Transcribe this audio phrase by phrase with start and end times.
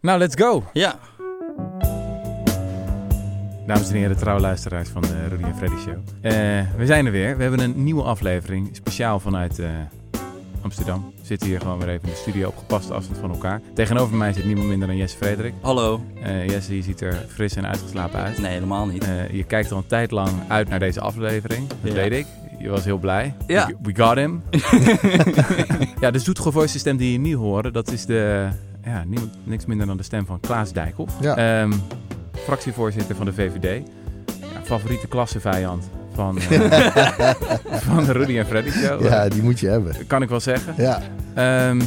[0.00, 0.64] Nou, let's go.
[0.72, 0.98] Ja.
[3.66, 5.96] Dames en heren, trouwe luisteraars van de Rudy en Freddy Show.
[6.20, 6.32] Eh,
[6.76, 7.36] we zijn er weer.
[7.36, 9.68] We hebben een nieuwe aflevering, speciaal vanuit eh,
[10.62, 11.12] Amsterdam.
[11.20, 13.60] We zitten hier gewoon weer even in de studio op gepaste afstand van elkaar.
[13.74, 15.54] Tegenover mij zit niemand minder dan Jesse Frederik.
[15.60, 16.00] Hallo.
[16.22, 18.38] Eh, Jesse, je ziet er fris en uitgeslapen uit.
[18.38, 19.04] Nee, helemaal niet.
[19.04, 21.68] Eh, je kijkt al een tijd lang uit naar deze aflevering.
[21.68, 21.98] Dat Ja.
[21.98, 22.26] weet ik.
[22.58, 23.34] Je was heel blij.
[23.46, 23.66] Ja.
[23.66, 24.42] We, we got him.
[26.00, 28.48] ja, de zoetge voice stem die je nu horen, dat is de,
[28.86, 31.14] ja, niemand, niks minder dan de stem van Klaas Dijkhoff.
[31.20, 31.36] Ja.
[31.36, 31.72] Ehm,
[32.32, 33.86] fractievoorzitter van de VVD.
[34.40, 37.30] Ja, favoriete klassevijand van, eh,
[37.88, 39.02] van de Rudy en Freddy show.
[39.04, 40.06] Ja, die moet je hebben.
[40.06, 40.74] Kan ik wel zeggen.
[40.76, 41.02] Ja,
[41.34, 41.80] Ehm,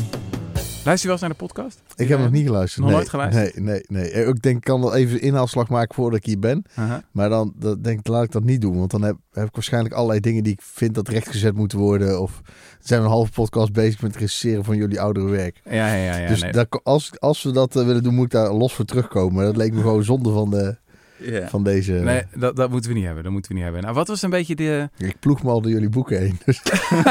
[0.89, 1.81] luister je wel eens naar de podcast?
[1.95, 2.81] ik heb nog niet geluisterd.
[2.81, 3.55] Nog nee, nooit geluisterd?
[3.55, 4.25] Nee, nee, nee.
[4.25, 6.63] Ik denk, ik kan wel even inhaalslag maken voordat ik hier ben.
[7.11, 8.77] Maar dan dat denk ik, laat ik dat niet doen.
[8.77, 12.21] Want dan heb, heb ik waarschijnlijk allerlei dingen die ik vind dat rechtgezet moeten worden.
[12.21, 12.41] Of
[12.79, 15.61] zijn we een halve podcast bezig met het recenseren van jullie oudere werk.
[15.65, 16.17] Ja, ja, ja.
[16.17, 16.51] ja dus nee.
[16.51, 19.45] daar, als, als we dat eh, willen doen, moet ik daar los voor terugkomen.
[19.45, 20.77] Dat leek me gewoon zonde van, de,
[21.19, 21.47] Ja.
[21.47, 21.91] van deze...
[21.91, 23.23] nee, dat, dat moeten we niet hebben.
[23.23, 23.83] Dat moeten we niet hebben.
[23.83, 24.89] Nou, wat was een beetje de...
[24.97, 26.39] Ik ploeg me al door jullie boeken heen.
[26.45, 26.61] Dus,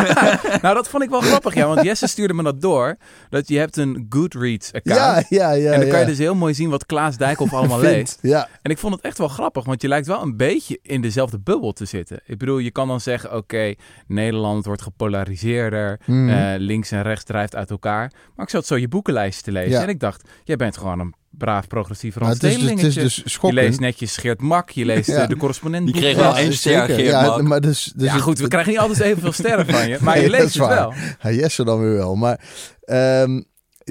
[0.62, 1.67] nou, dat vond ik wel grappig, ja.
[1.67, 2.97] Want Jesse stuurde me dat door.
[3.28, 4.98] Dat je hebt een Goodreads-account.
[4.98, 5.73] ja, ja, ja.
[5.73, 8.19] en dan kan je dus heel mooi zien wat Klaas Dijkhoff allemaal leest.
[8.23, 11.00] Ja, En ik vond het echt wel grappig, want je lijkt wel een beetje in
[11.00, 12.20] dezelfde bubbel te zitten.
[12.27, 13.75] Ik bedoel, je kan dan zeggen, oké,
[14.06, 16.28] Nederland wordt gepolariseerder, Mhm.
[16.28, 18.12] eh, links en rechts drijft uit elkaar.
[18.37, 19.83] Maar ik zat zo je boekenlijst te lezen Ja.
[19.83, 22.69] en ik dacht, jij bent gewoon een braaf progressief maar het is, dus, het is
[22.69, 23.03] randstedelingetje.
[23.03, 23.62] dus je schokkend.
[23.62, 25.23] leest netjes Geert Mak, je leest Ja.
[25.23, 25.87] eh, de correspondent.
[25.87, 26.84] Die kreeg wel één ster.
[26.84, 27.43] Geert ja, Mak.
[27.43, 30.15] maar dus, dus ja, het- goed, we krijgen niet altijd evenveel sterren van je, maar
[30.15, 30.77] Nee, je leest het waar.
[30.77, 30.93] wel.
[31.23, 32.15] Ja, Jesse dan weer wel.
[32.17, 32.41] Maar
[32.81, 33.43] ehm,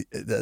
[0.10, 0.40] eh,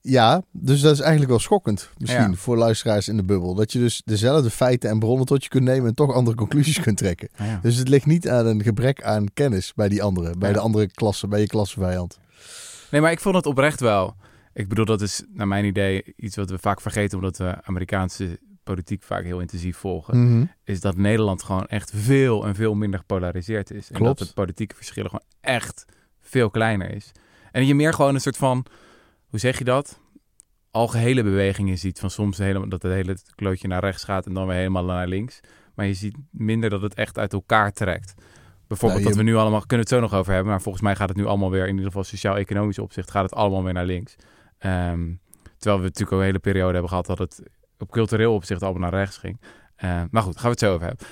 [0.00, 1.90] ja, dus dat is eigenlijk wel schokkend.
[1.98, 2.36] Misschien Ja.
[2.36, 3.54] voor luisteraars in de bubbel.
[3.54, 6.80] Dat je dus dezelfde feiten en bronnen tot je kunt nemen en toch andere conclusies
[6.80, 7.28] kunt trekken.
[7.36, 7.58] Ja.
[7.62, 10.38] Dus het ligt niet aan een gebrek aan kennis bij die anderen.
[10.38, 10.54] Bij Ja.
[10.54, 12.18] de andere klasse, bij je klassevijand.
[12.90, 14.16] Nee, maar ik vond het oprecht wel.
[14.58, 18.38] Ik bedoel, dat is naar mijn idee iets wat we vaak vergeten, omdat we Amerikaanse
[18.62, 20.24] politiek vaak heel intensief volgen.
[20.34, 20.44] Mhm.
[20.64, 23.90] Is dat Nederland gewoon echt veel en veel minder gepolariseerd is.
[23.90, 25.84] En dat de politieke verschillen gewoon echt
[26.20, 27.12] veel kleiner is.
[27.52, 28.64] En je meer gewoon een soort van,
[29.28, 30.00] hoe zeg je dat?
[30.70, 31.98] Algehele bewegingen ziet.
[32.00, 35.06] Van soms helemaal, dat het hele klootje naar rechts gaat en dan weer helemaal naar
[35.08, 35.40] links.
[35.74, 38.14] Maar je ziet minder dat het echt uit elkaar trekt.
[38.66, 40.50] Bijvoorbeeld Nou, je- dat we nu allemaal, kunnen het zo nog over hebben.
[40.52, 43.34] Maar volgens mij gaat het nu allemaal weer, in ieder geval sociaal-economisch opzicht, gaat het
[43.34, 44.16] allemaal weer naar links.
[44.58, 45.10] Ehm,
[45.58, 47.42] terwijl we natuurlijk ook een hele periode hebben gehad dat het
[47.78, 49.40] op cultureel opzicht allemaal naar rechts ging.
[49.76, 51.06] Eh, maar goed, gaan we het zo over hebben.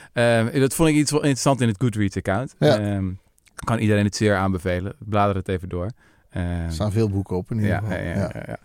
[0.53, 2.55] Ehm, dat vond ik iets wel interessant in het Goodreads-account.
[2.59, 2.79] Ja.
[2.79, 3.11] Ehm,
[3.55, 4.95] kan iedereen het zeer aanbevelen.
[4.99, 5.91] Blader het even door.
[6.31, 7.97] Ehm, Er staan veel boeken op in ieder ja, geval.
[7.97, 8.31] ja, ja, Ja.
[8.34, 8.59] ja, ja.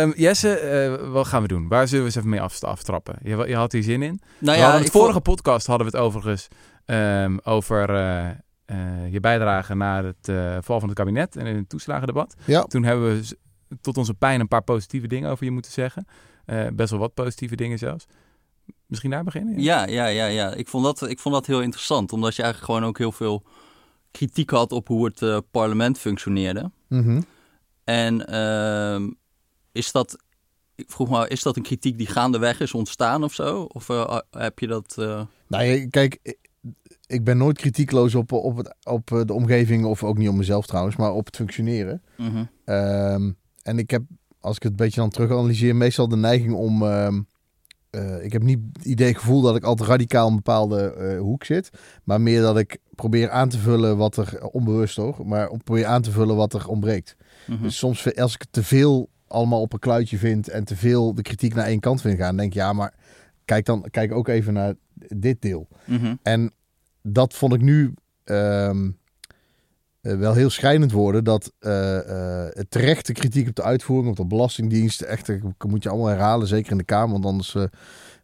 [0.00, 1.68] Ehm, Jesse, eh, wat gaan we doen?
[1.68, 3.16] Waar zullen we eens even mee af- aftrappen?
[3.22, 4.20] Je, je had hier zin in.
[4.38, 6.48] Nou ja, het vorige vond- podcast hadden we het overigens
[6.84, 8.28] ehm, over eh,
[8.64, 12.34] eh, je bijdrage na het eh, val van het kabinet en in het toeslagendebat.
[12.44, 12.62] Ja.
[12.62, 13.36] Toen hebben we
[13.80, 16.06] tot onze pijn een paar positieve dingen over je moeten zeggen.
[16.44, 18.06] Eh, best wel wat positieve dingen zelfs.
[18.86, 19.60] Misschien daar beginnen?
[19.60, 20.54] Ja, ja, ja, ja.
[20.54, 22.12] Ik vond, dat, ik vond dat heel interessant.
[22.12, 23.42] Omdat je eigenlijk gewoon ook heel veel
[24.10, 26.70] kritiek had op hoe het eh, parlement functioneerde.
[26.88, 27.20] Mhm.
[27.84, 29.10] En ehm,
[29.72, 30.16] is dat,
[30.74, 33.62] ik vroeg me, is dat een kritiek die gaandeweg is ontstaan of zo?
[33.62, 34.94] Of eh, heb je dat...
[34.98, 36.18] eh, Nou, kijk,
[37.06, 40.66] ik- ben nooit kritiekloos op, op, het, op de omgeving, of ook niet op mezelf
[40.66, 42.02] trouwens, maar op het functioneren.
[42.16, 42.44] mhm.
[42.64, 43.32] Ehm,
[43.66, 44.02] en ik heb,
[44.40, 46.82] als ik het een beetje dan terug analyseer, meestal de neiging om.
[46.82, 47.20] ehm,
[47.90, 51.18] eh, ik heb niet het idee, het gevoel dat ik altijd radicaal een bepaalde eh,
[51.18, 51.70] hoek zit.
[52.04, 55.26] Maar meer dat ik probeer aan te vullen wat er onbewust hoor.
[55.26, 57.16] Maar probeer aan te vullen wat er ontbreekt.
[57.46, 57.62] Mhm.
[57.62, 61.22] Dus soms als ik te veel allemaal op een kluitje vind en te veel de
[61.22, 62.94] kritiek naar één kant vind gaan, denk ik ja, maar
[63.44, 65.68] kijk dan kijk ook even naar dit deel.
[65.84, 66.14] Mhm.
[66.22, 66.52] En
[67.02, 67.94] dat vond ik nu
[68.24, 68.92] ehm, eh,
[70.14, 71.24] wel heel schrijnend worden.
[71.24, 75.82] Dat eh, eh, het terechte kritiek op de uitvoering, op de Belastingdienst, echt, eh, moet
[75.82, 77.64] je allemaal herhalen, zeker in de Kamer, want anders eh,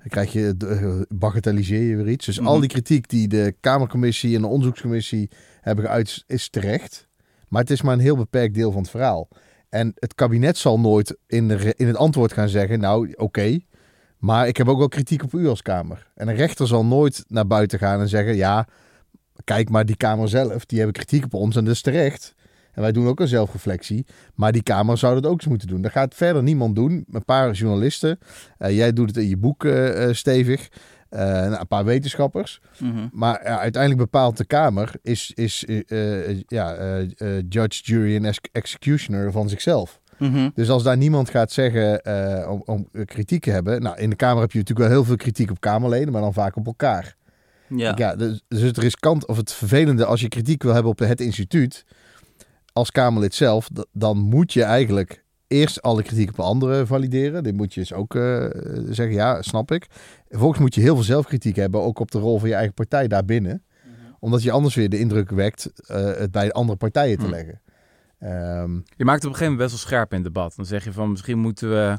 [0.09, 2.27] krijg je, eh, bagatelliseer je weer iets.
[2.27, 2.49] Dus Mhm.
[2.49, 7.09] al die kritiek die de Kamercommissie en de onderzoekscommissie hebben geuit, is terecht.
[7.49, 9.29] Maar het is maar een heel beperkt deel van het verhaal.
[9.69, 13.59] En het kabinet zal nooit in, de, in het antwoord gaan zeggen, nou oké,
[14.19, 16.07] maar ik heb ook wel kritiek op u als Kamer.
[16.15, 18.67] En een rechter zal nooit naar buiten gaan en zeggen, ja,
[19.45, 22.35] kijk maar die Kamer zelf, die hebben kritiek op ons en dat is terecht.
[22.73, 24.07] En wij doen ook een zelfreflectie.
[24.35, 25.83] Maar die Kamer zou dat ook eens moeten doen.
[25.83, 27.05] Dat gaat verder niemand doen.
[27.11, 28.19] Een paar journalisten.
[28.59, 30.69] Eh, jij doet het in je boek eh, eh, stevig.
[31.11, 32.61] Nou, een paar wetenschappers.
[32.79, 33.09] Mhm.
[33.13, 35.65] Maar ja, uiteindelijk bepaalt de Kamer, is, is
[36.47, 37.01] ja,
[37.49, 40.01] judge, jury en ex- executioner van zichzelf.
[40.19, 40.49] Mhm.
[40.55, 42.01] Dus als daar niemand gaat zeggen
[42.49, 43.83] om, om kritiek te hebben.
[43.83, 46.33] Nou, in de Kamer heb je natuurlijk wel heel veel kritiek op Kamerleden, maar dan
[46.33, 47.17] vaak op elkaar.
[47.77, 47.93] Ja.
[47.97, 51.21] Ja, dus, dus het riskant of het vervelende als je kritiek wil hebben op het
[51.21, 51.85] instituut
[52.73, 57.43] als Kamerlid zelf, dan moet je eigenlijk eerst alle kritiek op anderen valideren.
[57.43, 58.47] Dit moet je dus ook eh,
[58.85, 59.87] zeggen, ja, snap ik.
[60.29, 63.09] Vervolgens moet je heel veel zelfkritiek hebben, ook op de rol van je eigen partij
[63.09, 63.63] daarbinnen.
[64.19, 67.31] Omdat je anders weer de indruk wekt eh, het bij andere partijen te Hm.
[67.31, 67.61] leggen.
[68.19, 70.53] Ehm, Je maakt het op een gegeven moment best wel scherp in het debat.
[70.57, 71.99] Dan zeg je van misschien moeten we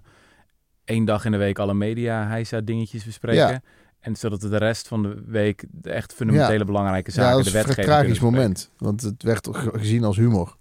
[0.85, 3.47] één dag in de week alle media heisa dingetjes bespreken.
[3.47, 3.61] Ja.
[4.03, 7.49] En zodat de rest van de week de echt fundamentele belangrijke ja, zaken, dat de
[7.49, 8.69] is een vrij wetgeving tragisch kunnen bespreken.
[8.77, 8.97] moment.
[8.97, 10.55] Want het werd ge- gezien als humor.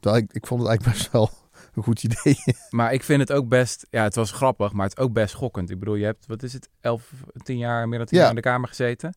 [0.00, 1.30] Terwijl ik, ik vond het eigenlijk best wel
[1.74, 2.36] een goed idee.
[2.70, 5.30] Maar ik vind het ook best, ja, het was grappig, maar het is ook best
[5.30, 5.70] schokkend.
[5.70, 7.12] Ik bedoel, je hebt, wat is het, elf,
[7.42, 8.22] tien jaar, meer dan tien Ja.
[8.24, 9.14] jaar in de Kamer gezeten.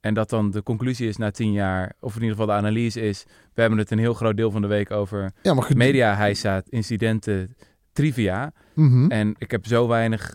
[0.00, 3.00] En dat dan de conclusie is na tien jaar, of in ieder geval de analyse
[3.00, 6.16] is, we hebben het een heel groot deel van de week over ja, maar media
[6.16, 7.56] heisa, incidenten,
[7.92, 8.52] trivia.
[8.74, 9.10] Mhm.
[9.10, 10.34] En ik heb zo weinig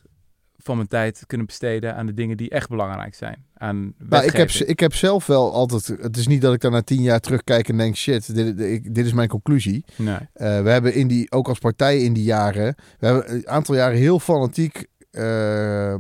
[0.68, 3.46] van mijn tijd kunnen besteden aan de dingen die echt belangrijk zijn.
[3.58, 5.88] Aan Nou, ik, heb, ik heb zelf wel altijd...
[5.88, 7.96] Het is niet dat ik dan na tien jaar terugkijk en denk...
[7.96, 9.86] Shit, dit, dit, dit is mijn conclusie.
[9.96, 10.18] Nee.
[10.34, 12.76] Eh, we hebben in die, ook als partij in die jaren...
[13.00, 14.86] We hebben een aantal jaren heel fanatiek...
[15.12, 15.96] eh,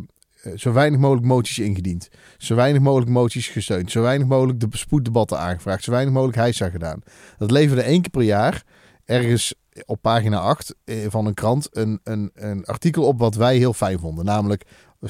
[0.55, 2.09] zo weinig mogelijk moties ingediend.
[2.37, 3.91] Zo weinig mogelijk moties gesteund.
[3.91, 5.83] Zo weinig mogelijk de spoeddebatten aangevraagd.
[5.83, 7.01] Zo weinig mogelijk heisa gedaan.
[7.37, 8.63] Dat leverde één keer per jaar
[9.05, 9.55] ergens
[9.85, 13.73] op pagina 8 eh, van een krant een, een, een artikel op wat wij heel
[13.73, 14.25] fijn vonden.
[14.25, 14.65] Namelijk,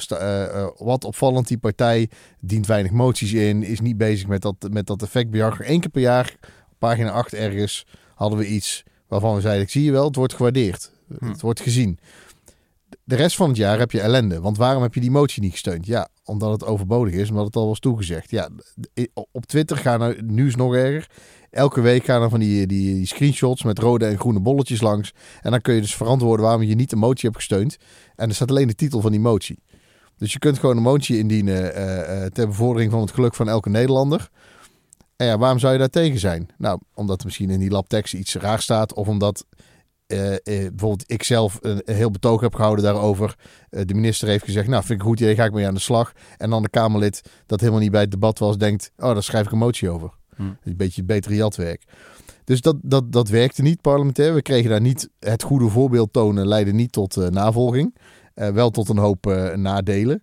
[0.08, 2.10] eh, eh, wat opvallend, die partij
[2.40, 5.68] dient weinig moties in, is niet bezig met dat, met dat effectbejag.
[5.68, 6.36] Eén keer per jaar,
[6.70, 10.16] op pagina 8 ergens, hadden we iets waarvan we zeiden, ik zie je wel, het
[10.16, 10.90] wordt gewaardeerd.
[11.18, 11.28] Hm.
[11.28, 11.98] Het wordt gezien.
[13.04, 14.40] De rest van het jaar heb je ellende.
[14.40, 15.86] Want waarom heb je die motie niet gesteund?
[15.86, 18.30] Ja, omdat het overbodig is, omdat het al was toegezegd.
[18.30, 18.48] Ja,
[19.30, 21.08] op Twitter gaan nu is nog erger.
[21.50, 25.12] Elke week gaan er van die, die, die screenshots met rode en groene bolletjes langs.
[25.40, 27.76] En dan kun je dus verantwoorden waarom je niet de motie hebt gesteund.
[28.16, 29.58] En er staat alleen de titel van die motie.
[30.16, 33.48] Dus je kunt gewoon een motie indienen eh, eh, ter bevordering van het geluk van
[33.48, 34.30] elke Nederlander.
[35.16, 36.48] En ja, waarom zou je daar tegen zijn?
[36.58, 38.94] Nou, omdat er misschien in die labtekst iets raar staat.
[38.94, 39.44] Of omdat
[40.06, 43.34] eh, bijvoorbeeld ik zelf een, heel betoog heb gehouden daarover.
[43.70, 45.80] De minister heeft gezegd, nou vind ik een goed idee, ga ik mee aan de
[45.80, 46.12] slag.
[46.36, 49.46] En dan de Kamerlid dat helemaal niet bij het debat was, denkt, oh daar schrijf
[49.46, 50.17] ik een motie over.
[50.38, 50.42] Hm.
[50.62, 51.84] Een beetje betere jatwerk.
[52.44, 54.34] Dus dat, dat, dat werkte niet parlementair.
[54.34, 57.96] We kregen daar niet het goede voorbeeld tonen, leidde niet tot eh, navolging.
[58.34, 60.22] Eh, wel tot een hoop eh, nadelen.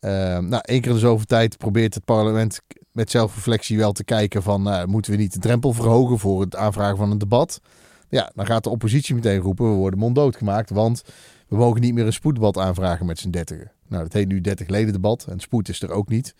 [0.00, 2.60] Nou, één keer in de zoveel tijd probeert het parlement
[2.92, 4.88] met zelfreflectie wel te kijken van...
[4.88, 7.60] moeten we niet de drempel verhogen voor het aanvragen van een debat?
[8.08, 10.70] Ja, dan gaat de oppositie meteen roepen, we worden monddood gemaakt...
[10.70, 11.02] want
[11.48, 13.72] we mogen niet meer een spoeddebat aanvragen met z'n dertigen.
[13.88, 16.34] Nou, dat heet nu 30 leden debat en spoed is er ook niet.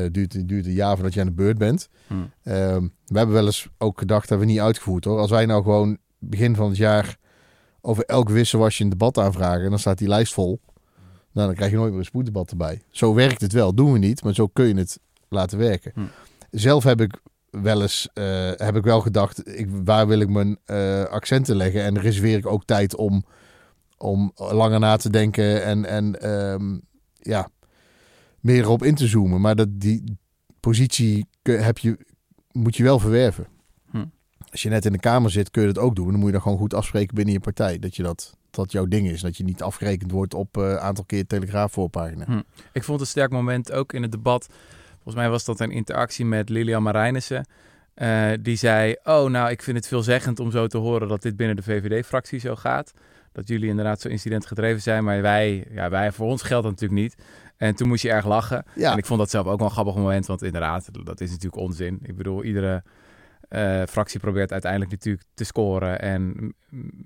[0.00, 1.88] Het duurt, het duurt een jaar voordat je aan de beurt bent.
[2.06, 2.14] Hm.
[2.42, 5.18] Ehm, we hebben wel eens ook gedacht, dat we niet uitgevoerd hoor.
[5.18, 7.16] Als wij nou gewoon begin van het jaar
[7.80, 9.64] over elk wisselwasje een debat aanvragen...
[9.64, 10.60] en dan staat die lijst vol...
[11.32, 12.82] Nou, dan krijg je nooit meer een spoeddebat erbij.
[12.90, 13.74] Zo werkt het wel.
[13.74, 14.98] Doen we niet, maar zo kun je het
[15.28, 15.92] laten werken.
[15.94, 16.00] Hm.
[16.50, 17.20] Zelf heb ik
[17.62, 21.82] wel eens eh, heb ik wel gedacht, ik, waar wil ik mijn eh, accenten leggen?
[21.82, 23.24] En reserveer ik ook tijd om,
[23.98, 26.78] om langer na te denken en, en ehm,
[27.18, 27.48] ja,
[28.44, 29.40] meer erop in te zoomen.
[29.40, 30.18] Maar dat, die
[30.60, 31.98] positie heb je,
[32.52, 33.46] moet je wel verwerven.
[33.90, 34.04] Hm.
[34.50, 36.06] Als je net in de Kamer zit, kun je dat ook doen.
[36.06, 37.78] Dan moet je dat gewoon goed afspreken binnen je partij.
[37.78, 39.20] Dat je dat, dat jouw ding is.
[39.20, 42.24] Dat je niet afgerekend wordt op een aantal keer Telegraaf voorpagina.
[42.24, 42.40] Hm.
[42.72, 44.48] Ik vond het een sterk moment ook in het debat.
[44.92, 47.46] Volgens mij was dat een interactie met Lilian Marijnissen.
[47.94, 51.36] Eh, die zei, oh nou, ik vind het veelzeggend om zo te horen dat dit
[51.36, 52.92] binnen de VVD-fractie zo gaat.
[53.34, 57.00] Dat jullie inderdaad zo incidentgedreven zijn, maar wij, ja, wij, voor ons geldt dat natuurlijk
[57.00, 57.14] niet.
[57.56, 58.64] En toen moest je erg lachen.
[58.74, 61.30] Ja, En ik vond dat zelf ook wel een grappig moment, want inderdaad, dat is
[61.30, 61.98] natuurlijk onzin.
[62.02, 62.82] Ik bedoel, iedere
[63.48, 66.54] eh, fractie probeert uiteindelijk natuurlijk te scoren en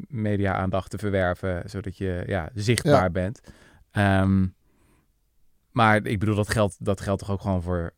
[0.09, 3.11] media-aandacht te verwerven, zodat je ja, zichtbaar Ja.
[3.11, 3.41] bent.
[3.91, 4.47] Ehm,
[5.71, 7.93] maar ik bedoel, dat geldt, dat geldt toch ook gewoon voor,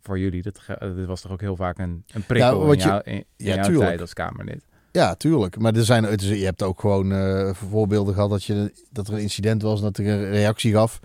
[0.00, 0.42] voor jullie?
[0.42, 0.60] Dat,
[1.06, 3.64] was toch ook heel vaak een, een prikkel wat in, jou, in, in Ja, jouw
[3.64, 3.86] tuurlijk.
[3.86, 4.64] tijd als Kamerlid.
[4.92, 5.58] Ja, tuurlijk.
[5.58, 9.08] Maar er zijn, het is- je hebt ook gewoon eh, voorbeelden gehad dat, je, dat
[9.08, 11.00] er een incident was, dat er een reactie gaf.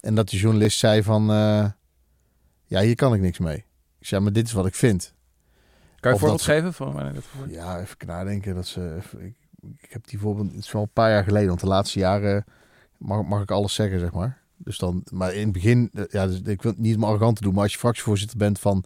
[0.00, 1.66] En dat de journalist zei van, eh,
[2.64, 3.64] ja, hier kan ik niks mee.
[3.98, 5.14] Ik zei, maar dit is wat ik vind.
[6.00, 7.50] Kan je een voorbeeld geven van wanneer dat gebeurt?
[7.50, 8.54] Ja, even nadenken.
[8.54, 9.34] Dat ze, ik,
[9.80, 12.44] ik heb die voorbeeld, het is wel een paar jaar geleden, want de laatste jaren
[12.98, 14.42] mag, mag ik alles zeggen, zeg maar.
[14.56, 17.36] Dus dan, maar in het begin, eh, ja, dus ik wil het niet om arrogant
[17.36, 18.84] te doen, maar als je fractievoorzitter bent van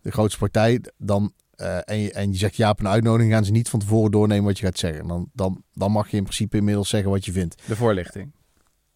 [0.00, 3.44] de grootste partij, dan, eh, en, je, en je zegt ja op een uitnodiging, gaan
[3.44, 5.08] ze niet van tevoren doornemen wat je gaat zeggen.
[5.08, 7.62] Dan, dan, dan mag je in principe inmiddels zeggen wat je vindt.
[7.66, 8.32] De voorlichting.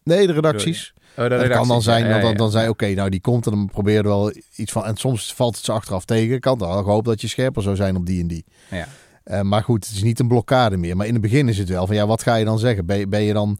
[0.03, 0.93] Nee, de redacties.
[0.95, 1.67] Oh, de Het kan redactie.
[1.67, 3.93] dan zijn Ja, dat ja, dan, dan zei oké, nou die komt en dan probeer
[3.93, 4.85] je er wel iets van.
[4.85, 6.39] En soms valt het ze achteraf tegen.
[6.39, 8.45] Kan dan gehoopt dat je scherper zou zijn op die en die.
[8.69, 8.87] Ja.
[9.23, 10.95] Eh, maar goed, het is niet een blokkade meer.
[10.97, 12.85] Maar in het begin is het wel van ja, wat ga je dan zeggen?
[12.85, 13.59] Ben ben je dan.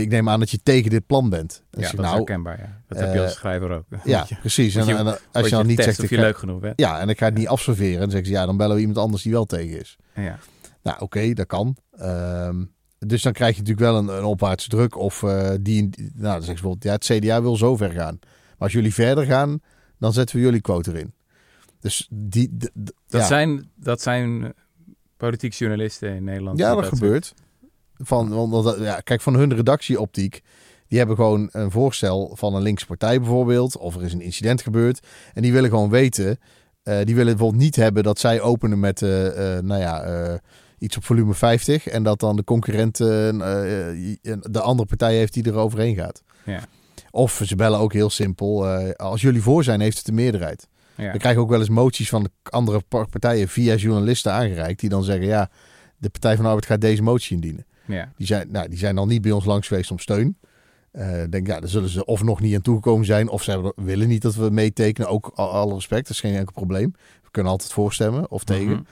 [0.00, 1.62] Ik neem aan dat je tegen dit plan bent.
[1.70, 2.58] Ja, dat is nou, herkenbaar.
[2.58, 2.80] Ja.
[2.88, 3.84] Dat heb je eh, als schrijver ook.
[4.04, 4.74] ja, je- precies.
[4.74, 5.98] En, word je- en, als je dan niet getest zegt.
[5.98, 6.80] of Ik je ga, leuk genoeg bent.
[6.80, 7.94] ja, en ik ga het niet afserveren.
[7.94, 9.96] En dan zeggen ze ja, dan bellen we iemand anders die wel tegen is.
[10.14, 10.38] Ja.
[10.82, 11.76] Nou, oké, dat kan.
[11.96, 12.64] Ehm,
[12.98, 14.96] dus dan krijg je natuurlijk wel een, een opwaartse druk.
[14.96, 18.18] Of eh, die, nou, dan zeggen ze bijvoorbeeld, ja, het CDA wil zo ver gaan.
[18.20, 19.60] Maar als jullie verder gaan,
[19.98, 21.12] dan zetten we jullie quote erin.
[21.80, 23.26] Dus die, Dat, ja.
[23.26, 24.52] zijn, dat zijn
[25.16, 26.58] politiek journalisten in Nederland.
[26.58, 27.34] Ja, die dat gebeurt.
[28.02, 30.42] Van, want, ja, kijk, van hun redactieoptiek.
[30.88, 33.76] Die hebben gewoon een voorstel van een linkse partij bijvoorbeeld.
[33.76, 35.06] Of er is een incident gebeurd.
[35.34, 36.38] En die willen gewoon weten.
[36.82, 40.40] eh, die willen bijvoorbeeld niet hebben dat zij openen met, eh, eh, nou ja,
[40.78, 41.86] iets op volume 50.
[41.88, 46.22] En dat dan de concurrent de andere partij heeft die er overheen gaat.
[46.44, 46.60] Ja.
[47.10, 48.66] Of ze bellen ook heel simpel.
[48.96, 50.68] als jullie voor zijn, heeft het de meerderheid.
[50.94, 51.12] Ja.
[51.12, 54.80] We krijgen ook wel eens moties van de andere par- partijen via journalisten aangereikt.
[54.80, 55.50] Die dan zeggen, ja,
[55.98, 57.66] de Partij van de Arbeid gaat deze motie indienen.
[57.86, 58.12] Ja.
[58.16, 60.36] Die zijn, nou, die zijn dan niet bij ons langs geweest om steun.
[60.92, 64.08] Ik denk, ja, daar zullen ze of nog niet aan toegekomen zijn, of ze willen
[64.08, 65.08] niet dat we meetekenen.
[65.08, 66.94] Ook al- alle respect, dat is geen enkel probleem.
[67.22, 68.72] We kunnen altijd voorstemmen of tegen.
[68.72, 68.82] Mhm.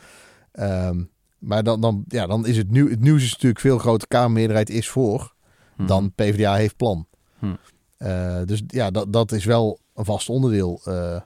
[0.53, 1.03] Ehm,
[1.39, 4.09] maar dan, dan, ja, dan is het, nieuw, het nieuws is natuurlijk veel groter.
[4.09, 5.35] Kamermeerderheid is voor
[5.77, 5.89] Mhm.
[5.89, 7.07] dan PvdA heeft plan.
[7.39, 7.47] Hm.
[7.97, 11.21] Eh, dus ja, dat, dat is wel een vast onderdeel eh,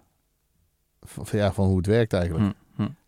[1.01, 2.55] van, ja, van hoe het werkt eigenlijk.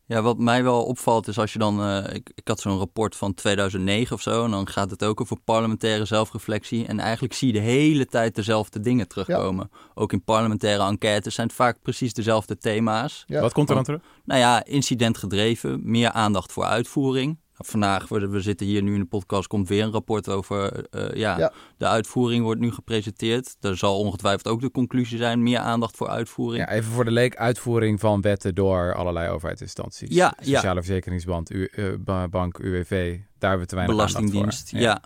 [0.08, 1.82] Ja, wat mij wel opvalt is als je dan...
[1.82, 4.44] eh, ik, ik had zo'n rapport van 2009 of zo.
[4.44, 6.86] En dan gaat het ook over parlementaire zelfreflectie.
[6.86, 9.70] En eigenlijk zie je de hele tijd dezelfde dingen terugkomen.
[9.94, 13.25] Ook in parlementaire enquêtes zijn het vaak precies dezelfde thema's.
[13.26, 13.40] Ja.
[13.40, 14.00] Wat komt er dan terug?
[14.25, 17.38] Nou ja, incidentgedreven, meer aandacht voor uitvoering.
[17.58, 20.84] Vandaag, we, we zitten hier nu in de podcast, komt weer een rapport over...
[20.90, 21.52] eh, ja, Ja.
[21.76, 23.56] de uitvoering wordt nu gepresenteerd.
[23.60, 26.64] Er zal ongetwijfeld ook de conclusie zijn, meer aandacht voor uitvoering.
[26.68, 30.14] Ja, even voor de leek, uitvoering van wetten door allerlei overheidsinstanties.
[30.14, 30.54] Ja, ja.
[30.54, 34.78] Sociale Verzekeringsbank, U, eh, ba- Bank, UWV, daar hebben we te weinig aandacht Belastingdienst, voor.
[34.78, 35.02] ja.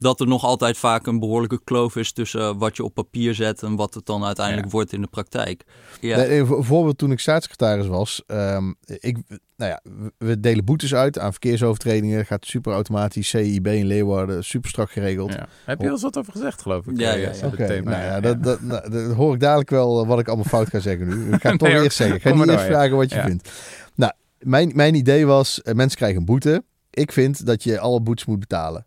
[0.00, 3.62] Dat er nog altijd vaak een behoorlijke kloof is tussen wat je op papier zet
[3.62, 4.72] en wat het dan uiteindelijk Ja.
[4.72, 5.64] wordt in de praktijk.
[6.00, 9.16] Ja, Nee, nee, voor- bijvoorbeeld toen ik staatssecretaris was, ehm, ik,
[9.56, 9.80] nou ja,
[10.18, 12.26] we- delen boetes uit aan verkeersovertredingen.
[12.26, 13.28] Gaat super automatisch.
[13.28, 15.32] CIB in Leeuwarden, super strak geregeld.
[15.32, 15.46] Ja.
[15.64, 16.98] Heb je er eens wat over gezegd, geloof ik?
[16.98, 18.20] Ja, eh, ja, nou ja, ja.
[18.20, 21.06] dat, dat, nou, dat hoor ik dadelijk wel eh, wat ik allemaal fout ga zeggen
[21.08, 21.14] nu.
[21.34, 22.16] Ik ga het toch Nee, eerst zeggen.
[22.16, 22.78] Ik ga niet maar eerst door, ja.
[22.78, 23.24] vragen wat je Ja.
[23.24, 23.50] vindt.
[23.94, 26.62] Nou, mijn, mijn idee was, eh, mensen krijgen een boete.
[26.90, 28.86] Ik vind dat je alle boetes moet betalen.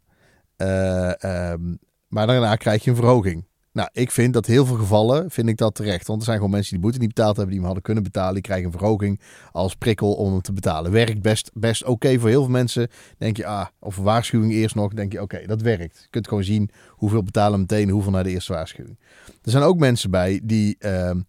[0.61, 1.75] Eh, ehm,
[2.07, 3.49] maar daarna krijg je een verhoging.
[3.73, 6.07] Nou, ik vind dat heel veel gevallen, vind ik dat terecht.
[6.07, 8.33] Want er zijn gewoon mensen die boete niet betaald hebben, die hem hadden kunnen betalen.
[8.33, 10.91] Die krijgen een verhoging als prikkel om hem te betalen.
[10.91, 12.87] Werkt best, best oké voor heel veel mensen.
[13.17, 14.93] Denk je, ah, of waarschuwing eerst nog.
[14.93, 15.99] Denk je, oké, dat werkt.
[16.01, 18.99] Je kunt gewoon zien hoeveel betalen meteen, hoeveel naar de eerste waarschuwing.
[19.43, 21.21] Er zijn ook mensen bij die, ehm,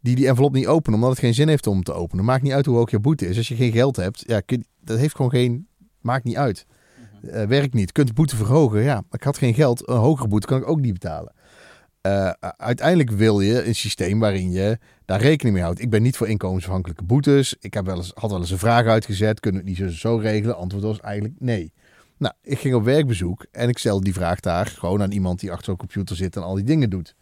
[0.00, 2.24] die die envelop niet openen, omdat het geen zin heeft om te openen.
[2.24, 3.36] Maakt niet uit hoe hoog je boete is.
[3.36, 4.42] Als je geen geld hebt, ja,
[4.80, 5.66] dat heeft gewoon geen,
[6.00, 6.66] maakt niet uit.
[7.30, 7.92] Eh, werkt niet.
[7.92, 8.82] Kunt de boete verhogen.
[8.82, 9.88] Ja, ik had geen geld.
[9.88, 11.32] Een hogere boete kan ik ook niet betalen.
[12.00, 15.80] Eh, uiteindelijk wil je een systeem waarin je daar rekening mee houdt.
[15.80, 17.56] Ik ben niet voor inkomensafhankelijke boetes.
[17.60, 19.40] Ik heb wel had wel eens een vraag uitgezet.
[19.40, 20.56] Kunnen we het niet zo, zo regelen?
[20.56, 21.72] Antwoord was eigenlijk nee.
[22.18, 25.50] Nou, ik ging op werkbezoek en ik stelde die vraag daar gewoon aan iemand die
[25.50, 27.14] achter zo'n computer zit en al die dingen doet.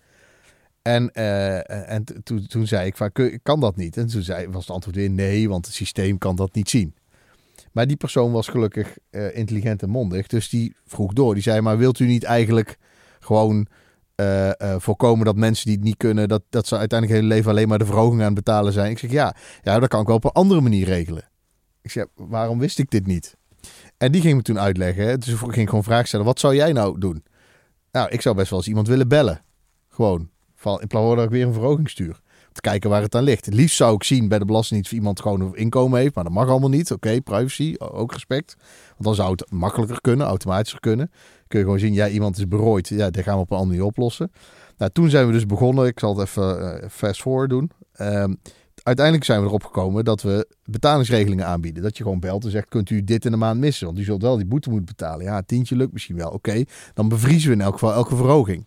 [0.83, 2.05] En, eh, en
[2.49, 3.11] toen, zei ik, van,
[3.43, 3.97] kan dat niet?
[3.97, 6.95] En toen zei, was het antwoord weer nee, want het systeem kan dat niet zien.
[7.73, 10.27] Maar die persoon was gelukkig eh, intelligent en mondig.
[10.27, 11.35] Dus die vroeg door.
[11.35, 12.79] Die zei, maar wilt u niet eigenlijk
[13.21, 13.67] gewoon
[14.15, 16.29] eh, eh, voorkomen dat mensen die het niet kunnen...
[16.29, 18.91] Dat, dat ze uiteindelijk hun leven alleen maar de verhoging aan het betalen zijn?
[18.91, 21.29] Ik zeg, ja, ja, dat kan ik wel op een andere manier regelen.
[21.83, 23.37] Ik zeg, waarom wist ik dit niet?
[23.97, 25.21] En die ging me toen uitleggen.
[25.21, 27.25] Dus ik ging gewoon vragen stellen, wat zou jij nou doen?
[27.93, 29.43] Nou, ik zou best wel eens iemand willen bellen.
[29.89, 30.21] Gewoon.
[30.21, 32.21] In plaats van dat ik weer een verhoging stuur.
[32.61, 33.45] Kijken waar het aan ligt.
[33.45, 36.15] Het liefst zou ik zien bij de Belastingdienst of iemand gewoon een inkomen heeft.
[36.15, 36.93] Maar dat mag allemaal niet.
[36.93, 38.57] Oké, privacy, ook respect.
[38.89, 41.11] Want dan zou het makkelijker kunnen, automatischer kunnen.
[41.49, 42.89] Kun je gewoon zien, ja, iemand is berooid.
[42.89, 44.33] Ja, dat gaan we op een andere manier oplossen.
[44.79, 45.87] Nou, toen zijn we dus begonnen.
[45.87, 47.71] Ik zal het even eh, fast forward doen.
[47.93, 48.35] Ehm,
[48.83, 51.83] uiteindelijk zijn we erop gekomen dat we betalingsregelingen aanbieden.
[51.83, 53.87] Dat je gewoon belt en zegt, kunt u dit in de maand missen?
[53.87, 55.25] Want u zult wel die boete moeten betalen.
[55.25, 56.31] Ja, tientje lukt misschien wel.
[56.31, 56.65] Oké,
[56.95, 58.67] dan bevriezen we in elk geval elke verhoging.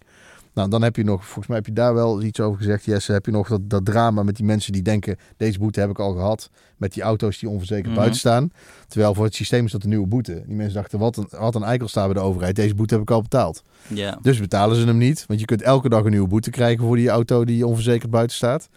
[0.53, 3.11] Nou, dan heb je nog, volgens mij heb je daar wel iets over gezegd, Jesse.
[3.11, 5.99] Heb je nog dat, dat drama met die mensen die denken, deze boete heb ik
[5.99, 6.49] al gehad.
[6.77, 7.95] Met die auto's die onverzekerd Mhm.
[7.95, 8.49] buiten staan.
[8.87, 10.43] Terwijl voor het systeem is dat een nieuwe boete.
[10.45, 12.55] Die mensen dachten, wat een, wat een eikel staan bij de overheid.
[12.55, 13.63] Deze boete heb ik al betaald.
[13.87, 14.19] ja.
[14.21, 15.25] Dus betalen ze hem niet.
[15.27, 18.35] Want je kunt elke dag een nieuwe boete krijgen voor die auto die onverzekerd buiten
[18.35, 18.69] staat.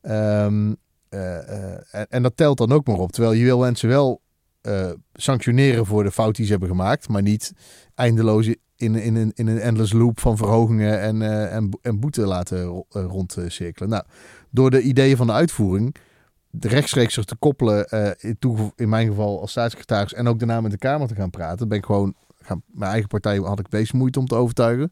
[0.00, 0.74] Ehm,
[1.08, 1.36] eh,
[1.72, 3.12] eh, en, en dat telt dan ook maar op.
[3.12, 4.20] Terwijl je wil mensen wel
[4.60, 7.08] eh, sanctioneren voor de fout die ze hebben gemaakt.
[7.08, 7.52] Maar niet
[7.94, 12.26] eindeloos in, in, in, in een endless loop van verhogingen en, eh, en, en boete
[12.26, 13.88] laten ro- eh, rondcirkelen.
[13.88, 14.04] Nou,
[14.50, 15.96] door de ideeën van de uitvoering
[16.50, 20.70] de rechtstreeks te koppelen, eh, in, in mijn geval als staatssecretaris en ook daarna met
[20.70, 23.96] de Kamer te gaan praten, ben ik gewoon, gaan, mijn eigen partij had ik deze
[23.96, 24.90] moeite om te overtuigen.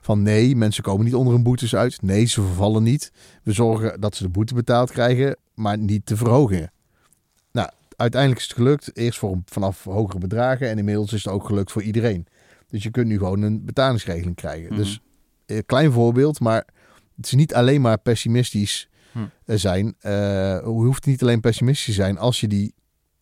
[0.00, 2.02] Van nee, mensen komen niet onder hun boetes uit.
[2.02, 3.12] Nee, ze vervallen niet.
[3.42, 6.72] We zorgen dat ze de boete betaald krijgen, maar niet de verhogingen.
[7.52, 8.96] Nou, uiteindelijk is het gelukt.
[8.96, 12.26] Eerst voor, vanaf hogere bedragen en inmiddels is het ook gelukt voor iedereen.
[12.68, 14.68] Dus je kunt nu gewoon een betalingsregeling krijgen.
[14.68, 14.76] Mhm.
[14.76, 15.00] Dus
[15.46, 16.66] een klein voorbeeld, maar
[17.16, 18.88] het is niet alleen maar pessimistisch
[19.44, 19.94] eh, zijn.
[20.00, 22.74] Eh, je hoeft niet alleen pessimistisch te zijn als je die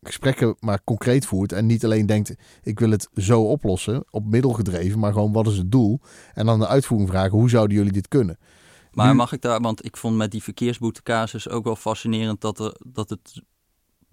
[0.02, 4.52] gesprekken maar concreet voert en niet alleen denkt ik wil het zo oplossen, op middel
[4.52, 6.00] gedreven, maar gewoon wat is het doel?
[6.34, 8.38] En dan de uitvoering vragen, hoe zouden jullie dit kunnen?
[8.92, 12.58] Maar Nu- mag ik daar, want ik vond met die verkeersboetecasus ook wel fascinerend dat,
[12.58, 13.42] er, dat het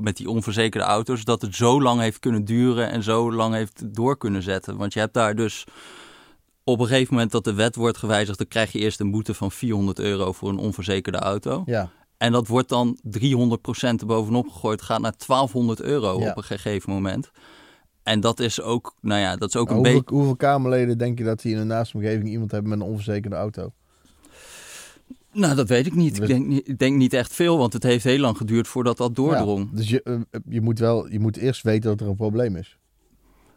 [0.01, 3.95] met die onverzekerde auto's, dat het zo lang heeft kunnen duren en zo lang heeft
[3.95, 4.77] door kunnen zetten.
[4.77, 5.63] Want je hebt daar dus
[6.63, 9.33] op een gegeven moment dat de wet wordt gewijzigd, dan krijg je eerst een boete
[9.33, 11.63] van 400 euro voor een onverzekerde auto.
[11.65, 16.29] Ja, En dat wordt dan 300% erbovenop gegooid, gaat naar 1200 euro Ja.
[16.29, 17.31] op een gegeven moment.
[18.03, 20.03] En dat is ook, nou ja, dat is ook een beetje...
[20.05, 23.35] hoeveel Kamerleden denk je dat die in de naaste omgeving iemand hebben met een onverzekerde
[23.35, 23.71] auto?
[25.33, 26.17] Nou, dat weet ik niet.
[26.21, 28.97] Ik denk, niet- ik denk niet echt veel, want het heeft heel lang geduurd voordat
[28.97, 29.67] dat doordrong.
[29.71, 30.19] Ja, dus je, eh,
[30.49, 32.77] je, moet wel, je moet eerst weten dat er een probleem is.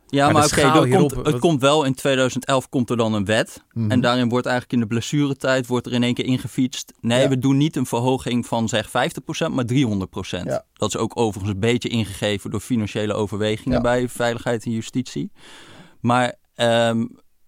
[0.06, 3.14] Ja, Maar oké, er hierop, komt, het wat- komt wel in 2011 komt er dan
[3.14, 3.64] een wet.
[3.72, 3.90] Mhm.
[3.90, 6.92] En daarin wordt eigenlijk in de blessuretijd wordt er in één keer ingefietst.
[7.00, 7.28] Nee, Ja.
[7.28, 10.44] we doen niet een verhoging van zeg 50%, maar 300%.
[10.46, 10.64] Ja.
[10.72, 13.82] Dat is ook overigens een beetje ingegeven door financiële overwegingen Ja.
[13.82, 15.30] bij veiligheid en justitie.
[16.00, 17.04] Maar ehm,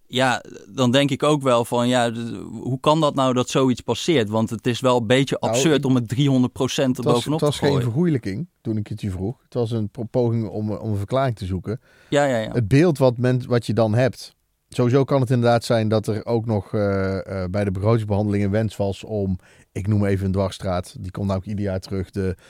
[0.07, 2.11] ja, dan denk ik ook wel van ja,
[2.49, 4.29] hoe kan dat nou dat zoiets passeert?
[4.29, 7.39] Want het is wel een beetje Nou, absurd om het 300% er Het was, bovenop
[7.39, 7.75] het was te gooien.
[7.75, 9.41] geen vergoeilijking toen ik het je vroeg.
[9.43, 11.81] Het was een poging om, om een verklaring te zoeken.
[12.09, 12.51] Ja, ja, ja.
[12.51, 14.35] Het beeld wat, men, wat je dan hebt.
[14.69, 18.51] Sowieso kan het inderdaad zijn dat er ook nog eh, eh, bij de begrotingsbehandeling een
[18.51, 19.37] wens was om,
[19.71, 22.09] ik noem even een dwarsstraat, die komt namelijk ieder jaar terug.
[22.11, 22.41] De, u-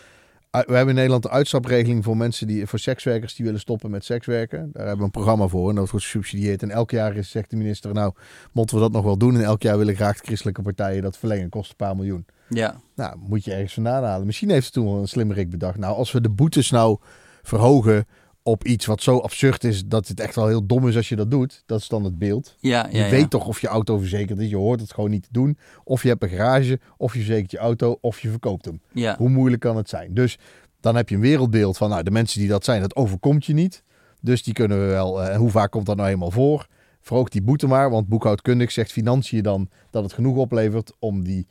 [0.65, 4.05] we hebben in Nederland de uitstapregeling voor mensen die, voor sekswerkers die willen stoppen met
[4.05, 4.69] sekswerken.
[4.71, 6.61] Daar hebben we een programma voor en dat wordt gesubsidieerd.
[6.61, 8.13] En elk jaar is, zegt de minister, nou,
[8.51, 9.35] moeten we dat nog wel doen?
[9.35, 12.25] En elk jaar willen graag de christelijke partijen dat verlengen, kost een paar miljoen.
[12.49, 12.75] ja.
[12.95, 14.25] Nou, moet je ergens vandaan halen.
[14.25, 15.77] Misschien heeft ze toen wel een slimmerik bedacht.
[15.77, 16.97] Nou, als we de boetes nou
[17.43, 18.05] verhogen
[18.47, 21.15] op iets wat zo absurd is dat het echt wel heel dom is als je
[21.15, 21.63] dat doet.
[21.65, 22.55] Dat is dan het beeld.
[22.59, 23.09] Ja, Je ja.
[23.09, 24.49] weet toch of je auto verzekerd is.
[24.49, 25.57] Je hoort het gewoon niet te doen.
[25.83, 28.81] Of je hebt een garage, of je verzekert je auto, of je verkoopt hem.
[28.91, 29.15] ja.
[29.17, 30.13] Hoe moeilijk kan het zijn?
[30.13, 30.37] Dus
[30.79, 33.53] dan heb je een wereldbeeld van, nou, de mensen die dat zijn, dat overkomt je
[33.53, 33.83] niet.
[34.21, 35.21] Dus die kunnen we wel.
[35.23, 36.67] eh, En hoe vaak komt dat nou helemaal voor?
[37.01, 41.47] Verhoog die boete maar, want boekhoudkundig zegt financiën dan dat het genoeg oplevert om die.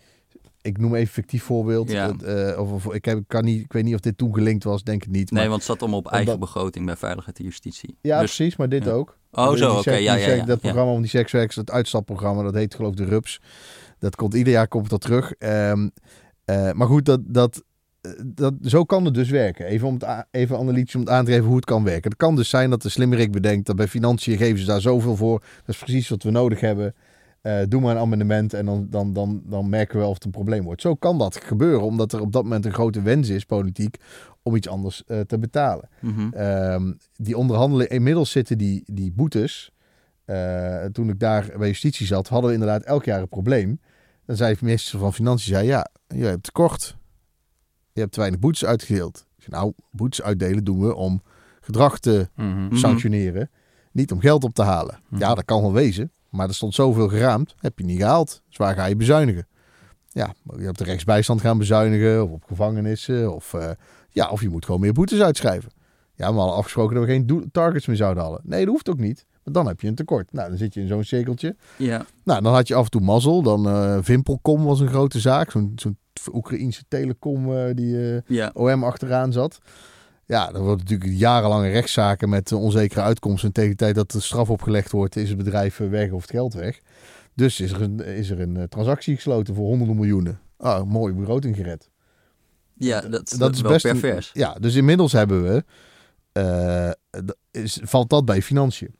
[0.66, 1.90] Ik noem even fictief voorbeeld.
[1.90, 2.10] Ja.
[2.24, 4.82] eh, of, of- ik, heb, kan niet, ik weet niet of dit toen gelinkt was,
[4.84, 5.30] denk ik niet.
[5.30, 7.96] Nee, maar- want het zat allemaal op eigen Omdat- begroting bij Veiligheid en Justitie.
[8.00, 8.90] ja, Dus- precies, maar dit ja.
[8.90, 9.18] ook.
[9.32, 9.94] Oh, zo, oké.
[9.94, 10.44] Ja, ja.
[10.44, 13.40] Dat programma om die sekswerkers, dat uitstapprogramma, dat heet geloof ik de RUPS.
[13.98, 15.32] Dat komt ieder jaar komt dat terug.
[15.32, 15.88] Ehm,
[16.44, 17.62] eh, maar goed, dat, dat,
[18.00, 19.66] eh, dat, zo kan het dus werken.
[19.66, 22.10] Even, om het even analytisch om het aan te geven hoe het kan werken.
[22.10, 25.16] Het kan dus zijn dat de slimmerik bedenkt dat bij financiën geven ze daar zoveel
[25.16, 25.38] voor.
[25.38, 26.94] Dat is precies wat we nodig hebben.
[27.46, 30.24] Eh, doe maar een amendement en dan, dan, dan, dan merken we wel of het
[30.24, 30.80] een probleem wordt.
[30.80, 33.96] Zo kan dat gebeuren, omdat er op dat moment een grote wens is, politiek,
[34.42, 35.88] om iets anders eh, te betalen.
[36.00, 36.28] Mhm.
[36.32, 39.70] Ehm, die onderhandelen, inmiddels zitten die, die boetes.
[40.24, 43.80] eh, toen ik daar bij justitie zat, hadden we inderdaad elk jaar een probleem.
[44.24, 46.96] Dan zei de minister van Financiën, zei, ja, je hebt tekort.
[47.92, 49.26] Je hebt te weinig boetes uitgedeeld.
[49.36, 51.22] Ik zei, nou, boetes uitdelen doen we om
[51.60, 52.28] gedrag te.
[52.34, 52.76] Mhm.
[52.76, 53.50] sanctioneren.
[53.92, 55.00] Niet om geld op te halen.
[55.08, 55.20] Mhm.
[55.20, 56.10] Ja, dat kan wel wezen.
[56.36, 58.42] Maar er stond zoveel geraamd, heb je niet gehaald.
[58.48, 59.46] Dus waar ga je bezuinigen?
[60.08, 63.70] Ja, je hebt de rechtsbijstand gaan bezuinigen, of op gevangenissen, of, eh,
[64.10, 65.70] ja, of je moet gewoon meer boetes uitschrijven.
[66.14, 68.40] Ja, we hadden afgesproken dat we geen targets meer zouden halen.
[68.44, 69.26] Nee, dat hoeft ook niet.
[69.42, 70.32] Want dan heb je een tekort.
[70.32, 71.56] Nou, dan zit je in zo'n cirkeltje.
[71.76, 72.06] Ja.
[72.24, 73.42] Nou, dan had je af en toe mazzel.
[73.42, 75.50] Dan eh Vimpelcom was een grote zaak.
[75.50, 75.98] Zo'n zo'n
[76.32, 78.50] Oekraïense telecom eh, die Ja.
[78.54, 79.58] OM achteraan zat.
[80.26, 83.48] Ja, dan wordt natuurlijk jarenlange rechtszaken met eh, onzekere uitkomsten.
[83.48, 86.20] En tegen de tijd dat de straf opgelegd wordt, is het bedrijf eh, weg of
[86.22, 86.80] het geld weg.
[87.34, 90.40] Dus is er een, is er een eh, transactie gesloten voor honderden miljoenen.
[90.56, 91.90] Ah, mooie begroting gered.
[92.74, 94.30] ja, dat, Dat is wel best een- pervers.
[94.32, 95.64] ja, dus inmiddels hebben we.
[97.50, 98.94] is, valt dat bij financiën.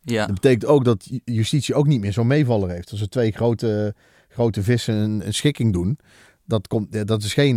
[0.00, 0.26] Ja.
[0.26, 2.90] Dat betekent ook dat ju- justitie ook niet meer zo'n meevaller heeft.
[2.90, 3.94] Als er twee grote,
[4.28, 5.98] grote vissen een, een schikking doen,
[6.44, 7.56] dat, komt, dat is geen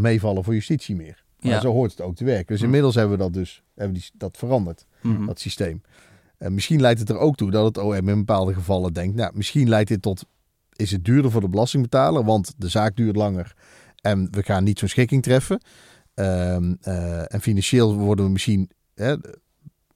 [0.00, 1.24] meevaller voor justitie meer.
[1.40, 1.60] Maar Ja.
[1.60, 2.46] zo hoort het ook te werken.
[2.46, 2.64] Dus Hm.
[2.64, 5.26] inmiddels hebben we dat dus hebben die, dat veranderd, Mhm.
[5.26, 5.82] dat systeem.
[6.38, 9.30] En misschien leidt het er ook toe dat het OM in bepaalde gevallen denkt, nou,
[9.34, 10.24] misschien leidt dit tot,
[10.76, 13.54] is het duurder voor de belastingbetaler, want de zaak duurt langer
[14.00, 15.60] en we gaan niet zo'n schikking treffen.
[16.14, 19.14] Ehm, eh, en financieel worden we misschien, hè,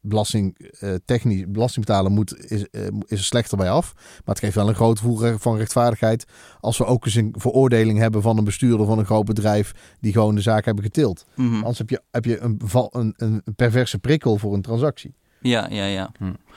[0.02, 3.92] belasting, eh, technisch, belastingbetaler moet, is, eh, is er slechter bij af.
[3.94, 6.24] Maar het geeft wel een groot gevoel van rechtvaardigheid
[6.60, 10.12] als we ook eens een veroordeling hebben van een bestuurder van een groot bedrijf die
[10.12, 11.26] gewoon de zaak hebben getild.
[11.34, 11.54] Mhm.
[11.54, 12.60] Anders heb je, heb je een,
[12.90, 15.14] een, een perverse prikkel voor een transactie.
[15.40, 16.12] Ja, ja, ja.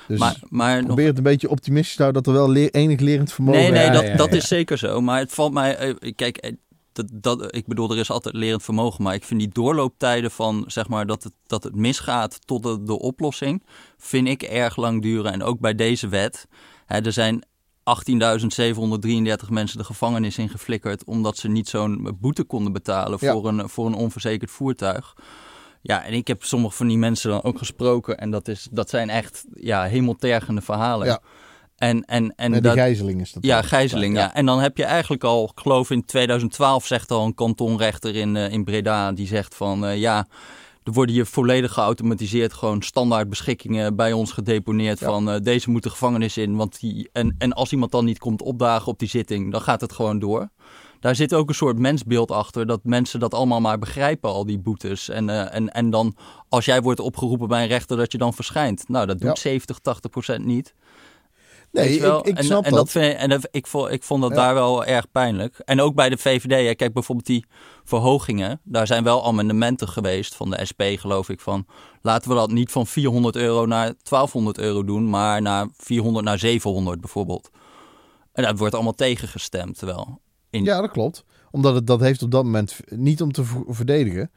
[0.08, 0.86] Dus maar maar nog...
[0.86, 3.71] probeer het een beetje optimistisch te houden dat er wel leer, enig lerend vermogen Nee,
[3.71, 4.36] nee, Ja, dat, ja, dat ja.
[4.36, 5.01] is zeker zo.
[5.01, 5.77] Maar het valt mij...
[5.77, 6.53] eh, Kijk,
[6.95, 9.03] dat, dat, ik bedoel, er is altijd lerend vermogen.
[9.03, 12.84] Maar ik vind die doorlooptijden van, zeg maar, dat het, dat het misgaat tot de,
[12.84, 13.63] de oplossing,
[13.97, 15.31] vind ik erg lang duren.
[15.31, 16.47] En ook bij deze wet.
[16.86, 17.45] Hè, er zijn
[17.86, 23.31] 18.733 mensen de gevangenis in geflikkerd omdat ze niet zo'n boete konden betalen Ja.
[23.31, 25.15] voor, een, voor een onverzekerd voertuig.
[25.81, 28.89] Ja, en ik heb sommige van die mensen dan ook gesproken en dat, is, dat
[28.89, 31.08] zijn echt ja, hemeltergende verhalen.
[31.08, 31.21] Ja.
[31.75, 33.45] En, en, en Nee, die dat, gijzeling is dat.
[33.45, 34.33] ja, gijzeling, ja.
[34.33, 38.35] En dan heb je eigenlijk al, ik geloof in 2012 zegt al een kantonrechter in,
[38.35, 40.27] eh, in Breda, die zegt van eh, ja,
[40.83, 45.07] er worden hier volledig geautomatiseerd gewoon standaard beschikkingen bij ons gedeponeerd Ja.
[45.07, 46.55] van eh, deze moet de gevangenis in.
[46.55, 49.81] Want die, en, en als iemand dan niet komt opdagen op die zitting, dan gaat
[49.81, 50.49] het gewoon door.
[50.99, 54.59] Daar zit ook een soort mensbeeld achter, dat mensen dat allemaal maar begrijpen, al die
[54.59, 55.09] boetes.
[55.09, 56.15] En, en, en dan,
[56.49, 58.88] als jij wordt opgeroepen bij een rechter, dat je dan verschijnt.
[58.88, 59.41] Nou, dat doet Ja.
[59.41, 60.73] 70, 80 procent niet.
[61.75, 62.19] Nee, wel?
[62.19, 62.79] ik, ik en, snap en dat.
[62.79, 62.89] dat.
[62.91, 64.35] vind, en dat, ik, vond, ik vond dat Ja.
[64.35, 65.59] daar wel erg pijnlijk.
[65.59, 66.65] En ook bij de VVD.
[66.67, 66.75] Hè.
[66.75, 67.45] Kijk, bijvoorbeeld die
[67.83, 68.59] verhogingen.
[68.63, 71.39] Daar zijn wel amendementen geweest van de SP, geloof ik.
[71.41, 71.65] Van
[72.01, 75.09] laten we dat niet van 400 euro naar 1200 euro doen.
[75.09, 77.49] Maar naar 400 naar 700 bijvoorbeeld.
[78.33, 79.81] En dat wordt allemaal tegengestemd.
[80.49, 81.23] In, Ja, dat klopt.
[81.51, 84.31] Omdat het dat heeft op dat moment, niet om te verdedigen,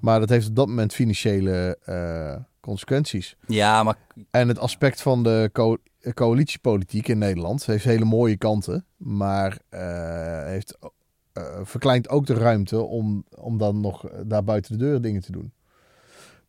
[0.00, 3.36] maar dat heeft op dat moment financiële eh, consequenties.
[3.46, 3.94] ja, maar
[4.30, 5.76] En het aspect van de co-
[6.14, 10.78] coalitiepolitiek in Nederland heeft hele mooie kanten, maar eh, heeft,
[11.32, 15.20] eh, verkleint ook de ruimte om, om dan nog eh, daar buiten de deur dingen
[15.22, 15.52] te doen.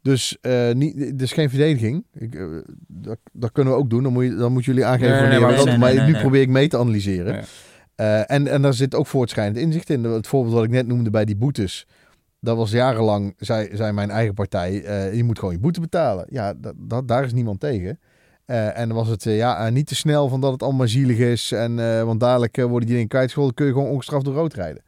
[0.02, 2.06] Dus eh niet, dus geen verdediging.
[2.14, 2.46] Ik, eh,
[2.88, 4.04] dat, dat kunnen we ook doen.
[4.04, 5.68] Dan moet, je, dan moeten jullie aangeven Nee, nee, maar- dat nee, doen.
[5.74, 6.22] nee, Maar nee, nu nee.
[6.22, 7.34] probeer ik mee te analyseren.
[7.34, 7.44] Ja.
[7.96, 10.04] Eh, en, en daar zit ook voortschrijdend inzicht in.
[10.04, 11.88] Het voorbeeld wat ik net noemde bij die boetes.
[12.42, 16.26] Dat was jarenlang, zei, mijn eigen partij, eh, je moet gewoon je boete betalen.
[16.30, 18.00] Ja, dat, daar is niemand tegen.
[18.46, 21.52] Eh, en was het eh, ja, niet te snel van dat het allemaal zielig is.
[21.52, 24.84] En, want dadelijk worden die dingen kwijtgescholden, kun je gewoon ongestraft door rood rijden.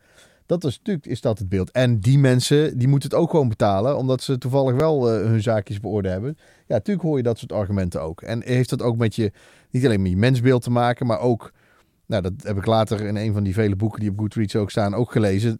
[0.45, 1.71] Dat is natuurlijk is dat het beeld.
[1.71, 5.77] En die mensen, die moeten het ook gewoon betalen, omdat ze toevallig wel hun zaakjes
[5.77, 6.37] op orde hebben.
[6.67, 8.21] Ja, natuurlijk hoor je dat soort argumenten ook.
[8.21, 9.31] En heeft dat ook met je,
[9.69, 11.51] niet alleen met je mensbeeld te maken, maar ook
[12.11, 14.71] nou, dat heb ik later in een van die vele boeken die op Goodreads ook
[14.71, 15.59] staan ook gelezen.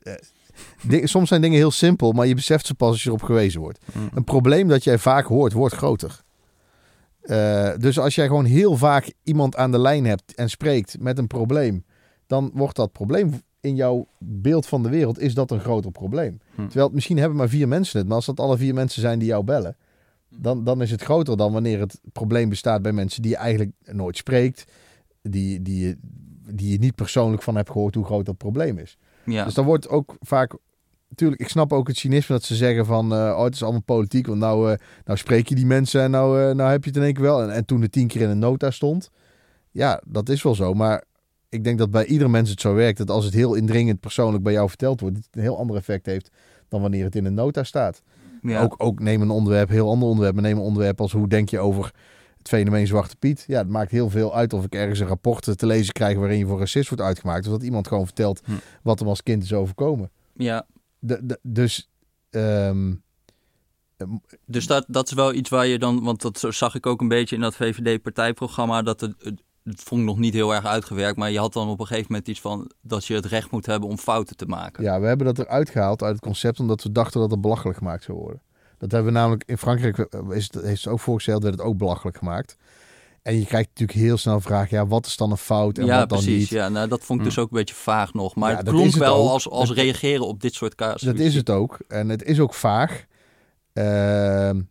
[1.03, 3.79] Soms zijn dingen heel simpel, maar je beseft ze pas als je erop gewezen wordt.
[3.93, 4.09] Mm.
[4.13, 6.21] Een probleem dat jij vaak hoort, wordt groter.
[7.21, 11.17] Eh, dus als jij gewoon heel vaak iemand aan de lijn hebt en spreekt met
[11.17, 11.85] een probleem,
[12.27, 16.39] dan wordt dat probleem in jouw beeld van de wereld, is dat een groter probleem.
[16.55, 16.61] Hm.
[16.61, 19.19] Terwijl het misschien hebben maar vier mensen het, maar als dat alle vier mensen zijn
[19.19, 19.75] die jou bellen,
[20.29, 23.71] dan, dan is het groter dan wanneer het probleem bestaat bij mensen die je eigenlijk
[23.85, 24.71] nooit spreekt,
[25.21, 25.95] die, die,
[26.49, 28.97] die je niet persoonlijk van hebt gehoord hoe groot dat probleem is.
[29.25, 29.45] Ja.
[29.45, 30.53] Dus dan wordt ook vaak.
[31.15, 33.13] Tuurlijk, ik snap ook het cynisme dat ze zeggen van...
[33.13, 36.11] eh, oh, het is allemaal politiek, want nou, eh, nou spreek je die mensen en
[36.11, 37.41] nou, eh, nou heb je het in één keer wel.
[37.41, 39.09] En, en toen het tien keer in een nota stond.
[39.71, 40.73] Ja, dat is wel zo.
[40.73, 41.03] Maar
[41.49, 42.97] ik denk dat bij iedere mens het zo werkt...
[42.97, 45.17] dat als het heel indringend persoonlijk bij jou verteld wordt...
[45.17, 46.31] het een heel ander effect heeft
[46.69, 48.01] dan wanneer het in een nota staat.
[48.41, 48.61] ja.
[48.61, 50.33] Ook, ook neem een onderwerp, heel ander onderwerp...
[50.33, 51.93] maar neem een onderwerp als hoe denk je over
[52.41, 53.43] het fenomeen Zwarte Piet.
[53.47, 56.17] Ja, het maakt heel veel uit of ik ergens een rapport te lezen krijg...
[56.17, 57.45] waarin je voor racist wordt uitgemaakt.
[57.45, 58.51] Of dat iemand gewoon vertelt Hm.
[58.83, 60.11] wat hem als kind is overkomen.
[60.33, 60.65] ja.
[61.03, 61.89] De, de- dus
[62.29, 62.93] ehm,
[64.45, 67.07] Dus dat, dat is wel iets waar je dan, want dat zag ik ook een
[67.07, 71.17] beetje in dat VVD-partijprogramma, dat het, het, het vond ik nog niet heel erg uitgewerkt,
[71.17, 73.65] maar je had dan op een gegeven moment iets van dat je het recht moet
[73.65, 74.83] hebben om fouten te maken.
[74.83, 77.77] ja, we hebben dat eruit gehaald uit het concept omdat we dachten dat het belachelijk
[77.77, 78.41] gemaakt zou worden.
[78.81, 81.63] Dat hebben we namelijk in Frankrijk eh, is het, heeft het ook voorgesteld werd het
[81.63, 82.57] ook belachelijk gemaakt.
[83.21, 85.85] En je krijgt natuurlijk heel snel de vraag, ja, wat is dan een fout en
[85.85, 86.39] ja, wat dan precies.
[86.39, 86.49] niet?
[86.49, 88.35] Ja, nou, dat vond ik dus ook een beetje vaag nog.
[88.35, 89.29] Maar Ja, het klonk wel ook.
[89.29, 91.15] als, als Dat- reageren op dit soort casussen.
[91.15, 91.79] Dat is het ook.
[91.87, 93.05] En het is ook vaag.
[93.73, 94.61] Ehm,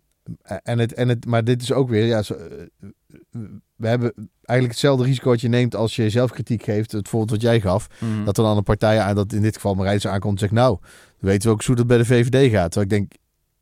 [0.62, 2.36] en het, en het, maar dit is ook weer, ja, eh,
[3.76, 6.92] we hebben eigenlijk hetzelfde risico wat je neemt als je zelfkritiek geeft.
[6.92, 7.86] Het voorbeeld wat jij gaf.
[7.98, 8.24] Mm.
[8.24, 10.78] Dat er dan een partij aan, dat in dit geval Marijs aankomt en zegt, nou,
[11.18, 12.72] we weten we ook zo dat bij de VVD gaat.
[12.72, 13.19] Terwijl ik denk,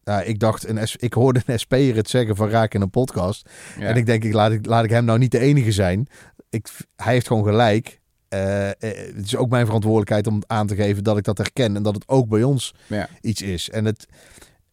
[0.08, 2.90] nou, ik dacht, een S, ik hoorde een SP'er het zeggen van Raak in een
[2.90, 3.48] podcast.
[3.78, 3.86] Ja.
[3.86, 6.06] En ik denk, ik, laat, ik, laat ik hem nou niet de enige zijn.
[6.50, 8.00] Ik, hij heeft gewoon gelijk.
[8.28, 8.74] Eh, eh,
[9.14, 11.76] het is ook mijn verantwoordelijkheid om aan te geven dat ik dat herken.
[11.76, 13.08] En dat het ook bij ons Ja.
[13.20, 13.70] iets is.
[13.70, 14.06] En het,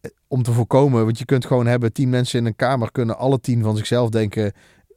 [0.00, 3.18] eh, om te voorkomen, want je kunt gewoon hebben, tien mensen in een kamer kunnen
[3.18, 4.52] alle tien van zichzelf denken,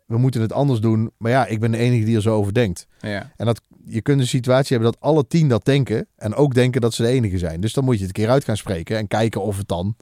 [0.06, 1.12] we moeten het anders doen.
[1.17, 2.88] Maar ja, ik ben de enige die er zo over denkt.
[2.99, 3.32] Ja.
[3.36, 6.82] En dat, je kunt een situatie hebben dat alle tien dat denken en ook denken
[6.82, 7.62] dat ze de enige zijn.
[7.62, 9.95] Dus dan moet je het een keer uit gaan spreken en kijken of het dan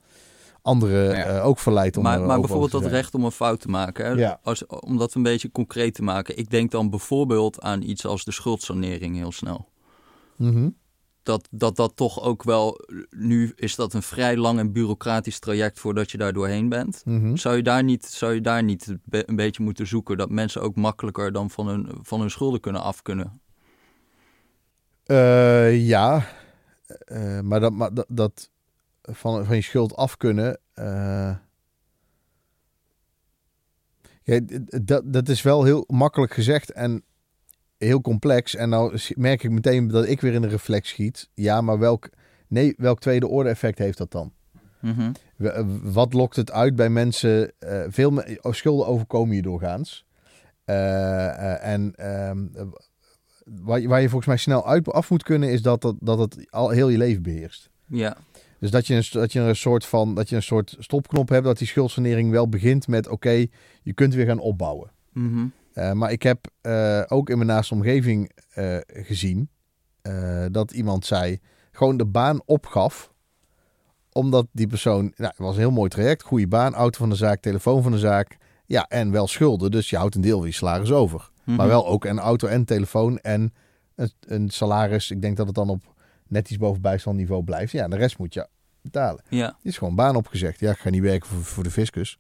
[0.67, 1.23] anderen Ja.
[1.25, 4.05] eh, ook verleidt om maar maar bijvoorbeeld dat recht om een fout te maken.
[4.05, 4.11] Hè?
[4.11, 4.39] Ja.
[4.43, 6.37] Als, om dat een beetje concreet te maken.
[6.37, 9.69] Ik denk dan bijvoorbeeld aan iets als de schuldsanering heel snel.
[10.35, 10.69] Mhm.
[11.23, 12.79] dat, dat dat toch ook wel.
[13.09, 17.01] Nu is dat een vrij lang en bureaucratisch traject voordat je daar doorheen bent.
[17.05, 17.35] Mhm.
[17.35, 20.75] Zou je daar niet, zou je daar niet een beetje moeten zoeken dat mensen ook
[20.75, 23.41] makkelijker dan van hun, van hun schulden kunnen af kunnen?
[25.03, 26.25] Eh, ja,
[27.05, 28.49] eh, maar dat, maar dat, dat
[29.11, 30.59] van, van je schuld af kunnen.
[30.73, 31.35] eh,
[34.23, 34.39] ja,
[34.83, 37.03] dat, dat is wel heel makkelijk gezegd en
[37.77, 38.55] heel complex.
[38.55, 41.29] En nou merk ik meteen dat ik weer in de reflex schiet.
[41.33, 42.09] Ja, maar welk,
[42.47, 44.33] nee, welk tweede orde effect heeft dat dan?
[44.81, 45.11] Mhm.
[45.83, 47.51] Wat lokt het uit bij mensen?
[47.59, 50.05] eh, veel me- oh, schulden overkomen je doorgaans.
[50.65, 52.65] Eh, en ehm, eh,
[53.45, 56.19] waar, je- waar je volgens mij snel uit af moet kunnen, is dat, dat, dat
[56.19, 57.69] het al heel je leven beheerst.
[57.85, 58.17] Ja.
[58.59, 61.45] Dus dat je, een, dat je een soort van dat je een soort stopknop hebt,
[61.45, 63.45] dat die schuldsanering wel begint met oké,
[63.83, 64.91] je kunt weer gaan opbouwen.
[65.13, 65.45] Mhm.
[65.73, 69.49] Eh, maar ik heb eh, ook in mijn naaste omgeving eh, gezien
[70.51, 71.39] dat iemand zei,
[71.71, 73.13] gewoon de baan opgaf.
[74.11, 77.15] Omdat die persoon, nou, het was een heel mooi traject, goede baan, auto van de
[77.15, 78.37] zaak, telefoon van de zaak.
[78.65, 81.29] Ja, en wel schulden, dus je houdt een deel van je salaris over.
[81.43, 81.57] Mhm.
[81.57, 83.53] Maar wel ook een auto en telefoon en
[83.95, 85.11] een, een salaris.
[85.11, 85.95] Ik denk dat het dan op
[86.29, 87.71] net iets boven bijstandniveau blijft.
[87.71, 88.47] Ja, de rest moet je
[88.81, 89.23] betalen.
[89.29, 89.57] Ja.
[89.61, 90.59] Die is gewoon baan opgezegd.
[90.59, 92.19] Ja, ik ga niet werken voor, voor de fiscus.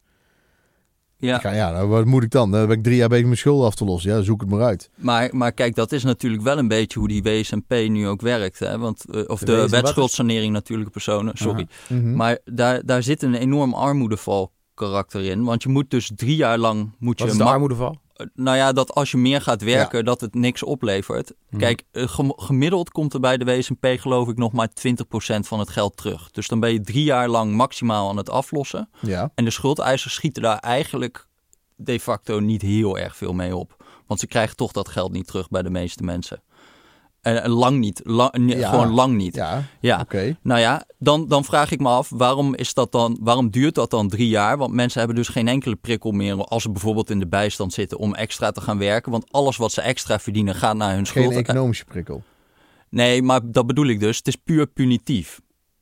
[1.19, 1.35] Ja.
[1.35, 2.51] Ik ga, ja, nou, wat moet ik dan?
[2.51, 4.11] Dan ben ik drie jaar bezig mijn schulden af te lossen.
[4.11, 4.89] Ja, zoek het maar uit.
[4.95, 8.59] Maar, maar kijk, dat is natuurlijk wel een beetje hoe die WSMP nu ook werkt.
[8.59, 8.77] Hè?
[8.77, 11.67] Want, eh, of De de, wetschuldsanering natuurlijke personen, sorry.
[11.89, 12.15] Mhm.
[12.15, 15.43] Maar daar, daar zit een enorm armoedeval karakter in.
[15.43, 16.91] Want je moet dus drie jaar lang...
[16.99, 17.97] Moet Wat je is de armoedeval?
[18.33, 21.31] Nou ja, dat als je meer gaat werken, dat het niks oplevert.
[21.49, 21.59] Mhm.
[21.59, 25.59] Kijk, eh, gem- gemiddeld komt er bij de WSMP geloof ik nog maar 20% van
[25.59, 26.31] het geld terug.
[26.31, 28.89] Dus dan ben je drie jaar lang maximaal aan het aflossen.
[29.01, 29.31] Ja.
[29.35, 31.27] En de schuldeisers schieten daar eigenlijk
[31.75, 33.85] de facto niet heel erg veel mee op.
[34.07, 36.41] Want ze krijgen toch dat geld niet terug bij de meeste mensen.
[37.27, 38.01] En, en lang niet.
[38.03, 38.69] Lang, nee, Ja.
[38.69, 39.35] Gewoon lang niet.
[39.35, 39.99] Ja, Ja.
[40.01, 40.37] oké.
[40.41, 43.89] Nou ja, dan, dan vraag ik me af, waarom, is dat dan, waarom duurt dat
[43.89, 44.57] dan drie jaar?
[44.57, 47.97] Want mensen hebben dus geen enkele prikkel meer als ze bijvoorbeeld in de bijstand zitten
[47.97, 49.11] om extra te gaan werken.
[49.11, 51.35] Want alles wat ze extra verdienen gaat naar hun Geen schuld.
[51.35, 52.23] economische prikkel.
[52.89, 54.17] Nee, maar dat bedoel ik dus.
[54.17, 55.39] Het is puur punitief.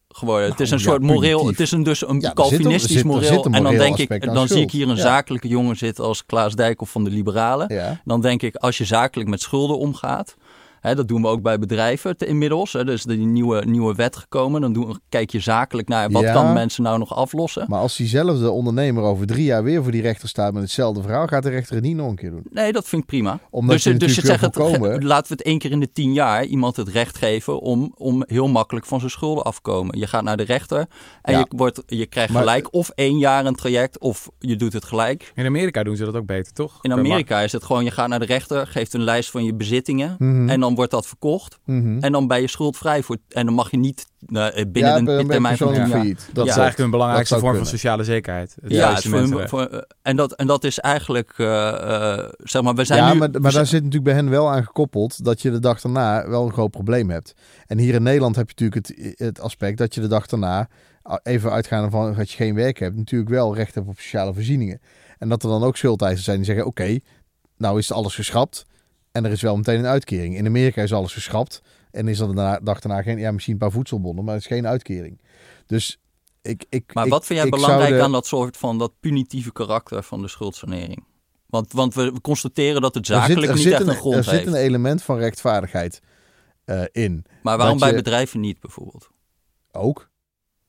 [0.10, 0.49] Geworden.
[0.49, 3.45] het is een Nou, ja, soort moreel, het is een, dus een Ja, Calvinistisch moreel.
[3.45, 5.01] een en dan denk ik, dan zie ik hier een Ja.
[5.01, 7.73] zakelijke jongen zitten als Klaas Dijkhoff van de Liberalen.
[7.73, 8.01] Ja.
[8.05, 10.36] Dan denk ik, als je zakelijk met schulden omgaat,
[10.85, 12.73] hè, dat doen we ook bij bedrijven te- inmiddels.
[12.73, 16.33] Hè, dus die nieuwe, nieuwe wet gekomen, dan doen, kijk je zakelijk naar wat Ja.
[16.33, 17.65] kan mensen nou nog aflossen.
[17.69, 21.27] Maar als diezelfde ondernemer over drie jaar weer voor die rechter staat met hetzelfde verhaal,
[21.27, 22.43] gaat de rechter het niet nog een keer doen.
[22.49, 23.39] Nee, dat vind ik prima.
[23.49, 24.55] Omdat dus je dus je zegt, het,
[25.03, 28.23] laten we het één keer in de tien jaar iemand het recht geven om, om
[28.27, 29.99] heel makkelijk van zijn schulden af te komen.
[29.99, 30.85] Je gaat naar de rechter
[31.21, 31.39] en Ja.
[31.39, 34.85] je, wordt, je krijgt Maar- gelijk of één jaar een traject of je doet het
[34.85, 35.31] gelijk.
[35.35, 36.77] In Amerika doen ze dat ook beter, toch?
[36.81, 39.53] In Amerika is het gewoon, je gaat naar de rechter, geeft een lijst van je
[39.53, 40.49] bezittingen Mhm.
[40.49, 41.57] en dan wordt dat verkocht.
[41.65, 41.97] Mhm.
[41.99, 45.27] En dan ben je schuldvrij voor, en dan mag je niet eh, binnen ja, een
[45.27, 46.29] termijn van failliet.
[46.33, 46.51] Dat Ja.
[46.51, 48.55] is eigenlijk hun belangrijkste vorm van sociale zekerheid.
[48.61, 52.75] Het Ja, voor, voor, eh, en, dat, en dat is eigenlijk, eh, eh, zeg maar,
[52.75, 53.19] we zijn ja, nu...
[53.19, 56.29] maar, maar daar zit natuurlijk bij hen wel aan gekoppeld dat je de dag daarna
[56.29, 57.33] wel een groot probleem hebt.
[57.67, 60.67] En hier in Nederland heb je natuurlijk het, het aspect dat je de dag daarna,
[61.23, 64.81] even uitgaande van dat je geen werk hebt, natuurlijk wel recht hebt op sociale voorzieningen.
[65.17, 66.99] En dat er dan ook schuldeisers zijn die zeggen, oké,
[67.57, 68.65] nou is alles geschrapt
[69.15, 70.36] en er is wel meteen een uitkering.
[70.38, 73.60] In Amerika is alles geschrapt en is er de dag daarna geen, ja misschien een
[73.60, 75.21] paar voedselbonnen, maar het is geen uitkering.
[75.65, 75.99] Dus
[76.41, 76.65] ik...
[76.69, 80.04] ik Maar ik- wat vind jij belangrijk de- aan dat soort van dat punitieve karakter
[80.04, 81.06] van de schuldsanering?
[81.45, 84.15] Want, want we constateren dat het er zit- zakelijk er niet echt een, een grond
[84.15, 84.47] Er zit heeft.
[84.47, 86.01] een element van rechtvaardigheid
[86.65, 87.25] eh, in.
[87.43, 89.10] maar waarom bij je- bedrijven niet bijvoorbeeld?
[89.71, 90.10] Ook.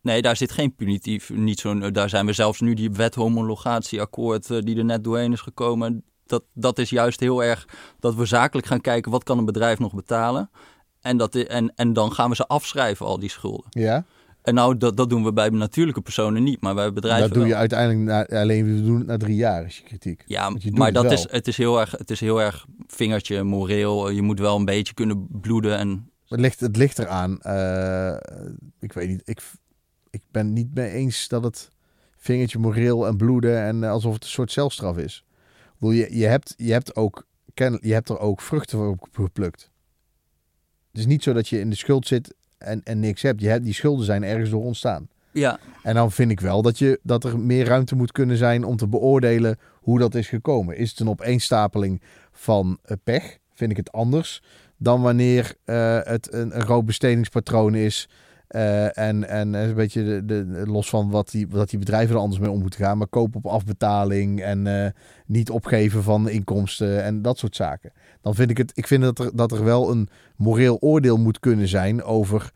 [0.02, 4.50] Nee, daar zit geen punitief, niet zo'n, daar zijn we zelfs nu die wet homologatieakkoord
[4.50, 6.04] eh, die er net doorheen is gekomen.
[6.26, 7.68] Dat, dat is juist heel erg
[8.00, 10.50] dat we zakelijk gaan kijken wat kan een bedrijf nog betalen.
[11.00, 13.66] En, dat, en, en dan gaan we ze afschrijven, al die schulden.
[13.70, 14.04] Ja.
[14.42, 17.42] En nou, dat, dat doen we bij natuurlijke personen niet, maar bij bedrijven Dat doe
[17.42, 17.58] je wel.
[17.58, 20.22] uiteindelijk na, alleen we doen het na drie jaar, is je kritiek.
[20.26, 21.12] Ja, je maar het dat wel.
[21.12, 24.10] is, het, is heel erg, het is heel erg vingertje moreel.
[24.10, 25.78] Je moet wel een beetje kunnen bloeden.
[25.78, 27.40] En, Het ligt, het ligt eraan.
[27.40, 28.16] eh,
[28.80, 29.22] ik weet niet.
[29.24, 29.40] Ik,
[30.10, 31.70] ik ben niet mee eens dat het
[32.16, 35.24] vingertje moreel en bloeden en eh, alsof het een soort zelfstraf is.
[35.78, 37.26] Bedoel, je, je, hebt, je, hebt ook,
[37.80, 39.70] je hebt er ook vruchten voor geplukt.
[40.90, 43.40] Het is niet zo dat je in de schuld zit en, en niks hebt.
[43.40, 43.64] Je hebt.
[43.64, 45.08] Die schulden zijn ergens door ontstaan.
[45.32, 48.64] ja, En dan vind ik wel dat, je, dat er meer ruimte moet kunnen zijn
[48.64, 50.76] om te beoordelen hoe dat is gekomen.
[50.76, 53.38] Is het een opeenstapeling van eh, pech?
[53.52, 54.42] Vind ik het anders
[54.76, 58.08] dan wanneer eh, het een, een groot bestedingspatroon is.
[58.48, 62.40] Eh, en, en een beetje de, los van wat die, wat die bedrijven er anders
[62.40, 62.98] mee om moeten gaan.
[62.98, 64.90] Maar koop op afbetaling en eh,
[65.26, 67.92] niet opgeven van inkomsten en dat soort zaken.
[68.20, 71.40] Dan vind ik het, ik vind dat er, dat er wel een moreel oordeel moet
[71.40, 72.50] kunnen zijn over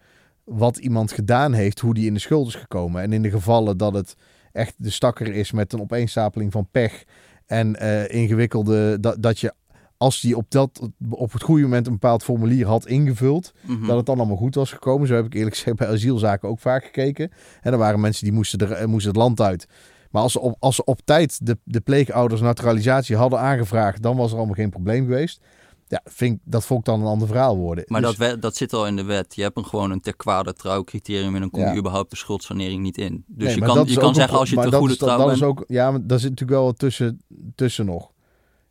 [0.45, 3.03] wat iemand gedaan heeft, hoe die in de schuld is gekomen.
[3.03, 4.17] En in de gevallen dat het
[4.53, 7.05] echt de stakker is met een opeenstapeling van pech
[7.47, 9.53] en eh, ingewikkelde, dat, dat je
[10.01, 13.87] als die op, dat, op het goede moment een bepaald formulier had ingevuld, Mhm.
[13.87, 15.07] dat het dan allemaal goed was gekomen.
[15.09, 17.31] Zo heb ik eerlijk gezegd bij asielzaken ook vaak gekeken.
[17.61, 19.67] En er waren mensen die moesten, er, eh, moesten het land uit.
[20.11, 24.17] Maar als ze op, als ze op tijd de, de pleegouders naturalisatie hadden aangevraagd, dan
[24.17, 25.41] was er allemaal geen probleem geweest.
[25.87, 27.85] Ja, vind, ik- dat vond ik dan een ander verhaal worden.
[27.87, 29.35] Maar Dus- dat, wet- dat zit al in de wet.
[29.35, 31.77] Je hebt een, gewoon een ter kwade trouwcriterium en dan kom je Ja.
[31.77, 33.25] überhaupt de schuldsanering niet in.
[33.27, 35.27] Dus Nee, je kan, je kan zeggen als je te dat goede dat, trouw dat
[35.27, 35.39] bent.
[35.39, 37.23] is ook, ja, maar daar zit natuurlijk wel wat tussen,
[37.55, 38.11] tussen nog.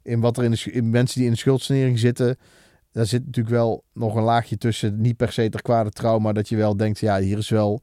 [0.02, 2.38] In wat er in de in mensen die in de schuldsanering zitten,
[2.92, 5.02] daar zit natuurlijk wel nog een laagje tussen.
[5.02, 7.82] Niet per se ter kwade trouw, maar dat je wel denkt, ja, hier is wel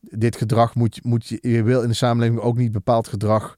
[0.00, 3.56] dit gedrag moet, moet je, je wil in de samenleving ook niet bepaald gedrag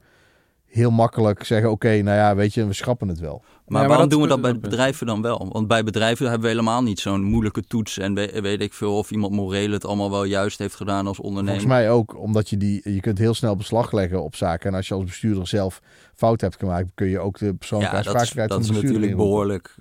[0.74, 3.42] heel makkelijk zeggen, oké, nou ja, weet je, we schrappen het wel.
[3.44, 5.48] Maar maar waarom dat- doen we dat bij dat- bedrijven dan wel?
[5.52, 7.98] Want bij bedrijven hebben we helemaal niet zo'n moeilijke toets.
[7.98, 11.18] En we- weet ik veel of iemand moreel het allemaal wel juist heeft gedaan als
[11.20, 11.60] ondernemer.
[11.60, 14.70] Volgens mij ook, omdat je die, je kunt heel snel beslag leggen op zaken.
[14.70, 15.80] En als je als bestuurder zelf
[16.14, 18.74] fout hebt gemaakt, kun je ook de persoonlijke ja, dat is, aansprakelijkheid dat is van
[18.74, 19.74] de bestuurder natuurlijk behoorlijk.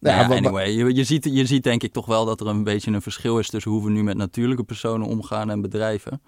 [0.00, 2.46] Ja, Ja, maar- anyway, je, je, ziet, je ziet denk ik toch wel dat er
[2.46, 6.20] een beetje een verschil is tussen hoe we nu met natuurlijke personen omgaan en bedrijven.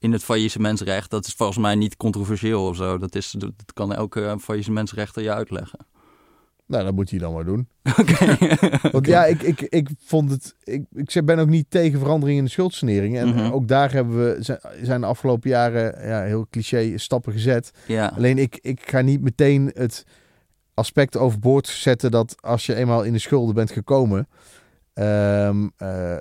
[0.00, 2.98] In het faillissementsrecht, dat is volgens mij niet controversieel of zo.
[2.98, 5.78] Dat, is, dat kan elke faillissementsrechter je uitleggen.
[6.66, 7.68] Nou, dat moet hij dan maar doen.
[8.00, 8.36] Oké.
[8.92, 10.54] Want ja, ik, ik, ik vond het.
[10.64, 13.18] Ik, ik ben ook niet tegen verandering in de schuldsanering.
[13.18, 13.52] En Mhm.
[13.52, 14.36] ook daar hebben we,
[14.82, 17.70] zijn- de afgelopen jaren ja, heel cliché stappen gezet.
[17.86, 18.12] ja.
[18.16, 20.04] Alleen ik, ik ga niet meteen het
[20.74, 24.28] aspect overboord zetten dat als je eenmaal in de schulden bent gekomen,
[24.92, 26.16] ehm, eh,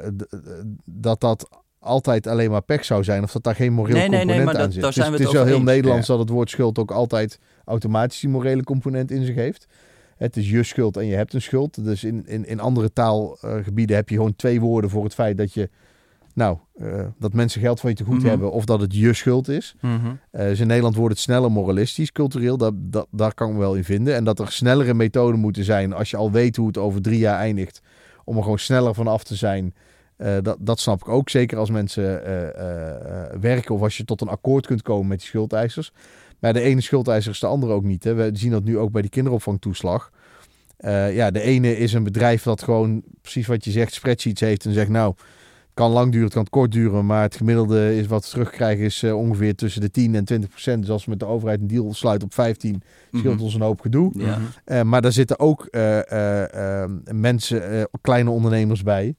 [0.85, 3.23] dat dat altijd alleen maar pech zou zijn.
[3.23, 4.81] Of dat daar geen moreel Nee, nee, nee, component maar aan dat- zit.
[4.81, 5.63] daar Dus zijn we het het is wel heel.
[5.63, 6.13] Nederlands Ja.
[6.13, 9.67] dat het woord schuld ook altijd automatisch die morele component in zich heeft.
[10.17, 11.83] Het is je schuld en je hebt een schuld.
[11.85, 15.53] Dus in, in, in andere taalgebieden heb je gewoon twee woorden voor het feit dat
[15.53, 15.69] je,
[16.33, 18.27] nou, eh, dat mensen geld van je te goed Mhm.
[18.27, 19.75] hebben of dat het je schuld is.
[19.81, 19.95] Mhm.
[20.31, 22.57] Eh, dus in Nederland wordt het sneller moralistisch, cultureel.
[22.57, 24.15] Dat, dat, daar kan ik me wel in vinden.
[24.15, 27.19] En dat er snellere methoden moeten zijn als je al weet hoe het over drie
[27.19, 27.81] jaar eindigt.
[28.23, 29.73] Om er gewoon sneller vanaf te zijn.
[30.19, 31.29] Eh, dat, dat snap ik ook.
[31.29, 35.19] Zeker als mensen eh, eh, werken of als je tot een akkoord kunt komen met
[35.19, 35.91] die schuldeisers.
[36.39, 38.03] Maar de ene schuldeiser is de andere ook niet.
[38.03, 38.13] Hè.
[38.13, 40.11] We zien dat nu ook bij die kinderopvangtoeslag.
[41.11, 44.73] Ja, de ene is een bedrijf dat gewoon precies wat je zegt, spreadsheets heeft en
[44.73, 48.23] zegt nou, het kan lang duren, het kan kort duren, maar het gemiddelde is wat
[48.23, 50.81] we terugkrijgen is ongeveer tussen de 10 en 20 procent.
[50.81, 53.43] Dus als we met de overheid een deal sluiten op 15, scheelt Mhm.
[53.43, 54.11] ons een hoop gedoe.
[54.65, 54.83] Ja.
[54.83, 55.67] Maar daar zitten ook
[57.11, 59.15] mensen, kleine ondernemers bij.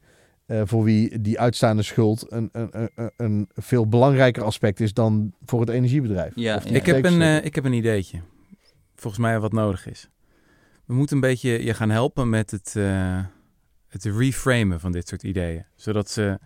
[0.51, 5.33] Eh, voor wie die uitstaande schuld een, een, een, een veel belangrijker aspect is dan
[5.45, 6.33] voor het energiebedrijf.
[6.35, 8.21] Ja, Ik, heb een, eh, ik heb een ideetje.
[8.95, 10.09] Volgens mij wat nodig is.
[10.85, 13.19] We moeten een beetje je gaan helpen met het, eh,
[13.89, 15.65] het reframen van dit soort ideeën.
[15.77, 16.39] Zodat ze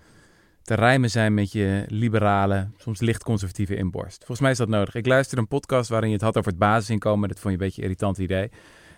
[0.62, 4.16] te rijmen zijn met je liberale, soms licht conservatieve inborst.
[4.16, 4.94] Volgens mij is dat nodig.
[4.94, 7.28] Ik luisterde een podcast waarin je het had over het basisinkomen.
[7.28, 8.50] Dat vond je een beetje een irritant idee.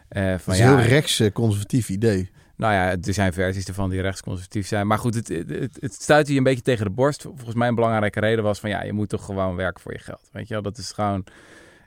[0.09, 2.31] Eh, van, Dat is ja, een heel rechts eh, conservatief idee.
[2.57, 4.87] Nou ja, er zijn versies ervan die rechtsconservatief zijn.
[4.87, 7.23] Maar goed, het, het, het, het stuitte je een beetje tegen de borst.
[7.23, 9.99] Volgens mij een belangrijke reden was van ja, je moet toch gewoon werken voor je
[9.99, 10.29] geld.
[10.33, 11.25] Weet je wel, dat is gewoon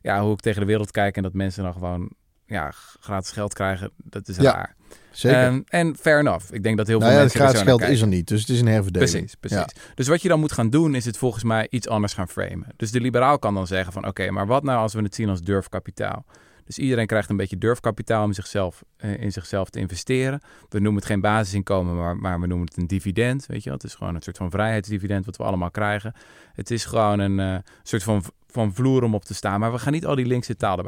[0.01, 1.17] ja, hoe ik tegen de wereld kijk.
[1.17, 2.11] En dat mensen dan gewoon
[2.45, 4.75] ja, gratis geld krijgen, dat is Ja, raar.
[5.11, 5.39] Zeker.
[5.39, 6.53] En, en fair enough.
[6.53, 8.27] Ik denk dat heel nou veel ja, het mensen er gratis geld is er niet,
[8.27, 9.11] dus het is een herverdeling.
[9.11, 9.73] Precies, precies.
[9.75, 9.91] Ja.
[9.95, 12.67] Dus wat je dan moet gaan doen, is het volgens mij iets anders gaan framen.
[12.75, 15.29] Dus de liberaal kan dan zeggen van oké, maar wat nou als we het zien
[15.29, 16.25] als durfkapitaal?
[16.69, 20.41] Dus iedereen krijgt een beetje durfkapitaal om zichzelf, eh, in zichzelf te investeren.
[20.69, 23.45] We noemen het geen basisinkomen, maar, maar we noemen het een dividend.
[23.45, 23.77] Weet je wel?
[23.77, 26.13] Het is gewoon een soort van vrijheidsdividend wat we allemaal krijgen.
[26.53, 29.59] Het is gewoon een eh, soort van, van vloer om op te staan.
[29.59, 30.83] Maar we gaan niet al die linkse taal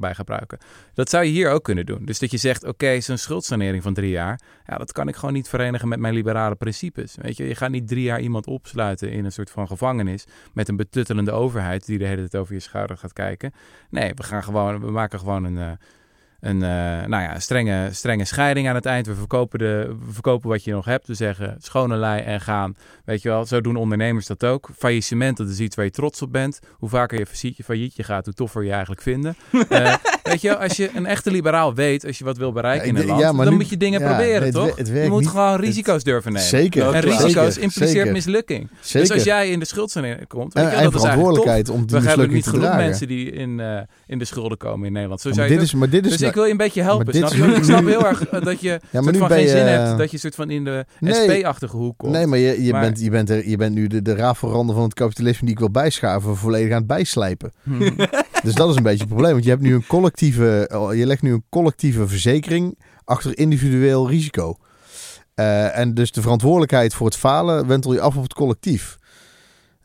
[0.00, 0.58] bij gebruiken.
[0.94, 2.04] Dat zou je hier ook kunnen doen.
[2.04, 4.40] Dus dat je zegt, oké, zo'n schuldsanering van drie jaar.
[4.66, 7.16] Ja, dat kan ik gewoon niet verenigen met mijn liberale principes.
[7.20, 10.26] Weet je, je gaat niet drie jaar iemand opsluiten in een soort van gevangenis.
[10.52, 13.52] Met een betuttelende overheid die de hele tijd over je schouder gaat kijken.
[13.90, 15.70] Nee, we gaan gewoon, we maken gewoon een, eh,
[16.40, 16.68] een eh,
[17.06, 19.06] nou ja, strenge, strenge scheiding aan het eind.
[19.06, 21.06] We verkopen, de, we verkopen wat je nog hebt.
[21.06, 22.76] We zeggen schone lei en gaan.
[23.04, 24.68] Weet je wel, zo doen ondernemers dat ook.
[24.78, 26.58] Faillissement, dat is iets waar je trots op bent.
[26.72, 29.36] Hoe vaker je faillietje, gaat, hoe toffer je eigenlijk vinden.
[29.68, 32.86] Eh, weet je, wel, als je een echte liberaal weet, als je wat wil bereiken
[32.86, 34.76] Ja, in een land, ja, dan nu- moet je dingen ja, proberen, het toch?
[34.76, 35.28] het je moet niet.
[35.28, 36.48] gewoon Het- risico's durven nemen.
[36.48, 36.94] Zeker.
[36.94, 38.12] En risico's zeker, impliceert zeker.
[38.12, 38.68] mislukking.
[38.80, 39.08] Zeker.
[39.08, 42.00] Dus als jij in de schuldsanering komt, weet je, en dat is eigenlijk om die
[42.00, 42.84] We hebben niet genoeg dragen.
[42.84, 45.20] mensen die in, eh, in de schulden komen in Nederland.
[45.20, 47.14] Zo zou je dit is, maar dit is dus ik wil je een beetje helpen,
[47.14, 47.44] snap je?
[47.44, 50.10] ik snap heel erg eh, dat je maar soort van geen je, zin hebt, dat
[50.10, 51.14] je soort van in de Nee.
[51.14, 52.12] SP-achtige hoek komt.
[52.12, 54.74] Nee, maar je, je, Maar- bent, je, bent er, je bent nu de, de rafelranden
[54.74, 57.52] van het kapitalisme die ik wil bijschaven, volledig aan het bijslijpen.
[57.62, 57.90] Hm.
[58.42, 59.32] Dus dat is een beetje het probleem.
[59.32, 64.08] Want je, hebt nu een collectieve, oh, je legt nu een collectieve verzekering achter individueel
[64.08, 64.56] risico.
[65.34, 68.98] Eh, en dus de verantwoordelijkheid voor het falen wentel je af op het collectief.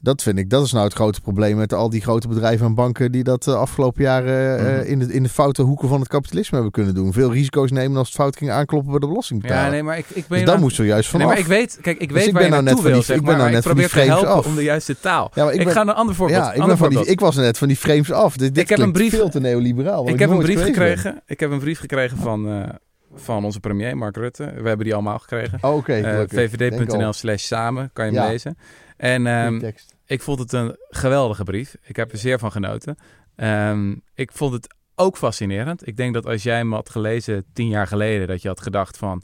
[0.03, 2.75] Dat vind ik, dat is nou het grote probleem met al die grote bedrijven en
[2.75, 4.81] banken die dat de afgelopen jaren eh, Mhm.
[4.91, 7.13] in, de, in de foute hoeken van het kapitalisme hebben kunnen doen.
[7.13, 9.63] Veel risico's nemen als het fout ging aankloppen bij de belastingbetaler.
[9.65, 11.35] Ja, nee, maar ik, ik ben dus daar moesten we juist Nee, vanaf.
[11.35, 12.93] maar ik weet, kijk, ik Dus weet ik waar ben je nou net van wil,
[12.93, 14.45] die- zeg ik ben nou net ik van die frames af.
[14.45, 15.31] om de juiste taal.
[15.33, 16.39] ja, Ik, ik, ben, ga een ander voorbeeld.
[16.39, 17.15] ja, ik, ander ben van die, voorbeeld.
[17.19, 18.37] ik was net van die frames af.
[18.37, 20.07] Dit, dit Ik heb een brief- veel te neoliberaal.
[20.09, 20.65] Ik heb een brief ben.
[20.65, 21.21] gekregen.
[21.25, 22.69] Ik heb een brief gekregen van, eh,
[23.15, 24.43] van onze premier, Mark Rutte.
[24.43, 25.57] We hebben die allemaal gekregen.
[25.61, 28.57] Oh, Oké, Eh, vvd.nl slash samen, kan je hem lezen.
[28.97, 29.71] En ehm.
[30.05, 31.75] Ik vond het een geweldige brief.
[31.81, 32.97] Ik heb er zeer van genoten.
[33.35, 35.87] Ehm, ik vond het ook fascinerend.
[35.87, 38.97] Ik denk dat als jij hem had gelezen tien jaar geleden, dat je had gedacht
[38.97, 39.21] van...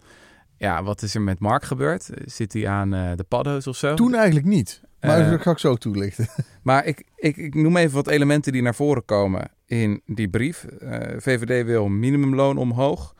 [0.57, 2.09] Ja, wat is er met Mark gebeurd?
[2.25, 3.93] Zit hij aan eh, de paddo's of zo?
[3.93, 4.82] Toen eigenlijk niet.
[4.99, 6.27] Maar Eh, dat ga ik zo toelichten.
[6.63, 10.63] Maar ik, ik, ik noem even wat elementen die naar voren komen in die brief.
[10.63, 13.15] Eh, VVD wil minimumloon omhoog.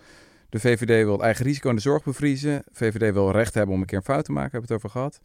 [0.50, 2.64] De VVD wil het eigen risico in de zorg bevriezen.
[2.72, 5.00] VVD wil recht hebben om een keer een fout te maken, hebben we het over
[5.00, 5.22] gehad.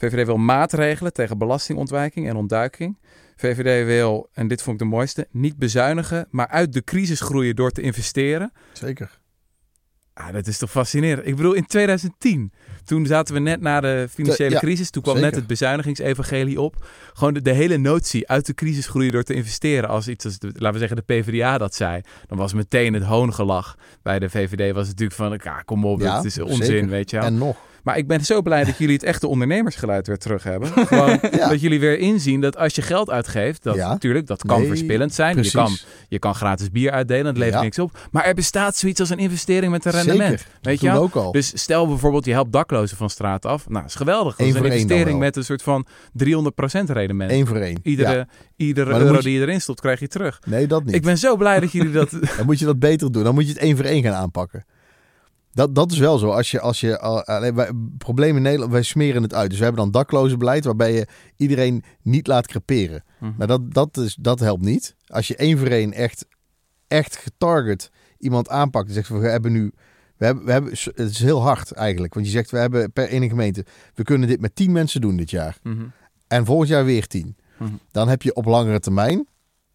[0.00, 2.98] VVD wil maatregelen tegen belastingontwijking en ontduiking.
[3.36, 7.56] VVD wil, en dit vond ik de mooiste, niet bezuinigen, maar uit de crisis groeien
[7.56, 8.52] door te investeren.
[8.72, 9.18] Zeker.
[10.14, 11.26] Ah, dat is toch fascinerend.
[11.26, 12.52] Ik bedoel, in 2010,
[12.84, 14.90] toen zaten we net na de financiële Ja, crisis.
[14.90, 15.30] Toen kwam zeker.
[15.30, 16.86] net het bezuinigingsevangelie op.
[17.12, 19.88] Gewoon de, de hele notie uit de crisis groeien door te investeren.
[19.88, 22.00] Als iets als, de, laten we zeggen, de PvdA dat zei.
[22.26, 23.76] Dan was meteen het hoongelach.
[24.02, 26.88] Bij de VVD was het natuurlijk van, ah, kom op, Ja, dat is onzin, zeker.
[26.88, 27.26] weet je wel.
[27.26, 27.56] En nog.
[27.82, 30.68] Maar ik ben zo blij dat jullie het echte ondernemersgeluid weer terug hebben.
[30.68, 31.48] Gewoon Ja.
[31.48, 33.88] dat jullie weer inzien dat als je geld uitgeeft, dat Ja.
[33.88, 35.42] natuurlijk, dat kan Nee, verspillend zijn.
[35.42, 35.76] Je kan,
[36.08, 37.62] je kan gratis bier uitdelen, dat levert Ja.
[37.62, 37.98] niks op.
[38.10, 40.38] Maar er bestaat zoiets als een investering met een rendement.
[40.40, 40.54] Zeker.
[40.62, 41.32] Weet je ook al.
[41.32, 43.68] Dus stel bijvoorbeeld, je helpt daklozen van straat af.
[43.68, 44.36] Nou, dat is geweldig.
[44.36, 47.30] Dat is een investering met een soort van 300% rendement.
[47.30, 47.78] Eén voor één.
[47.82, 50.40] Iedere, iedere euro je- die je erin stopt, krijg je terug.
[50.46, 50.94] Nee, dat niet.
[50.94, 52.10] Ik ben zo blij dat jullie dat...
[52.36, 53.24] Dan moet je dat beter doen.
[53.24, 54.64] Dan moet je het één voor één gaan aanpakken.
[55.52, 56.30] Dat, dat is wel zo.
[56.30, 59.50] Als je, als je, alleen, wij, probleem in Nederland, wij smeren het uit.
[59.50, 63.04] Dus we hebben dan daklozenbeleid waarbij je iedereen niet laat creperen.
[63.18, 63.32] Mhm.
[63.38, 64.94] Maar dat, dat, is, dat helpt niet.
[65.06, 66.26] Als je één voor één echt,
[66.88, 69.72] echt getarget iemand aanpakt en zegt we hebben nu...
[70.16, 72.14] We hebben, we hebben, het is heel hard eigenlijk.
[72.14, 73.64] Want je zegt, we hebben per ene gemeente...
[73.94, 75.58] We kunnen dit met tien mensen doen dit jaar.
[75.62, 75.84] Mhm.
[76.26, 77.36] En volgend jaar weer tien.
[77.58, 77.70] Mhm.
[77.90, 79.26] Dan heb je op langere termijn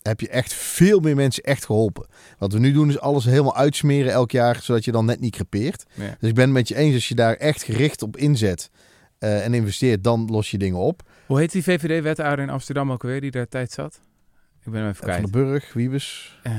[0.08, 2.08] heb je echt veel meer mensen echt geholpen.
[2.38, 5.34] Wat we nu doen is alles helemaal uitsmeren elk jaar, zodat je dan net niet
[5.36, 5.86] crepeert.
[5.94, 6.16] Ja.
[6.20, 8.70] Dus ik ben het met je eens, als je daar echt gericht op inzet
[9.18, 11.02] eh, en investeert, dan los je dingen op.
[11.26, 14.00] Hoe heet die VVD-wethouder in Amsterdam ook weer die daar tijd zat?
[14.66, 15.26] Ik ben hem even Van kwijt.
[15.26, 16.40] de Burg, Wiebes.
[16.44, 16.54] Eh,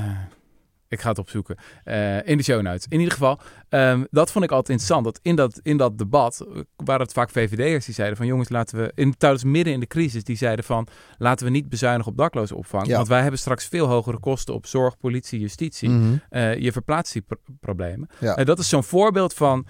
[0.89, 1.57] ik ga het opzoeken.
[1.83, 2.85] Eh, in de show notes.
[2.89, 5.03] In ieder geval, ehm, dat vond ik altijd interessant.
[5.03, 8.25] Dat in dat, in dat debat eh, waren het vaak VVD'ers die zeiden van...
[8.25, 8.91] jongens, laten we...
[8.95, 10.87] In, trouwens, midden in de crisis, die zeiden van...
[11.17, 12.87] laten we niet bezuinigen op daklozenopvang.
[12.87, 12.95] Ja.
[12.95, 15.89] Want wij hebben straks veel hogere kosten op zorg, politie, justitie.
[15.89, 16.15] Mhm.
[16.29, 18.09] Eh, je verplaatst die pro- problemen.
[18.19, 18.35] Ja.
[18.35, 19.65] En dat is zo'n voorbeeld van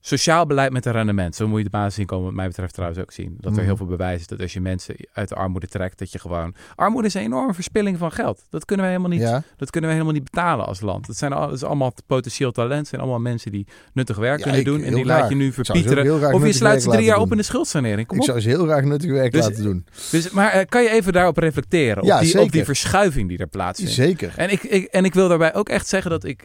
[0.00, 1.34] sociaal beleid met een rendement.
[1.36, 3.34] Zo moet je de basisinkomen wat mij betreft trouwens ook zien.
[3.36, 3.66] Dat er Mhm.
[3.66, 5.98] heel veel bewijs is dat als je mensen uit de armoede trekt...
[5.98, 6.54] dat je gewoon...
[6.74, 8.44] Armoede is een enorme verspilling van geld.
[8.50, 9.42] Dat kunnen wij helemaal niet Ja.
[9.56, 11.06] dat kunnen we helemaal niet betalen als land.
[11.06, 12.78] Dat zijn al, dat is allemaal potentieel talent.
[12.78, 14.82] Het zijn allemaal mensen die nuttig werk Ja, kunnen ik- doen.
[14.82, 16.34] En die laat je nu verpieteren.
[16.34, 18.06] Of je sluit ze drie jaar op in de schuldsanering.
[18.06, 18.28] Kom Ik op.
[18.28, 19.86] zou ze heel graag nuttig werk Dus- laten doen.
[20.10, 22.04] Dus, maar eh, kan je even daarop reflecteren?
[22.04, 22.46] Ja, op, die, zeker.
[22.46, 23.92] op die verschuiving die er plaatsvindt.
[23.94, 24.32] Zeker.
[24.36, 26.44] En ik, ik, en ik wil daarbij ook echt zeggen dat ik...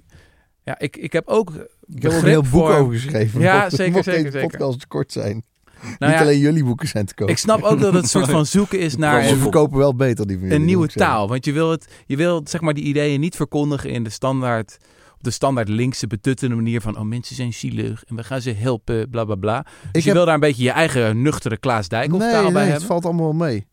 [0.63, 1.51] Ja, ik, ik heb ook
[1.87, 2.73] Ik heb ook een heel boek voor...
[2.75, 3.41] over geschreven.
[3.41, 4.47] Ja, zeker, zeker, zeker.
[4.47, 5.43] podcast te kort zijn.
[5.81, 7.29] Nou niet ja, alleen jullie boeken zijn te koop.
[7.29, 9.95] ik snap ook dat het een soort van zoeken is naar Ze een, verkopen wel
[9.95, 11.27] beter die een nieuwe taal.
[11.27, 14.77] Want je wil, het, je wil zeg maar die ideeën niet verkondigen in de standaard,
[15.17, 18.51] op de standaard linkse betuttende manier van oh mensen zijn zielig en we gaan ze
[18.51, 19.61] helpen, bla bla bla.
[19.61, 22.43] Dus Ik je heb- wil daar een beetje je eigen nuchtere Klaas Dijkhoff nee, taal
[22.43, 22.87] bij nee, het hebben.
[22.87, 23.67] valt allemaal wel mee.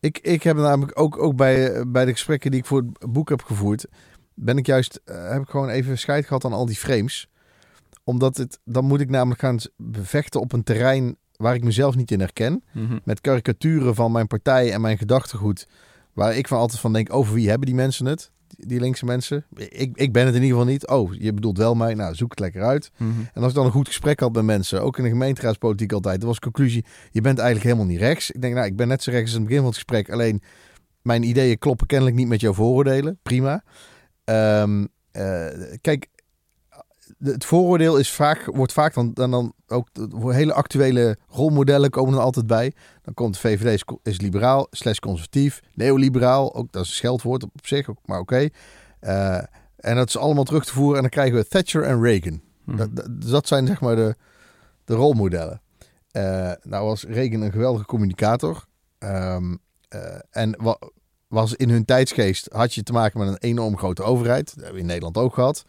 [0.00, 3.12] Ik, ik heb namelijk ook, ook bij, eh, bij de gesprekken die ik voor het
[3.12, 3.86] boek heb gevoerd,
[4.36, 7.28] ben ik juist, eh, heb ik gewoon even scheid gehad aan al die frames.
[8.04, 12.10] Omdat het, dan moet ik namelijk gaan bevechten op een terrein waar ik mezelf niet
[12.10, 12.62] in herken.
[12.72, 12.98] Mhm.
[13.04, 15.68] Met karikaturen van mijn partij en mijn gedachtegoed.
[16.12, 18.30] Waar ik van altijd van denk, over wie hebben die mensen het?
[18.48, 19.44] Die linkse mensen.
[19.54, 20.86] Ik, ik ben het in ieder geval niet.
[20.86, 21.94] Oh, je bedoelt wel mij.
[21.94, 22.90] Nou, zoek het lekker uit.
[22.96, 23.10] Mhm.
[23.32, 26.18] En als ik dan een goed gesprek had met mensen, ook in de gemeenteraadspolitiek altijd,
[26.18, 28.30] dan was de conclusie, je bent eigenlijk helemaal niet rechts.
[28.30, 30.10] Ik denk, nou, ik ben net zo rechts als in het begin van het gesprek,
[30.10, 30.42] alleen
[31.02, 33.18] mijn ideeën kloppen kennelijk niet met jouw vooroordelen.
[33.22, 33.62] Prima.
[34.26, 35.46] Ehm, eh,
[35.80, 36.08] kijk,
[37.18, 39.88] het vooroordeel is vaak, wordt vaak dan, dan, dan ook
[40.32, 42.72] hele actuele rolmodellen komen er altijd bij.
[43.02, 47.42] Dan komt de VVD is, is liberaal, slash conservatief, neoliberaal, ook dat is een scheldwoord
[47.42, 48.48] op zich, maar oké.
[49.00, 49.42] Eh,
[49.76, 52.40] en dat is allemaal terug te voeren en dan krijgen we Thatcher en Reagan.
[52.64, 52.76] Mhm.
[52.76, 54.14] Dat, dat, dus dat zijn zeg maar de,
[54.84, 55.60] de rolmodellen.
[56.10, 58.64] Eh, nou was Reagan een geweldige communicator.
[58.98, 59.56] Ehm,
[59.88, 60.78] eh, en wa-
[61.28, 64.46] was in hun tijdsgeest had je te maken met een enorm grote overheid.
[64.46, 65.64] Dat hebben we in Nederland ook gehad.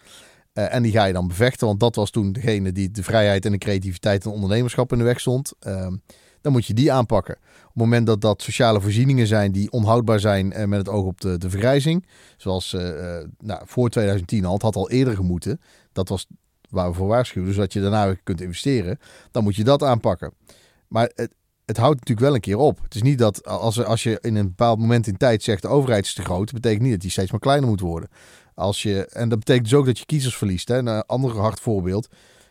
[0.53, 3.45] Eh, en die ga je dan bevechten, want dat was toen degene die de vrijheid
[3.45, 5.53] en de creativiteit en ondernemerschap in de weg stond.
[5.60, 5.95] Ehm,
[6.41, 7.36] dan moet je die aanpakken.
[7.36, 11.05] Op het moment dat dat sociale voorzieningen zijn die onhoudbaar zijn eh, met het oog
[11.05, 12.05] op de, de vergrijzing,
[12.38, 16.28] zoals eh, nou, voor 2010 al, het had al eerder gemoeten, dat was
[16.70, 18.99] waar we voor waarschuwen, zodat je daarna kunt investeren,
[19.32, 20.34] dan moet je dat aanpakken.
[20.88, 21.32] Maar het,
[21.68, 22.80] het houdt natuurlijk wel een keer op.
[22.84, 25.68] Het is niet dat als, als je in een bepaald moment in tijd zegt de
[25.68, 28.09] overheid is te groot, dat betekent niet dat die steeds maar kleiner moet worden.
[28.55, 30.68] Als je, en dat betekent dus ook dat je kiezers verliest.
[30.68, 30.78] Hè.
[30.78, 32.09] Een ander hard voorbeeld.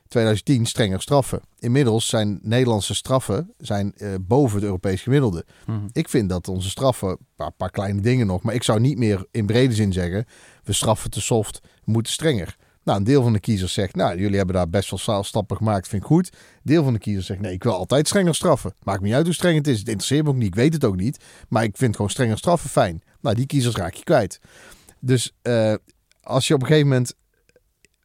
[0.09, 1.41] 2010 strenger straffen.
[1.59, 5.45] Inmiddels zijn Nederlandse straffen zijn, uh, boven het Europees gemiddelde.
[5.67, 5.79] Mhm.
[5.93, 8.99] Ik vind dat onze straffen, een paar, paar, kleine dingen nog, maar ik zou niet
[8.99, 10.27] meer in brede zin zeggen,
[10.65, 12.57] we straffen te soft, we moeten strenger.
[12.87, 15.89] Nou, een deel van de kiezers zegt, nou, jullie hebben daar best wel stappen gemaakt,
[15.89, 16.33] vind ik goed.
[16.63, 18.75] Deel van de kiezers zegt, nee, ik wil altijd strenger straffen.
[18.83, 20.73] Maakt me niet uit hoe streng het is, het interesseert me ook niet, ik weet
[20.73, 21.25] het ook niet.
[21.49, 23.03] Maar ik vind gewoon strenger straffen fijn.
[23.21, 24.41] Nou, die kiezers raak je kwijt.
[25.01, 25.75] Dus uh,
[26.23, 27.15] als je op een gegeven moment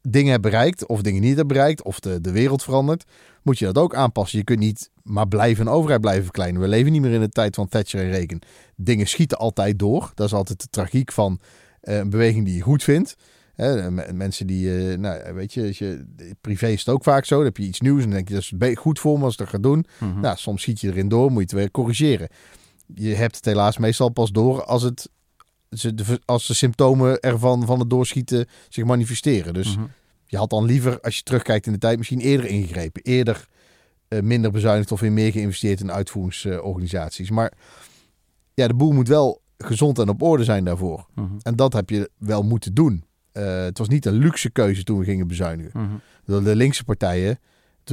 [0.01, 3.03] dingen hebt bereikt, of dingen niet hebt bereikt, of de, de wereld verandert,
[3.43, 4.37] moet je dat ook aanpassen.
[4.37, 6.61] Je kunt niet maar blijven een overheid blijven verkleinen.
[6.61, 8.39] We leven niet meer in de tijd van Thatcher en Reken.
[8.75, 10.11] Dingen schieten altijd door.
[10.15, 11.39] Dat is altijd de tragiek van
[11.83, 13.15] uh, een beweging die je goed vindt.
[13.61, 16.05] Hè, mensen die, uh, nou, weet je, je,
[16.41, 17.35] privé is het ook vaak zo.
[17.35, 19.33] Dan heb je iets nieuws en dan denk je, dat is goed voor me als
[19.33, 19.85] ik dat ga doen.
[19.97, 20.05] Mhm.
[20.05, 20.21] Mm -hmm.
[20.21, 22.27] Nou, soms schiet je erin door, moet je het weer corrigeren.
[22.95, 25.09] Je hebt het helaas meestal pas door als het
[26.25, 29.53] als de symptomen ervan van het doorschieten zich manifesteren.
[29.53, 29.85] Dus Mhm.
[30.25, 33.01] je had dan liever, als je terugkijkt in de tijd, misschien eerder ingegrepen.
[33.01, 33.47] Eerder
[34.09, 37.29] uh, minder bezuinigd of in meer geïnvesteerd in uitvoeringsorganisaties.
[37.29, 37.53] Uh, maar
[38.53, 41.07] ja, de boel moet wel gezond en op orde zijn daarvoor.
[41.15, 41.27] Mhm.
[41.41, 43.03] En dat heb je wel moeten doen.
[43.33, 45.81] Uh, het was niet een luxe keuze toen we gingen bezuinigen.
[45.81, 45.95] Mhm.
[46.25, 47.39] De, de linkse partijen,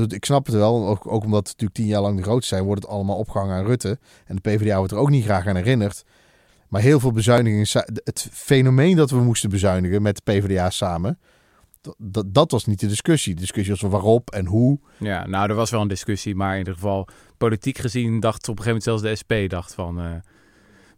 [0.08, 2.66] ik snap het wel, ook, ook omdat het natuurlijk tien jaar lang de grootste zijn,
[2.66, 3.98] wordt het allemaal opgehangen aan Rutte.
[4.26, 6.04] En de PvdA wordt er ook niet graag aan herinnerd.
[6.68, 7.66] Maar heel veel bezuinigingen,
[8.04, 11.18] het fenomeen dat we moesten bezuinigen met de PvdA samen,
[11.98, 13.34] dat, dat was niet de discussie.
[13.34, 14.78] De discussie was waarop en hoe.
[14.98, 17.08] Ja, nou, er was wel een discussie, maar in ieder geval
[17.38, 20.12] politiek gezien dacht op een gegeven moment zelfs de SP dacht van, uh,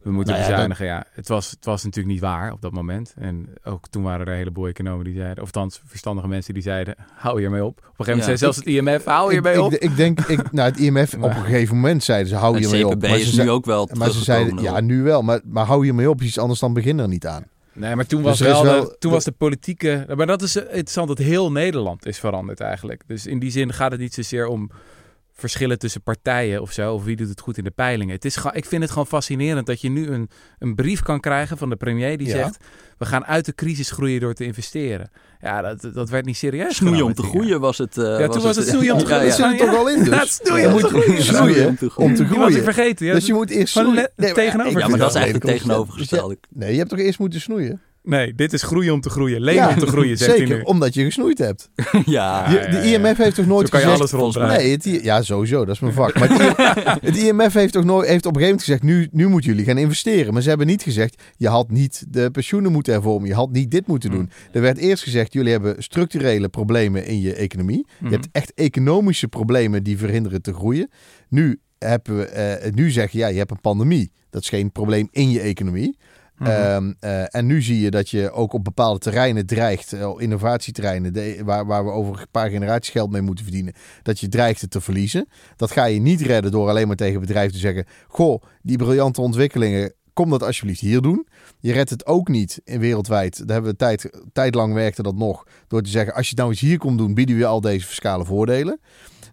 [0.03, 0.87] we moeten Nou ja, bezuinigen.
[0.87, 3.15] Ja, het, was, het was natuurlijk niet waar op dat moment.
[3.19, 6.63] En ook toen waren er een heleboel economen die zeiden, of althans verstandige mensen die
[6.63, 7.79] zeiden, hou hiermee op.
[7.79, 8.25] Op een gegeven moment Ja.
[8.25, 9.73] zei zelfs het IMF, hou hiermee ik, op.
[9.73, 12.87] Ik, ik denk, ik, nou, het IMF op een gegeven moment zeiden ze, hou hiermee
[12.87, 13.03] op.
[13.03, 15.23] Maar ze, nu ook wel maar ze zeiden, ja, nu wel.
[15.23, 17.45] Maar, maar hou hiermee op, iets anders dan begin er niet aan.
[17.73, 20.07] Nee, maar toen Dus was, is wel, wel- de, toen was de politieke...
[20.17, 23.03] Maar dat is eh, interessant dat heel Nederland is veranderd eigenlijk.
[23.07, 24.71] Dus in die zin gaat het niet zozeer om
[25.41, 26.95] verschillen tussen partijen of zo.
[26.95, 28.15] Of wie doet het goed in de peilingen.
[28.15, 31.21] Het is, gewoon- ik vind het gewoon fascinerend dat je nu een, een brief kan
[31.21, 32.33] krijgen van de premier die Ja.
[32.37, 32.57] zegt...
[32.99, 35.11] We gaan uit de crisis groeien door te investeren.
[35.41, 37.99] Ja, dat, dat werd niet serieus Snoeien genomen om te groeien was het.
[37.99, 39.29] eh, Ja, toen was het snoeien om te Ja, groeien.
[39.29, 39.51] Dat ja.
[39.51, 40.09] zit er toch wel in dus.
[40.09, 41.23] Ja, snoeien Je om moet te groeien.
[41.23, 42.15] snoeien om te groeien.
[42.15, 43.07] te Die was ik vergeten.
[43.07, 43.95] Ja, Dus je moet eerst snoeien.
[43.95, 46.35] Nee, maar tegenover- Ja, maar dat is eigenlijk het tegenovergestelde.
[46.41, 47.81] Dus je- Nee, je hebt toch eerst moeten snoeien?
[48.03, 49.41] Nee, dit is groeien om te groeien.
[49.41, 50.63] Lenen om te groeien, zegt zeker, hij nu.
[50.63, 51.71] omdat je gesnoeid hebt.
[52.07, 52.51] ja.
[52.51, 54.01] Je- de IMF heeft toch nooit kan je gezegd...
[54.01, 54.59] alles ronddraaien.
[54.63, 56.19] Nee, het, ja, sowieso, dat is mijn vak.
[56.19, 56.29] Maar
[57.01, 59.65] het, IMF heeft toch nooit, heeft op een gegeven moment gezegd: nu, nu moeten jullie
[59.67, 60.33] gaan investeren.
[60.33, 63.71] Maar ze hebben niet gezegd: je had niet de pensioenen moeten hervormen, je had niet
[63.71, 64.31] dit moeten doen.
[64.53, 67.87] Er werd eerst gezegd: jullie hebben structurele problemen in je economie.
[68.01, 70.91] Je hebt echt economische problemen die verhinderen te groeien.
[71.29, 74.13] Nu, hebben we, eh, nu zeg je: ja, je hebt een pandemie.
[74.31, 75.97] Dat is geen probleem in je economie.
[76.41, 76.51] Mhm.
[76.51, 81.45] Ehm, eh, en nu zie je dat je ook op bepaalde terreinen dreigt, eh, innovatieterreinen,
[81.45, 84.71] waar, waar we over een paar generaties geld mee moeten verdienen, dat je dreigt het
[84.71, 85.29] te verliezen.
[85.57, 89.21] Dat ga je niet redden door alleen maar tegen bedrijven te zeggen: Goh, die briljante
[89.21, 91.27] ontwikkelingen, kom dat alsjeblieft hier doen.
[91.59, 93.39] Je redt het ook niet in wereldwijd.
[93.39, 95.47] Daar hebben we tijd, tijd lang werkte dat nog.
[95.69, 97.87] Door te zeggen: als je het nou eens hier komt doen, bieden we al deze
[97.87, 98.81] fiscale voordelen.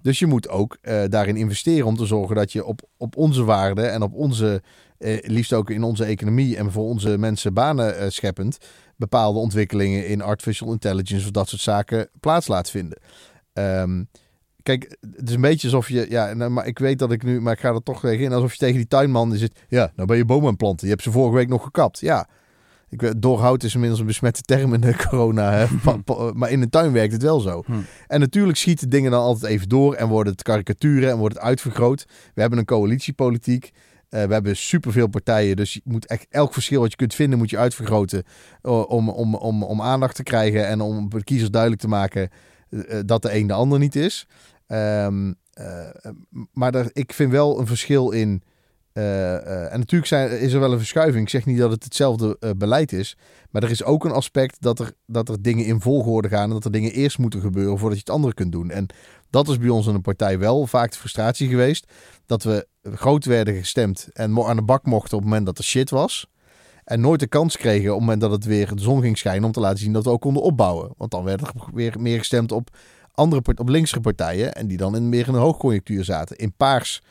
[0.01, 3.43] Dus je moet ook eh, daarin investeren om te zorgen dat je op, op onze
[3.43, 4.61] waarden en op onze,
[4.97, 8.57] eh, liefst ook in onze economie en voor onze mensen banen eh, scheppend,
[8.95, 12.97] bepaalde ontwikkelingen in artificial intelligence of dat soort zaken plaats laat vinden.
[13.53, 14.03] Ehm,
[14.63, 17.41] kijk, het is een beetje alsof je, ja, nou, maar ik weet dat ik nu,
[17.41, 20.07] maar ik ga er toch tegen in, alsof je tegen die tuinman zit, ja, nou
[20.07, 20.87] ben je bomen aan het planten.
[20.87, 21.99] Je hebt ze vorige week nog gekapt.
[21.99, 22.27] Ja,
[22.89, 26.51] ik weet, doorhout is inmiddels een besmette term in de corona, hè, pa- pa- maar
[26.51, 27.63] in de tuin werkt het wel zo.
[27.65, 27.73] Hm.
[28.07, 31.43] En natuurlijk schieten dingen dan altijd even door en worden het karikaturen en wordt het
[31.43, 32.05] uitvergroot.
[32.33, 33.71] We hebben een coalitiepolitiek.
[34.17, 37.37] Eh, we hebben superveel partijen, dus je moet echt elk verschil wat je kunt vinden,
[37.37, 38.23] moet je uitvergroten
[38.61, 42.29] eh, om, om, om, om aandacht te krijgen en om de kiezers duidelijk te maken
[42.69, 44.27] eh, dat de een de ander niet is.
[44.67, 45.89] Ehm, eh,
[46.53, 48.41] maar ik vind wel een verschil in.
[48.93, 51.23] eh, eh, en natuurlijk zijn, is er wel een verschuiving.
[51.23, 53.17] Ik zeg niet dat het hetzelfde eh, beleid is.
[53.51, 56.43] Maar er is ook een aspect dat er, dat er dingen in volgorde gaan.
[56.43, 58.69] En dat er dingen eerst moeten gebeuren voordat je het andere kunt doen.
[58.71, 58.85] En
[59.29, 61.91] dat is bij ons in een partij wel vaak de frustratie geweest.
[62.25, 65.63] Dat we groot werden gestemd en aan de bak mochten op het moment dat er
[65.63, 66.27] shit was.
[66.83, 69.43] En nooit de kans kregen op het moment dat het weer de zon ging schijnen
[69.43, 70.93] om te laten zien dat we ook konden opbouwen.
[70.97, 72.69] Want dan werd er weer meer gestemd op
[73.11, 74.53] andere op linkse partijen.
[74.53, 76.37] En die dan in, meer in een hoogconjunctuur zaten.
[76.37, 77.01] In paars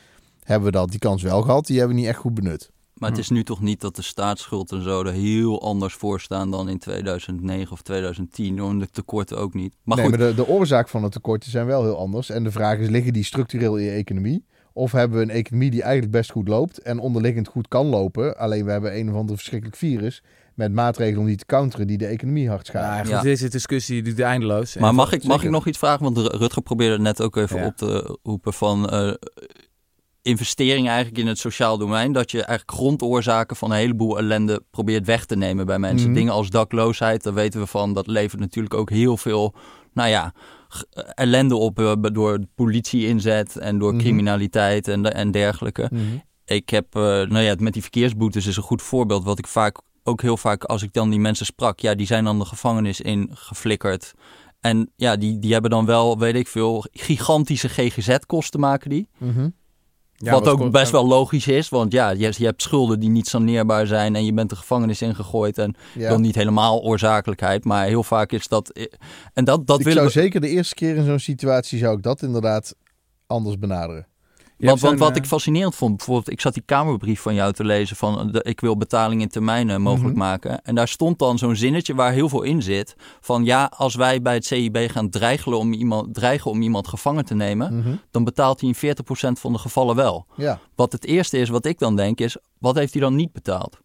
[0.43, 1.65] hebben we dat, die kans wel gehad.
[1.65, 2.71] Die hebben we niet echt goed benut.
[2.97, 6.19] Maar het is nu toch niet dat de staatsschuld en zo er heel anders voor
[6.19, 8.61] staan dan in 2009 of 2010.
[8.63, 9.73] Om de tekorten ook niet.
[9.83, 12.29] Maar nee, goed, maar de, de oorzaak van de tekorten zijn wel heel anders.
[12.29, 14.45] En de vraag is, liggen die structureel in je economie?
[14.73, 18.37] Of hebben we een economie die eigenlijk best goed loopt en onderliggend goed kan lopen.
[18.37, 20.23] Alleen we hebben een of ander verschrikkelijk virus
[20.53, 23.05] met maatregelen om die te counteren die de economie hard Ja, schaden.
[23.05, 23.21] goed, Ja.
[23.21, 24.75] deze discussie duurt eindeloos.
[24.75, 26.03] En maar mag ik, mag ik nog iets vragen?
[26.03, 27.65] Want Ru- Rutger probeerde net ook even Ja.
[27.65, 29.13] op te roepen van eh,
[30.27, 32.11] investeringen eigenlijk in het sociaal domein.
[32.11, 36.07] Dat je eigenlijk grondoorzaken van een heleboel ellende probeert weg te nemen bij mensen.
[36.09, 36.17] Mhm.
[36.17, 37.93] Dingen als dakloosheid, daar weten we van.
[37.93, 39.53] Dat levert natuurlijk ook heel veel,
[39.93, 40.33] nou ja,
[41.13, 44.01] ellende op eh, door politie-inzet en door Mhm.
[44.01, 45.89] criminaliteit en, en dergelijke.
[45.91, 46.03] Mhm.
[46.45, 49.23] Ik heb, eh, nou ja, met die verkeersboetes is een goed voorbeeld.
[49.23, 52.23] Wat ik vaak, ook heel vaak, als ik dan die mensen sprak, ja, die zijn
[52.23, 54.13] dan de gevangenis in geflikkerd.
[54.59, 59.09] En ja, die, die hebben dan wel, weet ik veel, gigantische GGZ-kosten maken die.
[60.19, 63.27] Ja, wat ook best wel logisch is, want ja, je, je hebt schulden die niet
[63.27, 65.57] saneerbaar zijn en je bent de gevangenis ingegooid.
[65.57, 66.09] En Ja.
[66.09, 68.87] dan niet helemaal oorzakelijkheid, maar heel vaak is dat...
[69.33, 72.21] En dat, dat ik zou zeker de eerste keer in zo'n situatie zou ik dat
[72.21, 72.75] inderdaad
[73.27, 74.07] anders benaderen.
[74.57, 77.95] Want, wat ik eh, fascinerend vond, bijvoorbeeld, ik zat die Kamerbrief van jou te lezen
[77.95, 80.23] van eh, de, ik wil betaling in termijnen mogelijk Mhm.
[80.25, 80.61] maken.
[80.63, 82.95] En daar stond dan zo'n zinnetje waar heel veel in zit.
[83.21, 87.25] Van ja, als wij bij het CIB gaan dreigen om iemand, dreigen om iemand gevangen
[87.25, 87.95] te nemen, Mhm.
[88.11, 90.25] dan betaalt hij in 40% van de gevallen wel.
[90.35, 90.59] Ja.
[90.75, 93.77] Wat het eerste is wat ik dan denk is, wat heeft hij dan niet betaald?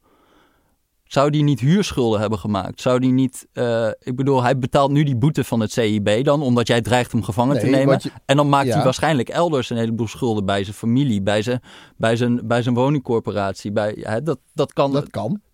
[1.13, 2.81] Zou die niet huurschulden hebben gemaakt?
[2.81, 6.43] Zou die niet, eh, ik bedoel, hij betaalt nu die boete van het CIB dan,
[6.43, 7.99] omdat jij dreigt hem gevangen te nemen.
[8.03, 8.75] je- En dan maakt Ja.
[8.75, 11.61] hij waarschijnlijk elders een heleboel schulden bij zijn familie, bij zijn,
[11.97, 13.73] bij zijn, bij zijn woningcorporatie.
[13.73, 15.11] Bij, hè, dat, dat, kan, Dat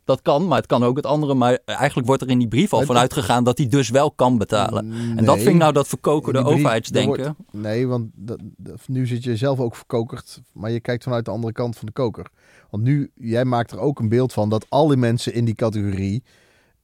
[0.09, 0.23] dat...
[0.23, 0.47] kan.
[0.47, 1.35] maar het kan ook het andere.
[1.35, 4.39] Maar eigenlijk wordt er in die brief al vanuit gegaan dat hij dus wel kan
[4.39, 4.93] betalen.
[5.17, 5.45] En dat Nee.
[5.45, 7.25] vind ik nou dat verkokerde brief, overheidsdenken.
[7.25, 11.25] er Nee, want dat, dat- nu zit je zelf ook verkokerd, maar je kijkt vanuit
[11.25, 12.27] de andere kant van de koker.
[12.71, 15.55] Want nu, jij maakt er ook een beeld van dat al die mensen in die
[15.55, 16.23] categorie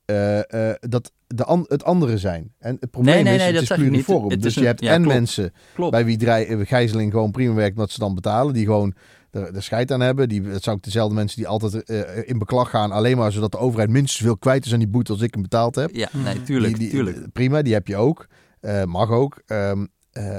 [0.05, 2.53] eh, eh, dat de an- het andere zijn.
[2.59, 4.31] En het probleem Nee, nee, is, nee, het dat is pluriform.
[4.31, 5.14] Het Dus is je hebt ja, en klopt.
[5.16, 5.91] mensen Klopt.
[5.91, 8.95] bij wie eh, gijzeling gewoon prima werkt, omdat ze dan betalen, die gewoon
[9.35, 10.28] er, er scheid aan hebben.
[10.28, 13.53] Die, dat zijn ook dezelfde mensen die altijd eh, in beklag gaan, alleen maar zodat
[13.53, 15.91] de overheid minstens zoveel kwijt is aan die boete als ik hem betaald heb.
[15.95, 17.32] Ja, nee, tuurlijk, Die- die- tuurlijk.
[17.32, 18.26] Prima, die heb je ook.
[18.61, 19.43] Eh, mag ook.
[19.47, 20.39] Ehm, eh,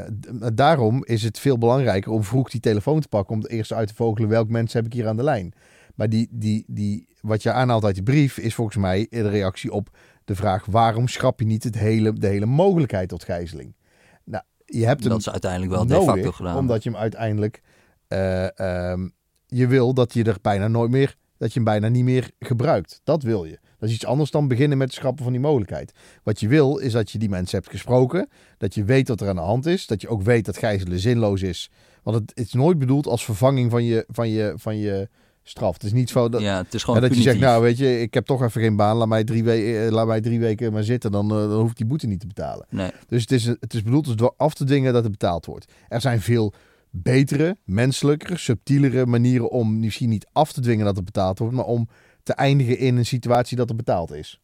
[0.54, 3.36] daarom is het veel belangrijker om vroeg die telefoon te pakken.
[3.36, 5.54] Om het eerst uit te vogelen welk mensen heb ik hier aan de lijn.
[5.96, 9.72] Maar die, die, die, wat je aanhaalt uit die brief is volgens mij de reactie
[9.72, 9.90] op
[10.26, 10.66] de vraag...
[10.66, 13.76] waarom schrap je niet het hele, de hele mogelijkheid tot gijzeling?
[14.24, 16.58] Nou, je hebt hem Dat is uiteindelijk wel de facto gedaan.
[16.58, 17.62] omdat je hem uiteindelijk...
[18.08, 19.08] eh, ehm,
[19.48, 21.16] je wil dat je er bijna nooit meer...
[21.38, 23.02] dat je hem bijna niet meer gebruikt.
[23.04, 23.60] Dat wil je.
[23.80, 25.92] Dat is iets anders dan beginnen met het schrappen van die mogelijkheid.
[26.24, 28.30] Wat je wil, is dat je die mensen hebt gesproken.
[28.58, 29.88] Dat je weet wat er aan de hand is.
[29.88, 31.70] Dat je ook weet dat gijzelen zinloos is.
[32.04, 35.10] Want het, het is nooit bedoeld als vervanging van je, van je, van je
[35.44, 35.74] straf.
[35.74, 38.02] Het is niet zo dat, ja, het is gewoon dat je zegt, nou weet je,
[38.02, 38.98] ik heb toch even geen baan.
[38.98, 41.12] Laat mij drie, we- eh, laat mij drie weken maar zitten.
[41.12, 42.66] Dan, eh, dan hoef ik die boete niet te betalen.
[42.70, 42.92] Nee.
[43.08, 45.72] Dus het is, het is bedoeld dus door af te dwingen dat het betaald wordt.
[45.88, 46.54] Er zijn veel
[46.96, 51.66] betere, menselijkere, subtielere manieren om misschien niet af te dwingen dat het betaald wordt, maar
[51.66, 51.88] om
[52.24, 54.42] te eindigen in een situatie dat er betaald is.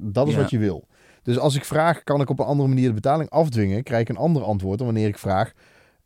[0.00, 0.40] Dat is Ja.
[0.40, 0.88] wat je wil.
[1.22, 4.08] Dus als ik vraag, kan ik op een andere manier de betaling afdwingen, krijg ik
[4.08, 5.52] een ander antwoord dan wanneer ik vraag,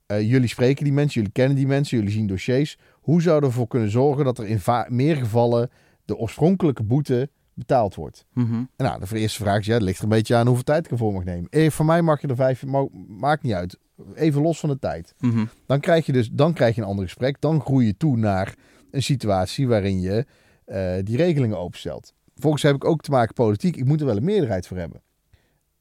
[0.06, 2.78] eh, jullie spreken die mensen, jullie kennen die mensen, jullie zien dossiers.
[2.92, 5.70] Hoe zouden we ervoor kunnen zorgen dat er in meer gevallen
[6.04, 8.24] de oorspronkelijke boete betaald wordt?
[8.32, 8.62] Mhm.
[8.76, 10.90] Nou, de eerste vraag is, ja, het ligt er een beetje aan hoeveel tijd ik
[10.90, 11.50] ervoor mag nemen.
[11.50, 13.78] Eh, voor mij mag je er vijf, ma- maakt niet uit.
[14.14, 15.14] Even los van de tijd.
[15.18, 15.44] Mhm.
[15.66, 17.40] Dan krijg je dus dan krijg je een ander gesprek.
[17.40, 18.54] Dan groei je toe naar
[18.90, 20.26] een situatie waarin je
[20.64, 22.12] eh, die regelingen openstelt.
[22.36, 23.76] Volgens heb ik ook te maken politiek.
[23.76, 25.02] Ik moet er wel een meerderheid voor hebben.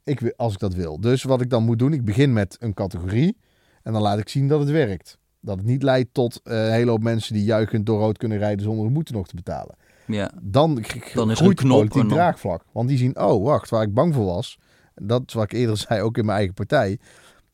[0.03, 0.99] Ik, wil- als ik dat wil.
[0.99, 3.37] Dus wat ik dan moet doen, ik begin met een categorie.
[3.83, 5.17] En dan laat ik zien dat het werkt.
[5.39, 8.37] Dat het niet leidt tot eh, een hele hoop mensen die juichend door rood kunnen
[8.37, 9.75] rijden zonder de boete nog te betalen
[10.07, 10.31] Ja.
[10.41, 10.83] dan,
[11.13, 12.63] Dan is groeit een knop politiek draagvlak.
[12.71, 14.57] Want die zien, oh wacht, waar ik bang voor was.
[14.95, 16.97] Dat is wat ik eerder zei, ook in mijn eigen partij.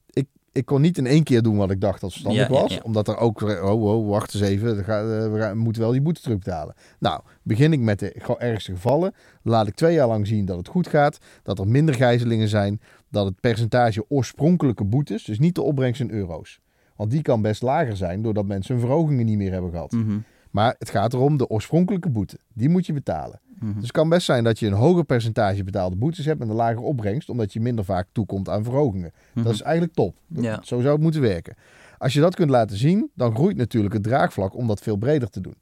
[0.09, 2.73] Ik, ik kon niet in één keer doen wat ik dacht dat verstandig Ja, was.
[2.73, 2.79] ja.
[2.83, 6.01] Omdat er ook, oh, oh wacht eens even, we, gaan, eh, we, moeten wel die
[6.01, 6.75] boete terugbetalen.
[6.99, 9.13] Nou, begin ik met de ergste gevallen.
[9.43, 11.17] Laat ik twee jaar lang zien dat het goed gaat.
[11.43, 12.81] Dat er minder gijzelingen zijn.
[13.11, 16.59] Dat het percentage oorspronkelijke boetes, dus niet de opbrengst in euro's.
[16.95, 19.91] Want die kan best lager zijn doordat mensen hun verhogingen niet meer hebben gehad.
[19.91, 20.17] Mhm.
[20.49, 22.37] Maar het gaat erom de oorspronkelijke boete.
[22.53, 23.39] Die moet je betalen.
[23.59, 23.73] Mhm.
[23.73, 26.55] Dus het kan best zijn dat je een hoger percentage betaalde boetes hebt en een
[26.55, 29.11] lagere opbrengst, omdat je minder vaak toekomt aan verhogingen.
[29.33, 30.15] Dat is eigenlijk top.
[30.27, 30.59] Dat- Ja.
[30.63, 31.55] Zo zou het moeten werken.
[31.97, 35.29] Als je dat kunt laten zien, dan groeit natuurlijk het draagvlak om dat veel breder
[35.29, 35.55] te doen.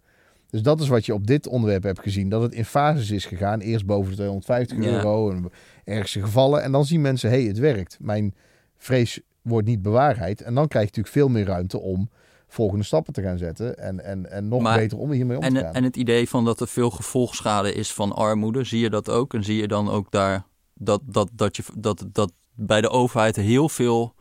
[0.49, 2.29] Dus dat is wat je op dit onderwerp hebt gezien.
[2.29, 3.59] Dat het in fases is gegaan.
[3.59, 4.83] Eerst boven de 250 Ja.
[4.91, 5.49] euro en
[5.83, 6.63] ergste gevallen.
[6.63, 7.97] En dan zien mensen, hé, hey, het werkt.
[8.01, 8.33] Mijn
[8.77, 10.41] vrees wordt niet bewaarheid.
[10.41, 12.09] En dan krijg je natuurlijk veel meer ruimte om
[12.47, 13.77] volgende stappen te gaan zetten.
[13.77, 15.73] En, en, en nog Maar- beter om hiermee om te gaan.
[15.73, 19.33] en het idee van dat er veel gevolgschade is van armoede, zie je dat ook?
[19.33, 23.35] En zie je dan ook daar dat, dat, dat, je, dat, dat bij de overheid
[23.35, 24.15] heel veel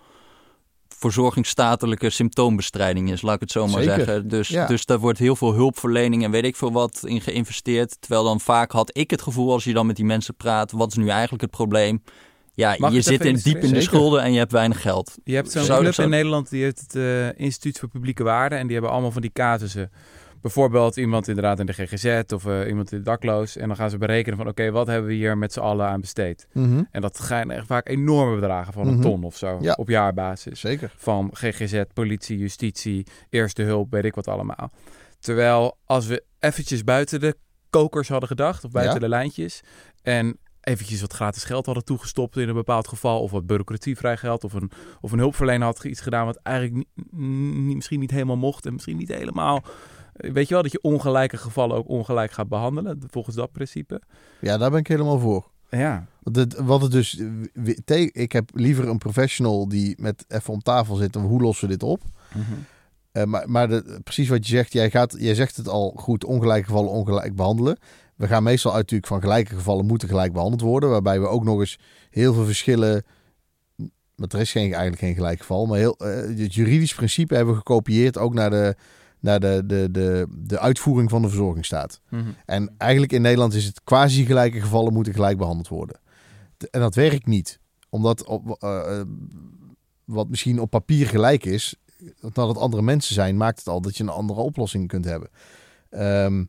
[0.89, 4.29] verzorgingsstatelijke symptoombestrijding is, laat ik het zo maar Zeker, zeggen.
[4.29, 4.67] Dus, ja.
[4.67, 7.97] dus daar wordt heel veel hulpverlening en weet ik veel wat in geïnvesteerd.
[8.01, 10.91] Terwijl dan vaak had ik het gevoel als je dan met die mensen praat, wat
[10.91, 12.03] is nu eigenlijk het probleem?
[12.57, 15.15] Ja, Mag je zit in, diep in de schulden en je hebt weinig geld.
[15.25, 18.59] Je hebt zo'n club in Nederland, die heeft het eh, Instituut voor Publieke Waarden.
[18.59, 19.91] En die hebben allemaal van die casussen.
[20.41, 23.57] Bijvoorbeeld iemand inderdaad in de GGZ of eh, iemand in dakloos.
[23.57, 26.01] En dan gaan ze berekenen van oké, wat hebben we hier met z'n allen aan
[26.01, 26.47] besteed?
[26.53, 29.03] Mhm, En dat gaan echt vaak enorme bedragen van een Mhm.
[29.03, 29.73] ton of zo Ja.
[29.73, 30.61] op jaarbasis.
[30.61, 30.93] Zeker.
[30.97, 34.71] Van GGZ, politie, justitie, eerste hulp, weet ik wat allemaal.
[35.19, 37.37] Terwijl als we eventjes buiten de
[37.71, 39.01] kokers hadden gedacht, of buiten Ja.
[39.01, 39.61] de lijntjes,
[40.03, 44.45] en eventjes wat gratis geld hadden toegestopt in een bepaald geval, of wat bureaucratievrij geld,
[44.45, 48.67] of een, of een hulpverlener had iets gedaan wat eigenlijk niet, misschien niet helemaal mocht
[48.67, 49.65] en misschien niet helemaal...
[50.17, 54.03] Weet je wel, dat je ongelijke gevallen ook ongelijk gaat behandelen, volgens dat principe.
[54.41, 55.51] Ja, daar ben ik helemaal voor.
[55.71, 56.07] Ja,
[56.57, 57.21] wat het dus,
[57.85, 61.69] eh, ik heb liever een professional die met even om tafel zit en hoe lossen
[61.69, 62.03] we dit op.
[63.13, 66.25] Eh, maar maar de, precies wat je zegt, jij, gaat, jij zegt het al goed,
[66.25, 67.79] ongelijke gevallen ongelijk behandelen.
[68.17, 70.91] We gaan meestal uit natuurlijk van gelijke gevallen moeten gelijk behandeld worden.
[70.91, 71.79] Waarbij we ook nog eens
[72.11, 73.05] heel veel verschillen.
[74.15, 75.67] Want er is geen, eigenlijk geen gelijk geval.
[75.67, 78.77] Maar heel, eh, het juridisch principe hebben we gekopieerd ook naar de,
[79.21, 82.01] naar de, de, de, de uitvoering van de verzorgingsstaat.
[82.09, 82.31] Mhm.
[82.45, 86.01] En eigenlijk in Nederland is het quasi gelijke gevallen moeten gelijk behandeld worden.
[86.71, 87.61] En dat werkt niet.
[87.89, 89.07] Omdat op, eh, eh,
[90.05, 91.75] wat misschien op papier gelijk is,
[92.21, 95.29] dat het andere mensen zijn, maakt het al dat je een andere oplossing kunt hebben.
[95.91, 96.45] Ehm,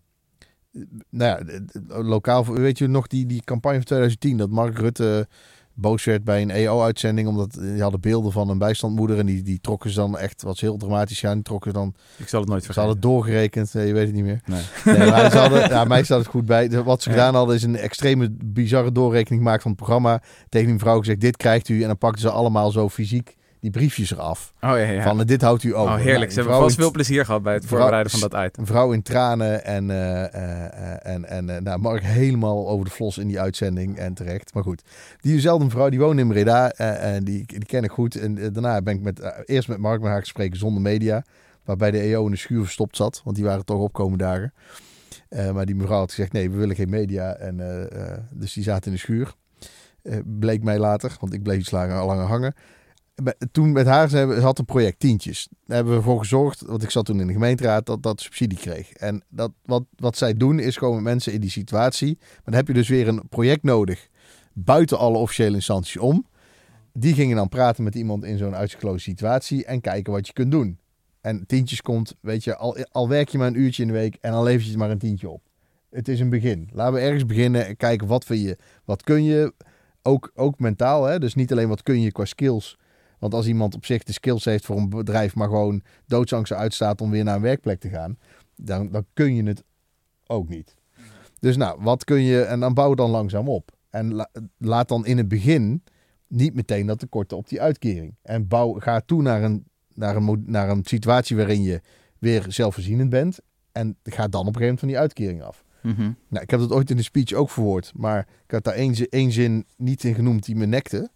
[1.10, 5.28] nou ja, lokaal, weet je nog die, die campagne van 2010 dat Mark Rutte
[5.74, 9.60] boos werd bij een EO-uitzending omdat die hadden beelden van een bijstandmoeder en die, die
[9.62, 12.64] trokken ze dan echt, wat heel dramatisch die trokken ze dan, Ik zal het nooit
[12.64, 12.94] ze vergeten.
[12.94, 14.42] hadden doorgerekend, nee, je weet het niet meer.
[14.46, 14.98] Nee.
[14.98, 16.84] Nee, maar ze hadden, ja, mij staat het goed bij.
[16.84, 20.22] Wat ze gedaan hadden is een extreme bizarre doorrekening gemaakt van het programma.
[20.50, 21.82] Tegen die mevrouw gezegd, dit krijgt u.
[21.82, 24.54] En dan pakten ze allemaal zo fysiek die briefjes eraf.
[24.56, 25.04] Oh ja, ja.
[25.04, 25.94] Van, dit houdt u over.
[25.94, 26.18] oh, heerlijk.
[26.20, 28.32] Nou, Ze hebben vrouw vast in- veel plezier gehad bij het vrouw- voorbereiden van dat
[28.46, 28.52] item.
[28.62, 32.92] Een vrouw in tranen en, eh, eh, en, en eh, nou, Mark helemaal over de
[32.92, 34.54] flos in die uitzending en terecht.
[34.54, 34.82] Maar goed,
[35.22, 38.16] diezelfde mevrouw die woont in Breda en die, die ken ik goed.
[38.16, 41.24] En daarna ben ik met, eerst met Mark met haar gesproken zonder media.
[41.66, 44.54] Waarbij de EO in de schuur verstopt zat, want die waren toch opkomende dagen.
[45.54, 47.34] Maar die mevrouw had gezegd, nee, we willen geen media.
[47.36, 47.58] En,
[48.34, 49.34] dus die zaten in de schuur.
[50.40, 52.54] Bleek mij later, want ik bleef iets langer, langer hangen.
[53.52, 55.48] Toen met haar, ze, had een project, tientjes.
[55.66, 58.58] Daar hebben we voor gezorgd, want ik zat toen in de gemeenteraad, dat dat subsidie
[58.58, 58.92] kreeg.
[58.92, 62.18] En dat, wat, wat zij doen, is gewoon met mensen in die situatie.
[62.20, 64.08] Maar dan heb je dus weer een project nodig,
[64.54, 66.26] buiten alle officiële instanties om.
[66.94, 70.52] Die gingen dan praten met iemand in zo'n uitgekloosde situatie en kijken wat je kunt
[70.52, 70.80] doen.
[71.22, 74.18] En tientjes komt, weet je, al, al werk je maar een uurtje in de week
[74.22, 75.42] en dan lever je maar een tientje op.
[75.90, 76.70] Het is een begin.
[76.74, 79.54] Laten we ergens beginnen en kijken wat vind je, wat kun je,
[80.02, 81.04] ook, ook mentaal.
[81.04, 81.20] Hè?
[81.20, 82.78] Dus niet alleen wat kun je qua skills.
[83.20, 87.02] Want als iemand op zich de skills heeft voor een bedrijf, maar gewoon doodsangst uitstaat
[87.02, 88.18] om weer naar een werkplek te gaan,
[88.56, 89.64] dan, dan kun je het
[90.28, 90.76] ook niet.
[91.40, 93.72] Dus nou, wat kun je, en dan bouw dan langzaam op.
[93.90, 95.84] En la- laat dan in het begin
[96.28, 98.16] niet meteen dat tekorten op die uitkering.
[98.22, 101.82] En bouw, ga toe naar een, naar, een, naar een situatie waarin je
[102.20, 103.40] weer zelfvoorzienend bent.
[103.72, 105.66] En ga dan op een gegeven moment van die uitkering af.
[105.82, 106.12] Mhm.
[106.28, 107.92] Nou, ik heb dat ooit in de speech ook verwoord.
[107.96, 108.74] Maar ik had daar
[109.10, 111.10] één zin niet in genoemd die me nekte.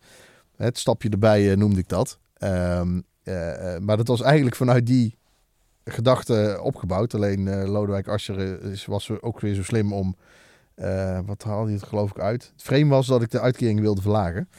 [0.61, 2.19] Het stapje erbij eh, noemde ik dat.
[2.33, 5.17] Ehm, eh, eh, maar dat was eigenlijk vanuit die
[5.85, 7.13] gedachte opgebouwd.
[7.13, 10.15] Alleen Lodewijk Asscher is- was ook weer zo slim om...
[11.25, 12.51] wat haalde hij het geloof ik uit?
[12.53, 14.49] Het frame was dat ik de uitkering wilde verlagen.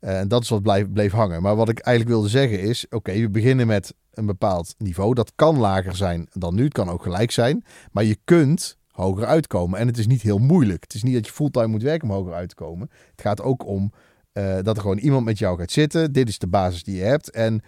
[0.00, 1.42] En dat is wat blijf, bleef hangen.
[1.42, 2.86] Maar wat ik eigenlijk wilde zeggen is...
[2.90, 5.14] Oké, we beginnen met een bepaald niveau.
[5.14, 6.64] Dat kan lager zijn dan nu.
[6.64, 7.64] Het kan ook gelijk zijn.
[7.92, 9.78] Maar je kunt hoger uitkomen.
[9.78, 10.82] En het is niet heel moeilijk.
[10.82, 12.90] Het is niet dat je fulltime moet werken om hoger uit te komen.
[13.10, 13.92] Het gaat ook om
[14.36, 16.12] eh, dat er gewoon iemand met jou gaat zitten.
[16.12, 17.30] Dit is de basis die je hebt.
[17.30, 17.62] En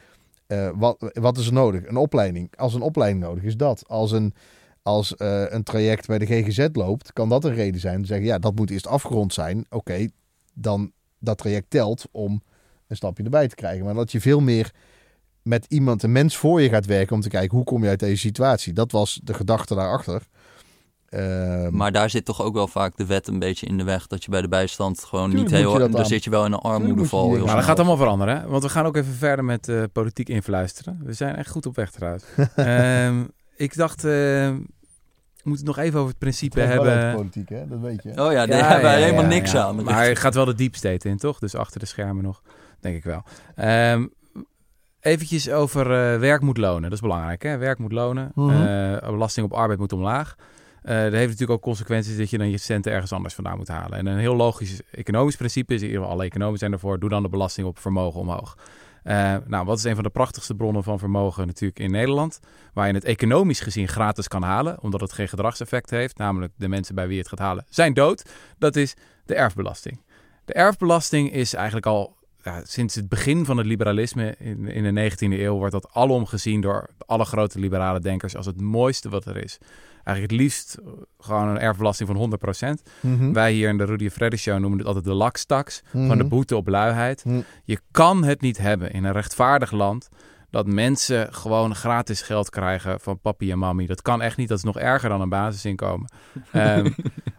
[0.46, 1.86] eh, wat, wat is er nodig?
[1.86, 2.56] Een opleiding.
[2.56, 3.84] Als een opleiding nodig is dat.
[3.86, 4.34] Als een,
[4.82, 8.26] als, eh, een traject bij de GGZ loopt, kan dat een reden zijn te zeggen,
[8.26, 9.66] ja, dat moet eerst afgerond zijn.
[9.70, 10.08] Oké,
[10.54, 12.42] dan dat traject telt om
[12.86, 13.84] een stapje erbij te krijgen.
[13.84, 14.72] Maar dat je veel meer
[15.42, 18.00] met iemand, een mens voor je gaat werken om te kijken hoe kom je uit
[18.00, 18.72] deze situatie.
[18.72, 20.22] Dat was de gedachte daarachter.
[21.08, 24.06] Ehm, Maar daar zit toch ook wel vaak de wet een beetje in de weg.
[24.06, 25.78] Dat je bij de bijstand gewoon niet heel...
[25.78, 27.28] dat Dan aan- zit je wel in een armoedeval.
[27.28, 27.62] Maar dat snel.
[27.62, 28.46] gaat allemaal veranderen, hè?
[28.46, 31.00] want we gaan ook even verder met eh, politiek influisteren.
[31.04, 32.24] We zijn echt goed op weg trouwens.
[32.56, 33.24] Ehm,
[33.56, 34.54] ik dacht, eh, we
[35.42, 37.14] moeten het nog even over het principe het hebben.
[37.14, 37.66] politiek, hè?
[37.68, 38.08] dat weet je.
[38.10, 39.62] Oh ja, daar Ja, hebben wij ja, helemaal ja, niks ja.
[39.64, 39.82] aan.
[39.84, 41.38] Maar er gaat wel de deep state in, toch?
[41.38, 42.42] Dus achter de schermen nog,
[42.80, 43.22] denk ik wel.
[43.54, 44.06] Ehm,
[45.00, 45.82] eventjes over
[46.12, 46.82] eh, werk moet lonen.
[46.82, 47.56] Dat is belangrijk, hè?
[47.56, 48.32] Werk moet lonen.
[48.34, 48.50] Mhm.
[48.66, 50.36] Eh, belasting op arbeid moet omlaag.
[50.82, 53.68] Eh, dat heeft natuurlijk ook consequenties dat je dan je centen ergens anders vandaan moet
[53.68, 53.98] halen.
[53.98, 57.66] En een heel logisch economisch principe is, alle economen zijn ervoor, doe dan de belasting
[57.66, 58.56] op vermogen omhoog.
[59.02, 62.40] Eh, nou, wat is een van de prachtigste bronnen van vermogen natuurlijk in Nederland?
[62.72, 66.18] Waar je het economisch gezien gratis kan halen, omdat het geen gedragseffect heeft.
[66.18, 68.24] Namelijk de mensen bij wie het gaat halen zijn dood.
[68.58, 70.00] Dat is de erfbelasting.
[70.44, 75.10] De erfbelasting is eigenlijk al ja, sinds het begin van het liberalisme in, in de
[75.10, 79.24] 19e eeuw wordt dat alom gezien door alle grote liberale denkers als het mooiste wat
[79.24, 79.58] er is.
[80.08, 82.82] Eigenlijk het liefst eh, gewoon een erfbelasting van 100%.
[83.00, 83.32] Mhm.
[83.32, 85.82] Wij hier in de Rudy Freddy Show noemen het altijd de lakstax.
[85.90, 86.28] Van de Mhm.
[86.28, 87.24] boete op luiheid.
[87.24, 87.40] Mhm.
[87.64, 90.08] Je kan het niet hebben in een rechtvaardig land
[90.50, 93.86] dat mensen gewoon gratis geld krijgen van papi en mami.
[93.86, 94.48] Dat kan echt niet.
[94.48, 96.10] Dat is nog erger dan een basisinkomen.
[96.52, 96.90] Ehm,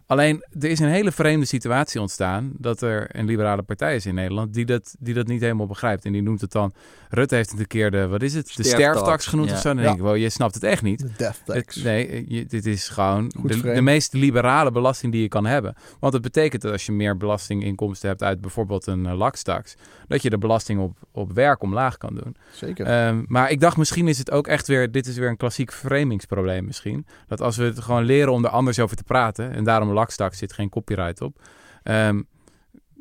[0.10, 4.16] alleen, er is een hele vreemde situatie ontstaan dat er een liberale partij is in
[4.16, 6.06] Nederland die dat, die dat niet helemaal begrijpt.
[6.06, 6.74] En die noemt het dan,
[7.10, 8.56] Rutte heeft het een keer de, wat is het?
[8.56, 9.56] De Sterftax, genoemd ja.
[9.56, 9.68] of zo.
[9.70, 9.84] Dan Ja.
[9.84, 11.00] denk ik, wel, je snapt het echt niet.
[11.00, 11.76] De death tax.
[11.76, 15.76] Het- nee, je- dit is gewoon de, meest liberale belasting die je kan hebben.
[16.00, 19.76] Want het betekent dat als je meer belastinginkomsten hebt uit bijvoorbeeld een uh, lakstax,
[20.08, 22.36] dat je de belasting op, op werk omlaag kan doen.
[22.52, 22.86] Zeker.
[22.86, 25.74] Ehm, maar ik dacht misschien is het ook echt weer, dit is weer een klassiek
[25.74, 27.06] framingsprobleem misschien.
[27.28, 30.38] Dat als we het gewoon leren om er anders over te praten, en daarom lakstax
[30.38, 31.42] zit geen copyright op.
[31.84, 32.22] Ehm,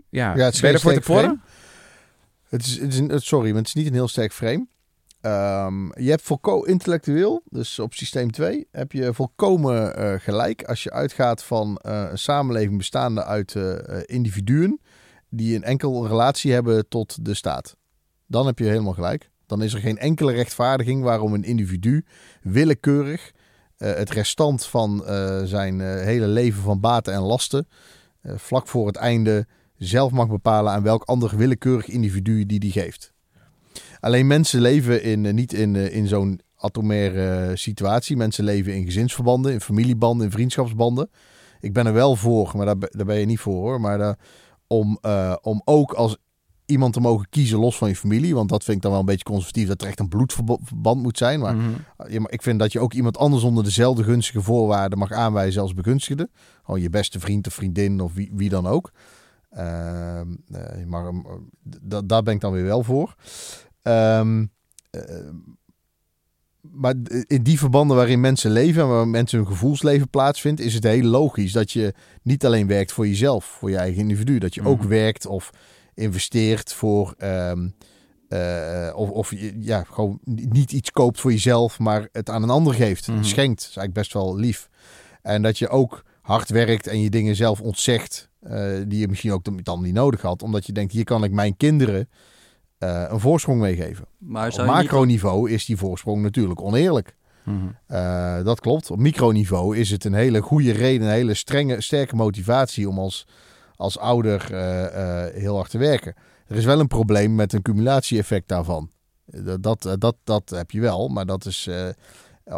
[0.09, 1.38] ja, Ja, het is ben je ervoor te?
[2.49, 4.66] Het is, het is een, sorry, maar het is niet een heel sterk frame.
[5.20, 10.82] Ehm, je hebt volkomen intellectueel, dus op systeem 2, heb je volkomen eh, gelijk als
[10.82, 14.80] je uitgaat van eh, een samenleving bestaande uit eh, eh, individuen
[15.28, 17.76] die een enkel relatie hebben tot de staat.
[18.26, 19.30] Dan heb je helemaal gelijk.
[19.46, 22.05] Dan is er geen enkele rechtvaardiging waarom een individu
[22.42, 23.38] willekeurig eh,
[23.79, 27.68] het restant van eh, zijn eh, hele leven van baten en lasten
[28.20, 32.72] eh, vlak voor het einde zelf mag bepalen aan welk ander willekeurig individu die die
[32.72, 33.12] geeft.
[34.01, 38.16] Alleen mensen leven in, eh, niet in, eh, in zo'n atomaire eh, situatie.
[38.16, 41.11] Mensen leven in gezinsverbanden, in familiebanden, in vriendschapsbanden.
[41.61, 43.81] Ik ben er wel voor, maar daar, daar ben je niet voor hoor.
[43.81, 44.16] Maar
[44.66, 46.16] om, eh, om ook als
[46.69, 48.35] iemand te mogen kiezen los van je familie.
[48.35, 49.69] Want dat vind ik dan wel een beetje conservatief.
[49.69, 51.41] Dat er echt een bloedverband moet zijn.
[51.41, 51.69] Maar Mhm.
[52.09, 55.62] ja, maar ik vind dat je ook iemand anders onder dezelfde gunstige voorwaarden mag aanwijzen
[55.62, 56.29] als begunstigde.
[56.64, 58.93] Gewoon je beste vriend of vriendin of wie, wie dan ook.
[59.51, 61.09] Ehm, eh, eh,
[61.89, 63.14] d- daar ben ik dan weer wel voor.
[63.83, 64.47] Ehm,
[64.91, 65.01] eh,
[66.61, 66.95] maar
[67.27, 71.03] in die verbanden waarin mensen leven en waar mensen hun gevoelsleven plaatsvindt, is het heel
[71.03, 74.39] logisch dat je niet alleen werkt voor jezelf, voor je eigen individu.
[74.39, 74.89] Dat je ook Mhm.
[74.89, 75.51] werkt of
[75.99, 77.14] investeert voor.
[77.18, 77.68] ehm,
[78.28, 82.51] eh, of, of je ja, gewoon niet iets koopt voor jezelf, maar het aan een
[82.51, 83.09] ander geeft.
[83.09, 83.22] Mhm.
[83.22, 83.61] Schenkt.
[83.61, 84.68] Dat is eigenlijk best wel lief.
[85.22, 89.32] En dat je ook hard werkt en je dingen zelf ontzegt, eh, die je misschien
[89.32, 90.42] ook dan- niet nodig had.
[90.42, 92.09] Omdat je denkt, hier kan ik mijn kinderen
[92.78, 94.05] eh, een voorsprong meegeven.
[94.18, 97.16] Maar Op niet- macroniveau is die voorsprong natuurlijk oneerlijk.
[97.44, 98.44] Mhm.
[98.44, 98.90] Dat klopt.
[98.90, 103.26] Op microniveau is het een hele goede reden, een hele strenge, sterke motivatie om als,
[103.79, 106.14] als ouder eh, eh, heel hard te werken.
[106.47, 108.91] Er is wel een probleem met een cumulatieeffect daarvan.
[109.24, 111.68] Dat, dat, eh, dat, dat heb je wel, maar dat is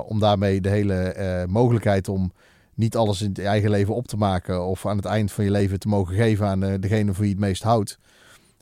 [0.07, 2.33] om daarmee de hele eh, mogelijkheid om
[2.75, 5.51] niet alles in je eigen leven op te maken of aan het eind van je
[5.51, 7.99] leven te mogen geven aan degene voor wie je het meest houdt.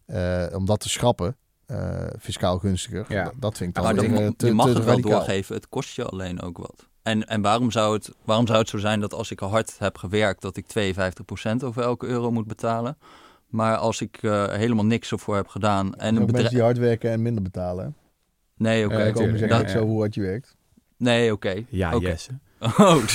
[0.06, 1.36] eh, om dat te schrappen,
[1.66, 3.04] eh, fiscaal gunstiger.
[3.08, 3.24] Ja.
[3.24, 5.18] Dat, dat vind ik dan Maar dan, te, je mag te het wel radicaal.
[5.18, 6.87] doorgeven, het kost je alleen ook wat.
[7.08, 9.98] En, en waarom, zou het, waarom zou het zo zijn dat als ik hard heb
[9.98, 12.96] gewerkt, dat ik 52% over elke euro moet betalen?
[13.46, 16.48] Maar als ik eh, helemaal niks ervoor heb gedaan en En een bedrijf...
[16.48, 17.96] die hard werken en minder betalen.
[18.56, 19.12] Nee, oké.
[19.12, 19.68] Tuurlijk, zeggen ja, ja.
[19.68, 20.56] zo hoe hard je werkt.
[20.96, 21.64] Nee, oké.
[21.68, 21.96] Ja.
[21.98, 22.30] Jesse.
[22.60, 22.96] Oh.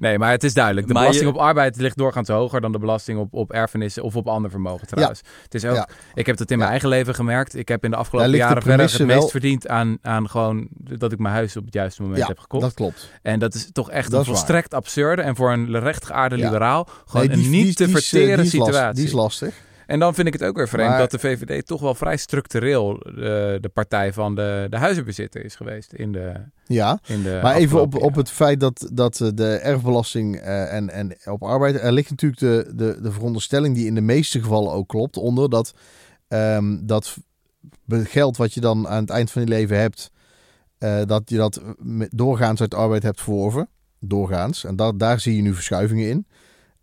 [0.00, 0.86] Nee, maar het is duidelijk.
[0.86, 4.02] De Maar belasting je- op arbeid ligt doorgaans hoger dan de belasting op, op erfenissen
[4.02, 5.20] of op ander vermogen trouwens.
[5.42, 5.88] Het is ook, Ja.
[6.14, 6.70] Ik heb dat in mijn Ja.
[6.70, 7.56] eigen leven gemerkt.
[7.56, 11.18] Ik heb in de afgelopen jaren verder het meest verdiend aan, aan gewoon dat ik
[11.18, 12.62] mijn huis op het juiste moment Ja, heb gekocht.
[12.62, 13.10] dat klopt.
[13.22, 16.44] En dat is toch echt Dat een volstrekt absurde en voor een rechtgeaarde Ja.
[16.44, 18.94] liberaal gewoon Nee, die- een die- niet te die eh, verteren die is last- situatie.
[18.94, 19.54] die is lastig.
[19.90, 22.16] En dan vind ik het ook weer vreemd Maar- dat de VVD toch wel vrij
[22.16, 23.14] structureel eh,
[23.60, 26.32] de partij van de, de huizenbezitter is geweest in de,
[26.66, 30.74] Ja, in de maar even op, op het feit dat, dat eh, de erfbelasting eh,
[30.74, 31.80] en, en op arbeid...
[31.80, 35.50] Er ligt natuurlijk de, de, de veronderstelling die in de meeste gevallen ook klopt onder...
[35.50, 35.74] dat
[36.28, 37.16] ehm, dat
[37.88, 40.10] geld wat je dan aan het eind van je leven hebt...
[41.06, 41.60] dat je dat
[42.10, 43.68] doorgaans uit arbeid hebt verworven.
[43.98, 44.64] Doorgaans.
[44.64, 46.26] En da daar zie je nu verschuivingen in.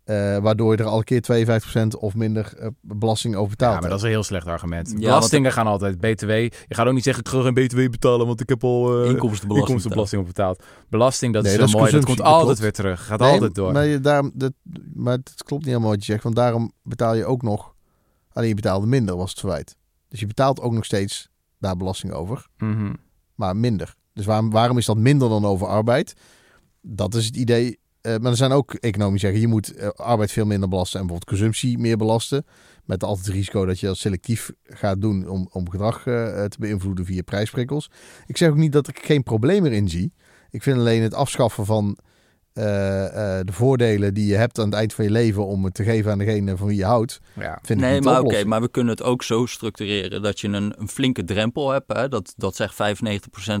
[0.08, 3.74] Eh, waardoor je er al een keer 52% of minder eh, belasting over betaalt.
[3.74, 4.88] Ja, maar dat is een heel slecht argument.
[4.90, 6.28] Ja, Belastingen gaan altijd BTW.
[6.30, 9.10] Je gaat ook niet zeggen, ik ga geen BTW betalen, want ik heb al eh,
[9.10, 9.58] Inkomstenbelasting.
[9.58, 10.62] inkomstenbelasting op betaald.
[10.88, 11.94] Belasting, dat Nee, is dat zo is mooi.
[11.94, 13.06] Dat komt altijd weer terug.
[13.06, 13.72] Gaat Nee, altijd door.
[13.72, 14.52] Maar, je, daarom, dat,
[14.94, 16.22] maar het klopt niet helemaal wat je zegt.
[16.22, 17.74] Want daarom betaal je ook nog...
[18.32, 19.76] Alleen je betaalde minder, was het verwijt.
[20.08, 21.28] Dus je betaalt ook nog steeds
[21.58, 22.92] daar belasting over, Mhm.
[23.34, 23.94] maar minder.
[24.12, 26.14] Dus waarom, waarom is dat minder dan over arbeid?
[26.80, 27.78] Dat is het idee.
[28.08, 31.00] Eh, maar er zijn ook economen die zeggen, je moet eh, arbeid veel minder belasten
[31.00, 32.46] en bijvoorbeeld consumptie meer belasten.
[32.84, 36.56] Met altijd het risico dat je dat selectief gaat doen om, om gedrag eh, te
[36.58, 37.90] beïnvloeden via prijsprikkels.
[38.26, 40.12] Ik zeg ook niet dat ik geen probleem erin zie.
[40.50, 41.98] Ik vind alleen het afschaffen van
[42.58, 45.74] eh, eh, de voordelen die je hebt aan het eind van je leven om het
[45.74, 47.58] te geven aan degene van wie je houdt, Ja.
[47.62, 50.74] vind ik Nee, maar oké, maar we kunnen het ook zo structureren dat je een,
[50.78, 51.92] een flinke drempel hebt.
[51.92, 52.08] Hè?
[52.08, 52.76] Dat, dat zegt 95%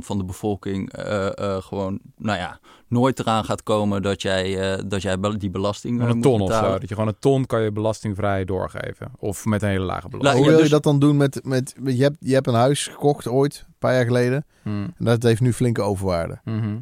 [0.04, 4.82] van de bevolking eh, eh, gewoon, nou ja, nooit eraan gaat komen dat jij, eh,
[4.86, 6.70] dat jij die belasting een moet ton of zo.
[6.78, 9.12] Dat je gewoon een ton kan je belastingvrij doorgeven.
[9.18, 10.34] Of met een hele lage La- belasting.
[10.36, 12.54] Hoe ja, wil dus- je dat dan doen met, met je, hebt, je hebt een
[12.54, 14.46] huis gekocht ooit, een paar jaar geleden.
[14.62, 14.76] Mhm.
[14.76, 16.40] En dat heeft nu flinke overwaarde.
[16.44, 16.76] Mhm.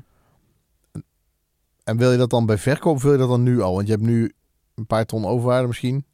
[1.86, 3.74] En wil je dat dan bij verkoop of wil je dat dan nu al?
[3.74, 4.32] Want je hebt nu
[4.74, 6.04] een paar ton overwaarde misschien.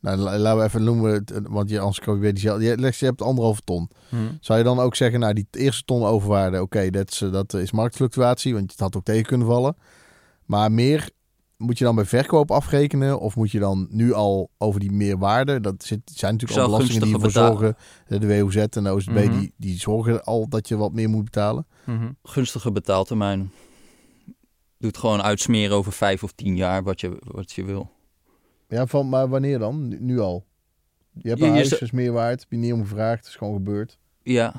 [0.00, 2.64] Nou, la- laten we even noemen, het, eh, want je anders kan je weer diezelfde.
[2.64, 3.90] Je, je hebt anderhalve ton.
[4.08, 4.22] Mhm.
[4.40, 7.52] Zou je dan ook zeggen, nou die eerste ton overwaarde, oké, dat, is, eh, dat
[7.54, 9.76] is marktfluctuatie, want het had ook tegen kunnen vallen.
[10.44, 11.10] Maar meer
[11.56, 15.60] moet je dan bij verkoop afrekenen of moet je dan nu al over die meerwaarde?
[15.60, 17.76] Dat zit, zijn natuurlijk al belastingen die ervoor zorgen.
[18.06, 19.38] eh, De WOZ en de OZB, Mhm.
[19.38, 21.66] die, die zorgen al dat je wat meer moet betalen.
[21.84, 22.10] Mhm.
[22.22, 23.52] Gunstige betaaltermijnen.
[24.80, 27.90] Doe het gewoon uitsmeren over vijf of tien jaar wat je, wat je wil.
[28.68, 29.88] Ja, van, maar wanneer dan?
[29.88, 30.44] Nu, nu al?
[31.14, 32.40] Je hebt een je huis, zou- is meer waard.
[32.40, 33.98] Heb je niet om gevraagd, het is gewoon gebeurd.
[34.22, 34.54] Ja.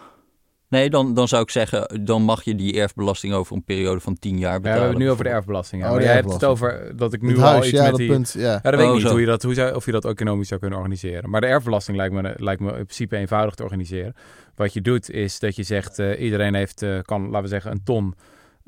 [0.70, 4.20] Nee, dan, dan zou ik zeggen, dan mag je die erfbelasting over een periode van
[4.20, 4.82] tien jaar Ja, we betalen.
[4.84, 5.82] hebben het nu over de erfbelasting.
[5.82, 5.88] Ja.
[5.88, 7.82] Oh, maar de jij hebt het over dat ik nu het al huis, iets ja,
[7.82, 8.10] met dat die...
[8.10, 8.34] punt.
[8.38, 8.42] Ja.
[8.52, 9.10] Ja, dat weet Oh, ik niet zo.
[9.12, 11.30] hoe je dat, hoe zou, of je dat economisch zou kunnen organiseren.
[11.30, 14.14] Maar de erfbelasting lijkt me, lijkt me in principe eenvoudig te organiseren.
[14.56, 17.72] Wat je doet is dat je zegt, eh, iedereen heeft, eh, kan, laten we zeggen,
[17.72, 18.16] een ton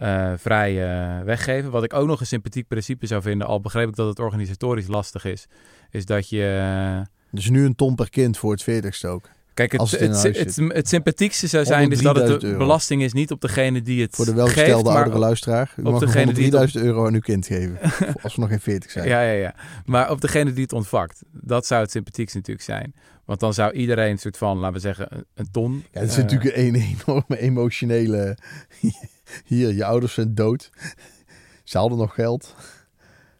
[0.04, 1.72] eh, vrij eh, weggeven.
[1.72, 4.88] Wat ik ook nog een sympathiek principe zou vinden, al begreep ik dat het organisatorisch
[4.88, 5.48] lastig is,
[5.92, 6.60] is dat je...
[7.00, 9.30] eh, Dus nu een ton per kind voor het 40ste ook.
[9.54, 9.92] Kijk, het,
[10.74, 14.02] het, sympathiekste zou zijn dus dat het 103.000 de belasting is niet op degene die
[14.02, 15.74] het Voor de welgestelde oudere luisteraar.
[15.78, 17.80] U op mag degene die het 3000 euro aan uw kind geven.
[18.24, 19.08] als we nog geen 40 zijn.
[19.08, 19.56] Ja, ja, ja.
[19.86, 21.24] Maar op degene die het ontvangt.
[21.32, 22.94] Dat zou het sympathiekst natuurlijk zijn.
[23.26, 25.86] Want dan zou iedereen een soort van, laten we zeggen, een, ton.
[25.92, 28.38] Ja, het is natuurlijk een enorme emotionele...
[29.46, 30.70] Hier, je ouders zijn dood.
[31.64, 32.56] Ze hadden nog geld.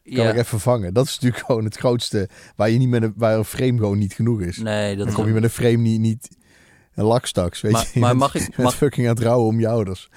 [0.04, 0.30] Kan Ja.
[0.30, 0.94] ik even vangen.
[0.94, 2.28] Dat is natuurlijk gewoon het grootste...
[2.56, 4.56] Waar, je niet met een, waar een frame gewoon niet genoeg is.
[4.56, 6.00] Nee, dat Dan kom je met een frame niet...
[6.00, 6.36] niet
[6.94, 8.00] een lakstaks, weet Maar- je.
[8.00, 10.08] Maar mag ik- mag- fucking aan het rouwen om je ouders.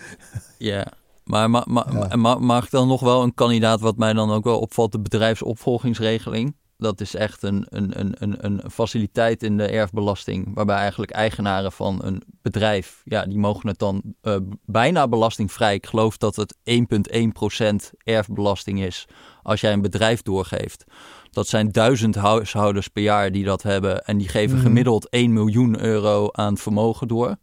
[0.58, 0.92] Ja,
[1.24, 2.16] maar ma, ma, Ja.
[2.16, 5.00] ma- mag ik dan nog wel een kandidaat wat mij dan ook wel opvalt, de
[5.00, 6.56] bedrijfsopvolgingsregeling?
[6.78, 11.72] Dat is echt een, een, een, een, een faciliteit in de erfbelasting, waarbij eigenlijk eigenaren
[11.72, 15.74] van een bedrijf, ja, die mogen het dan eh, bijna belastingvrij.
[15.74, 19.06] Ik geloof dat het 1,1% erfbelasting is
[19.44, 20.84] als jij een bedrijf doorgeeft.
[21.32, 24.66] Dat zijn duizend huishoudens per jaar die dat hebben en die geven Mhm.
[24.66, 27.36] gemiddeld 1 miljoen euro aan vermogen door.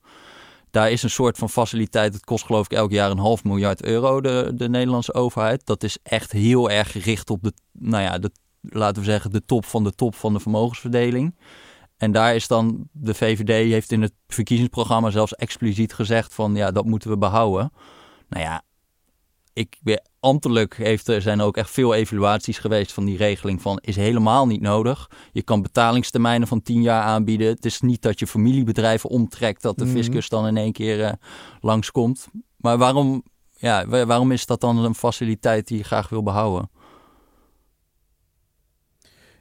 [0.71, 2.15] Daar is een soort van faciliteit.
[2.15, 5.67] Het kost geloof ik elk jaar een half miljard euro, de, de Nederlandse overheid.
[5.67, 8.31] Dat is echt heel erg gericht op de, nou ja, de,
[8.69, 11.37] laten we zeggen, de top van de top van de vermogensverdeling.
[11.97, 16.71] En daar is dan, de VVD heeft in het verkiezingsprogramma zelfs expliciet gezegd van, ja,
[16.71, 17.73] dat moeten we behouden.
[18.29, 18.63] Nou ja,
[19.53, 19.77] ik
[20.21, 24.47] ambtelijk heeft, er zijn ook echt veel evaluaties geweest van die regeling van, is helemaal
[24.47, 25.11] niet nodig.
[25.33, 27.47] Je kan betalingstermijnen van 10 jaar aanbieden.
[27.49, 29.95] Het is niet dat je familiebedrijven omtrekt, dat de Mhm.
[29.95, 31.13] fiscus dan in één keer eh,
[31.61, 32.27] langskomt.
[32.57, 33.23] Maar waarom,
[33.57, 36.71] ja, wa- waarom is dat dan een faciliteit die je graag wil behouden?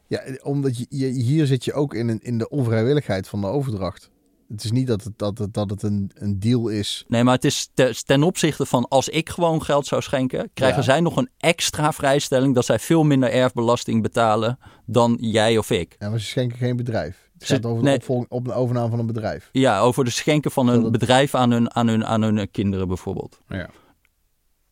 [0.07, 3.47] Ja, omdat je, je, hier zit je ook in, een, in de onvrijwilligheid van de
[3.47, 4.11] overdracht.
[4.47, 7.05] Het is niet dat het, dat het, dat het een, een deal is.
[7.07, 10.77] Nee, maar het is te- ten opzichte van als ik gewoon geld zou schenken, krijgen
[10.77, 10.83] Ja.
[10.83, 15.95] zij nog een extra vrijstelling dat zij veel minder erfbelasting betalen dan jij of ik.
[15.99, 17.29] Ja, maar ze schenken geen bedrijf.
[17.33, 17.97] Het gaat over de nee.
[17.97, 19.49] opvolging, op een overname van een bedrijf.
[19.51, 23.39] Ja, over de schenken van een bedrijf aan hun, aan hun, aan hun kinderen bijvoorbeeld.
[23.47, 23.69] Ja.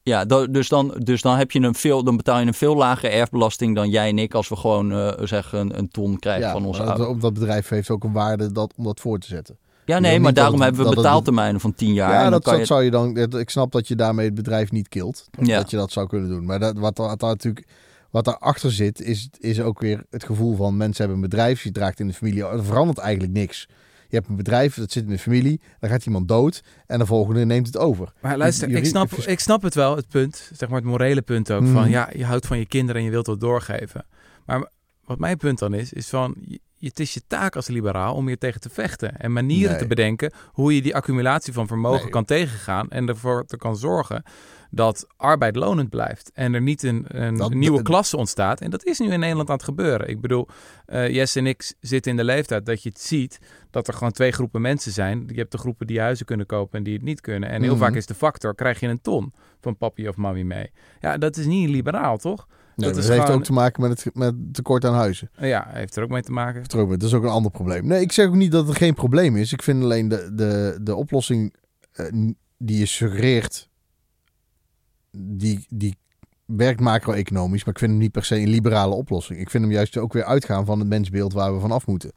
[0.04, 3.12] Ja, dus, dan, dus dan, heb je een veel, dan betaal je een veel lagere
[3.12, 6.52] erfbelasting dan jij en ik als we gewoon eh, zeggen een, een ton krijgen Ja,
[6.52, 7.12] van onze maar ouders.
[7.12, 9.58] dat, dat bedrijf heeft ook een waarde dat, om dat voor te zetten.
[9.86, 12.12] Ja, nee, maar daarom het- hebben we betaaltermijnen van 10 jaar.
[12.12, 13.18] Ja, en dat, kan dat je, zou je dan.
[13.18, 15.28] Ik snap dat je daarmee het bedrijf niet kilt.
[15.41, 15.58] Ja.
[15.58, 16.45] Dat je dat zou kunnen doen.
[16.45, 17.68] Maar dat, wat, wat daar natuurlijk.
[18.10, 21.72] Wat daarachter zit, is, is ook weer het gevoel van mensen hebben een bedrijf, je
[21.72, 22.45] draagt in de familie.
[22.45, 23.68] Er verandert eigenlijk niks.
[24.12, 27.05] Je hebt een bedrijf, dat zit in de familie, dan gaat iemand dood en de
[27.05, 28.14] volgende neemt het over.
[28.22, 31.51] Maar luister, ik snap, ik snap het wel, het punt, zeg maar het morele punt
[31.51, 31.74] ook, Mhm.
[31.74, 34.05] van ja, je houdt van je kinderen en je wilt wat doorgeven.
[34.45, 34.70] Maar
[35.05, 36.36] wat mijn punt dan is, is van,
[36.80, 39.18] het is je taak als liberaal om hier tegen te vechten.
[39.18, 39.80] En manieren Nee.
[39.82, 42.09] te bedenken hoe je die accumulatie van vermogen Nee.
[42.09, 42.89] kan tegengaan.
[42.89, 44.24] En ervoor te kan zorgen
[44.74, 46.32] dat arbeid lonend blijft.
[46.34, 48.62] En er niet een, een Dat- nieuwe klasse ontstaat.
[48.62, 50.08] En dat is nu in Nederland aan het gebeuren.
[50.10, 50.48] Ik bedoel,
[50.88, 54.32] Jess en ik zitten in de leeftijd dat je het ziet dat er gewoon twee
[54.32, 55.24] groepen mensen zijn.
[55.28, 57.50] Je hebt de groepen die huizen kunnen kopen en die het niet kunnen.
[57.50, 57.82] En heel Mhm.
[57.84, 60.72] vaak is de factor, krijg je een ton van papi of mami mee.
[61.00, 62.48] Ja, dat is niet liberaal, toch?
[62.76, 65.30] Nee, dat heeft gewoon- ook te maken met het, met het tekort aan huizen.
[65.38, 66.64] Ja, heeft er ook mee te maken.
[66.64, 67.88] Stromen, dat is ook een ander probleem.
[67.88, 69.54] Nee, ik zeg ook niet dat het geen probleem is.
[69.54, 71.54] Ik vind alleen de, de, de oplossing
[71.92, 72.06] eh,
[72.58, 73.70] die je suggereert,
[75.12, 75.95] die, die
[76.45, 79.39] werkt macro-economisch, maar ik vind hem niet per se een liberale oplossing.
[79.39, 82.12] Ik vind hem juist ook weer uitgaan van het mensbeeld waar we vanaf moeten.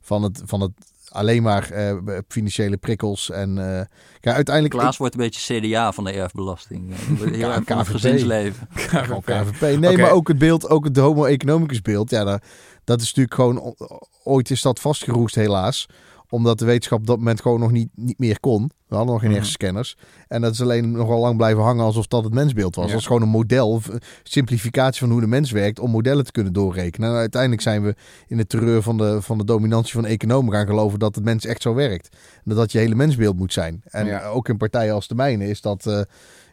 [0.00, 0.72] Van het, van het
[1.12, 1.96] alleen maar eh,
[2.28, 3.84] financiële prikkels en eh,
[4.20, 4.74] kijk, uiteindelijk...
[4.74, 6.90] Klaas wordt een beetje CDA van de erfbelasting.
[6.90, 6.98] Eh,
[7.32, 7.94] Heel erg van het KVP.
[7.94, 8.68] gezinsleven.
[8.74, 9.78] Gewoon KVP.
[9.78, 12.10] Nee, maar ook het beeld, ook het homo economicus beeld.
[12.10, 12.42] Ja, daar,
[12.84, 13.76] dat is natuurlijk gewoon...
[14.24, 15.86] Ooit is dat vastgeroest helaas.
[16.32, 18.70] Omdat de wetenschap op dat moment gewoon nog niet, niet meer kon.
[18.88, 19.38] We hadden nog geen Mhm.
[19.38, 19.96] hersenscanners.
[20.28, 22.84] En dat is alleen nog wel lang blijven hangen alsof dat het mensbeeld was.
[22.84, 22.90] Ja.
[22.90, 23.80] Dat is gewoon een model,
[24.22, 25.78] simplificatie van hoe de mens werkt...
[25.78, 27.10] om modellen te kunnen doorrekenen.
[27.10, 27.94] En uiteindelijk zijn we
[28.26, 30.98] in het terreur van de, van de dominantie van de economen gaan geloven...
[30.98, 32.08] dat het mens echt zo werkt.
[32.34, 33.82] En dat dat je hele mensbeeld moet zijn.
[33.84, 34.26] En Ja.
[34.26, 35.86] ook in partijen als de mijne is dat...
[35.86, 36.00] eh,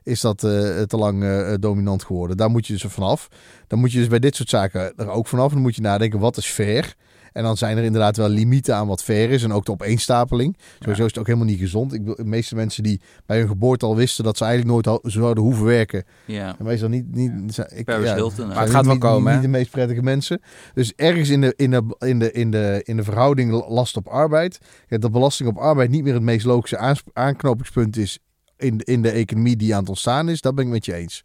[0.04, 0.52] is dat eh,
[0.82, 2.38] te lang eh, dominant geworden.
[2.38, 3.28] Daar moet je dus vanaf.
[3.68, 5.52] Dan moet je dus bij dit soort zaken er ook vanaf.
[5.54, 6.96] Dan moet je nadenken, wat is fair?
[7.32, 9.44] En dan zijn er inderdaad wel limieten aan wat fair is.
[9.44, 10.58] En ook de opeenstapeling.
[10.80, 11.94] Sowieso is het ook helemaal niet gezond.
[11.94, 14.24] Ik, de meeste mensen die bij hun geboorte al wisten...
[14.24, 16.04] dat ze eigenlijk nooit zouden hoeven werken.
[16.26, 16.56] Ja.
[16.60, 17.16] En meestal niet...
[17.16, 18.48] niet ik, Paris ja, Hilton.
[18.48, 19.34] Maar het gaat wel komen, Niet, hè?
[19.34, 20.42] niet de meest prettige mensen.
[20.74, 24.08] Dus ergens in de, in de, in de, in de, in de verhouding last op
[24.08, 24.60] arbeid...
[24.88, 28.20] Ja, dat belasting op arbeid niet meer het meest logische aanknopingspunt is...
[28.58, 30.42] In, de- in de economie die aan het ontstaan is.
[30.42, 31.24] Dat ben ik met je eens.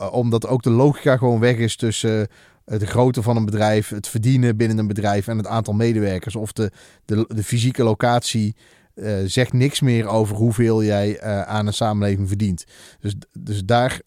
[0.00, 2.24] Uh, omdat ook de logica gewoon weg is tussen uh,
[2.66, 3.88] de grootte van een bedrijf...
[3.88, 6.36] het verdienen binnen een bedrijf en het aantal medewerkers...
[6.36, 6.70] of de,
[7.04, 8.56] de, de fysieke locatie...
[8.94, 12.64] Uh, zegt niks meer over hoeveel jij uh, aan een samenleving verdient.
[13.00, 14.00] Dus, dus daar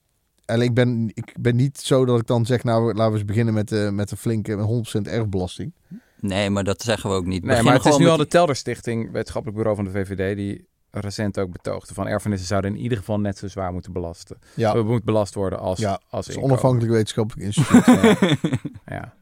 [0.50, 3.28] Alleen ik ben, ik ben niet zo dat ik dan zeg, nou laten we eens
[3.28, 5.74] beginnen met, uh, met een flinke 100% erfbelasting.
[6.20, 7.42] Nee, maar dat zeggen we ook niet.
[7.42, 10.36] Nee, Begin maar het is nu met al de Telderstichting, wetenschappelijk bureau van de VVD,
[10.36, 14.38] die recent ook betoogde van erfenissen zouden in ieder geval net zo zwaar moeten belasten.
[14.56, 17.86] Ja, We moet belast worden als, Ja, als het is onafhankelijk wetenschappelijk instituut.
[18.86, 19.14] Ja,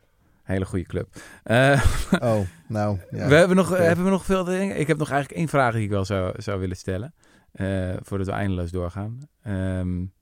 [0.43, 1.07] hele goede club.
[1.45, 1.85] Uh,
[2.19, 2.99] oh, nou.
[3.11, 3.27] Ja.
[3.27, 4.79] we hebben, nog, hebben we nog veel dingen?
[4.79, 7.13] Ik heb nog eigenlijk één vraag die ik wel zou, zou willen stellen.
[7.53, 9.19] uh, voordat we eindeloos doorgaan.
[9.47, 10.13] Um,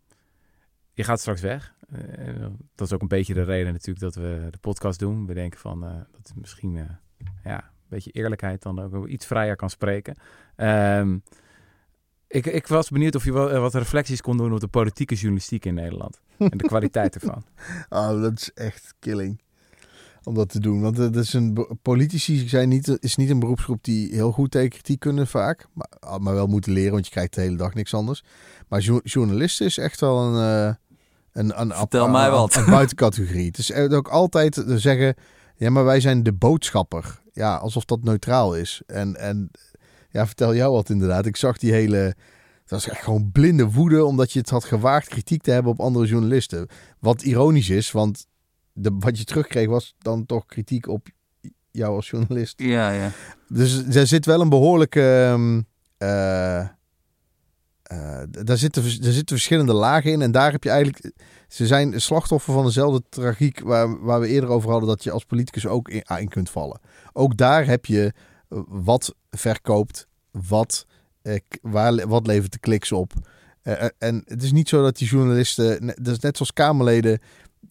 [0.93, 1.74] je gaat straks weg.
[2.20, 5.26] Uh, dat is ook een beetje de reden natuurlijk dat we de podcast doen.
[5.26, 7.00] We denken van dat het misschien
[7.43, 10.15] ja, beetje eerlijkheid dan ook iets vrijer kan spreken.
[10.57, 11.23] Um,
[12.27, 15.65] ik, ik, was benieuwd of je wel, wat reflecties kon doen op de politieke journalistiek
[15.65, 16.19] in Nederland.
[16.38, 17.43] En de kwaliteit ervan.
[17.89, 19.41] Oh, dat is echt killing.
[20.23, 20.81] Om dat te doen.
[20.81, 24.69] Want het is een, politici zijn niet, is niet een beroepsgroep die heel goed tegen
[24.69, 25.67] kritiek kunnen vaak.
[25.73, 28.23] Maar, maar wel moeten leren, want je krijgt de hele dag niks anders.
[28.67, 30.67] Maar jo journalisten is echt wel een...
[30.67, 30.73] Uh,
[31.31, 32.55] een, een Vertel mij wat.
[32.55, 33.47] Een, een buitencategorie.
[33.47, 35.15] Het is ook altijd zeggen...
[35.58, 37.22] Ja, maar wij zijn de boodschapper.
[37.34, 38.82] Ja, alsof dat neutraal is.
[38.86, 39.51] En, en
[40.10, 41.26] ja, vertel jou wat inderdaad.
[41.26, 42.16] Ik zag die hele...
[42.62, 45.80] Het was echt gewoon blinde woede, omdat je het had gewaagd kritiek te hebben op
[45.80, 46.68] andere journalisten.
[46.99, 48.26] Wat ironisch is, want
[48.74, 51.08] de, wat je terugkreeg was dan toch kritiek op
[51.72, 52.60] jou als journalist.
[52.60, 53.12] Ja, ja.
[53.47, 55.30] Dus er zit wel een behoorlijke...
[55.32, 55.66] Um,
[55.97, 56.68] uh,
[57.91, 60.22] uh, daar, zitten, er zitten verschillende lagen in.
[60.22, 61.12] En daar heb je eigenlijk...
[61.48, 64.89] Ze zijn slachtoffer van dezelfde tragiek waar, waar we eerder over hadden...
[64.89, 66.80] dat je als politicus ook in, in kunt vallen.
[67.14, 68.14] Ook daar heb je
[68.68, 70.86] wat verkoopt, wat,
[71.24, 73.14] uh, waar, wat levert de kliks op.
[73.64, 75.86] Uh, en het is niet zo dat die journalisten...
[75.86, 77.20] Dat is net zoals Kamerleden...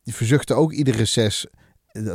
[0.03, 1.47] die verzuchten ook ieder reces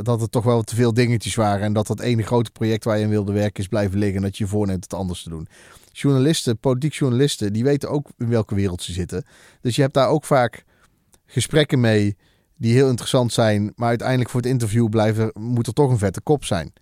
[0.02, 1.62] dat er toch wel te veel dingetjes waren.
[1.64, 4.16] En dat dat ene grote project waar je in wilde werken is blijven liggen.
[4.16, 5.48] En dat je je voorneemt het anders te doen.
[5.92, 9.24] Journalisten, politiek journalisten, die weten ook in welke wereld ze zitten.
[9.60, 10.64] Dus je hebt daar ook vaak
[11.30, 12.16] gesprekken mee
[12.56, 13.72] die heel interessant zijn.
[13.76, 16.72] Maar uiteindelijk voor het interview blijven, moet er toch een vette kop zijn.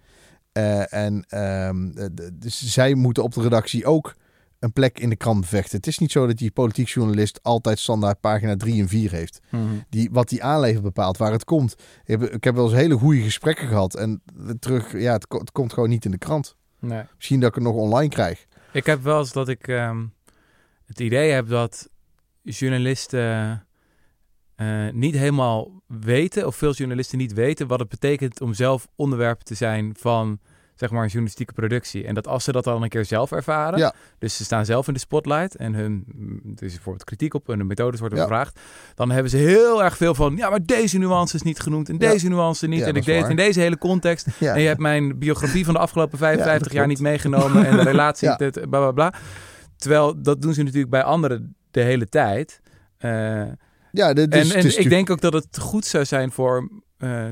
[0.53, 1.39] Uh, en
[1.69, 1.93] um,
[2.33, 4.15] dus zij moeten op de redactie ook
[4.59, 5.77] een plek in de krant bevechten.
[5.77, 9.41] Het is niet zo dat die politiek journalist altijd standaard pagina 3 en 4 heeft.
[9.51, 9.63] Mhm.
[9.63, 11.73] Mm die, wat die aanlever bepaalt, waar het komt.
[12.05, 13.95] Ik heb, ik heb wel eens hele goede gesprekken gehad.
[13.95, 14.23] En
[14.59, 16.57] terug, ja, het, het komt gewoon niet in de krant.
[16.81, 17.03] Nee.
[17.17, 18.47] Misschien dat ik het nog online krijg.
[18.73, 20.13] Ik heb wel eens dat ik um,
[20.85, 21.89] het idee heb dat
[22.43, 23.67] journalisten
[24.61, 29.41] uh, niet helemaal weten, of veel journalisten niet weten, wat het betekent om zelf onderwerp
[29.41, 30.39] te zijn van
[30.75, 32.05] zeg maar, een journalistieke productie.
[32.07, 33.95] En dat als ze dat dan een keer zelf ervaren, Ja.
[34.19, 36.05] dus ze staan zelf in de spotlight en hun,
[36.57, 38.25] er is bijvoorbeeld kritiek op hun methodes worden Ja.
[38.25, 38.61] gevraagd,
[38.95, 41.97] dan hebben ze heel erg veel van, ja, maar deze nuance is niet genoemd en
[41.99, 42.11] Ja.
[42.11, 44.55] deze nuance niet en ik deed het in deze hele context Ja.
[44.55, 47.83] en je hebt mijn biografie van de afgelopen 55 dat jaar niet meegenomen en de
[47.83, 49.13] relatie, dit, bla bla bla.
[49.77, 52.61] Terwijl dat doen ze natuurlijk bij anderen de hele tijd.
[52.99, 53.43] Eh,
[53.93, 56.33] Ja, dit en is, en het is ik denk ook dat het goed zou zijn
[56.33, 56.69] voor.
[56.99, 57.27] eh,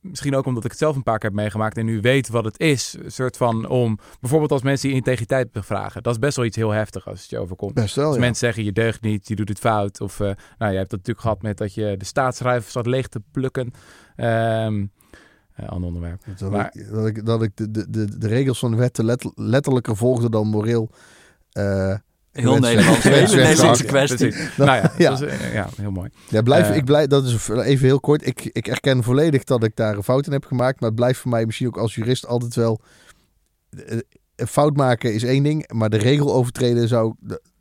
[0.00, 2.44] misschien ook omdat ik het zelf een paar keer heb meegemaakt en nu weet wat
[2.44, 2.96] het is.
[3.02, 3.98] Een soort van om.
[4.20, 6.02] Bijvoorbeeld als mensen je integriteit bevragen.
[6.02, 7.74] Dat is best wel iets heel heftig als het je overkomt.
[7.74, 8.20] best wel, Als ja.
[8.20, 10.00] mensen zeggen je deugt niet, je doet het fout.
[10.00, 10.26] Of eh,
[10.58, 13.70] nou, je hebt dat natuurlijk gehad met dat je de staatsruif zat leeg te plukken.
[14.16, 14.66] Eh,
[15.66, 16.22] ander onderwerp.
[16.38, 18.98] Dat, Maar- ik, dat ik, dat ik de, de, de, de regels van de wet
[18.98, 20.90] let, letterlijker volgde dan moreel.
[22.40, 23.14] Heel gewenst Nederland, zijn.
[23.14, 23.46] hele Gewenst zijn.
[23.48, 24.34] Nederlandse kwestie.
[24.64, 25.20] Nou ja, Ja.
[25.20, 26.10] Eh, ja, heel mooi.
[26.28, 26.76] Ja, blijf, Eh.
[26.76, 28.26] ik blijf, dat is even heel kort.
[28.26, 30.80] Ik, ik erken volledig dat ik daar een fout in heb gemaakt.
[30.80, 32.80] Maar het blijft voor mij misschien ook als jurist altijd wel.
[33.86, 33.98] eh,
[34.36, 37.14] Een fout maken is één ding, maar de regel overtreden zou.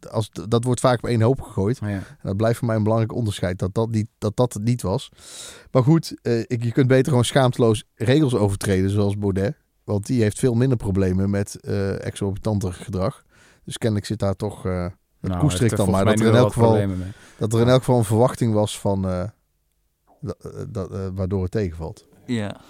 [0.09, 1.77] Als, dat wordt vaak op één hoop gegooid.
[1.79, 1.87] Ja.
[1.87, 4.81] En dat blijft voor mij een belangrijk onderscheid, dat dat, niet, dat, dat het niet
[4.81, 5.09] was.
[5.71, 9.55] Maar goed, eh, ik, je kunt beter gewoon schaamteloos regels overtreden, zoals Baudet.
[9.83, 13.23] Want die heeft veel minder problemen met eh exorbitanter gedrag.
[13.67, 14.83] Dus kennelijk zit daar toch, eh,
[15.21, 15.89] dat Nou, koester ik dan.
[15.89, 16.87] Maar, dat er, in elk geval,
[17.37, 19.23] dat er in elk geval een verwachting was van, eh,
[20.67, 22.07] dat, eh, waardoor het tegenvalt.
[22.25, 22.61] Ja.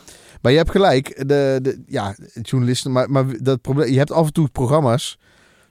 [0.41, 4.25] Maar je hebt gelijk, de, de, ja, journalisten, maar, maar dat probleem, je hebt af
[4.25, 5.19] en toe programma's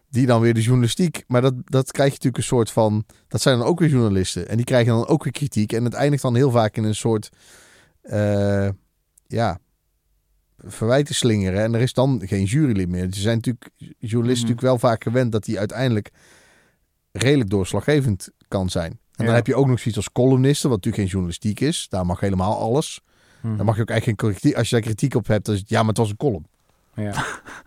[0.08, 3.40] die dan weer de journalistiek, maar dat, dat krijg je natuurlijk een soort van, dat
[3.40, 4.48] zijn dan ook weer journalisten.
[4.48, 5.72] En die krijgen dan ook weer kritiek.
[5.72, 7.30] En het eindigt dan heel vaak in een soort,
[8.00, 8.68] eh,
[9.26, 9.58] ja,
[10.58, 13.06] verwijten slingeren en er is dan geen jurylid meer.
[13.10, 14.28] Ze zijn natuurlijk, journalisten Mhm.
[14.28, 16.10] natuurlijk wel vaak gewend dat die uiteindelijk
[17.12, 18.98] redelijk doorslaggevend kan zijn.
[19.14, 21.86] En dan heb je ook nog zoiets als columnisten, wat natuurlijk geen journalistiek is.
[21.88, 23.00] Daar mag helemaal alles.
[23.40, 23.56] Mhm.
[23.56, 24.56] Dan mag je ook eigenlijk geen kritiek.
[24.56, 26.46] Als je daar kritiek op hebt, dan is het ja, maar het was een column.
[26.94, 27.24] Ja.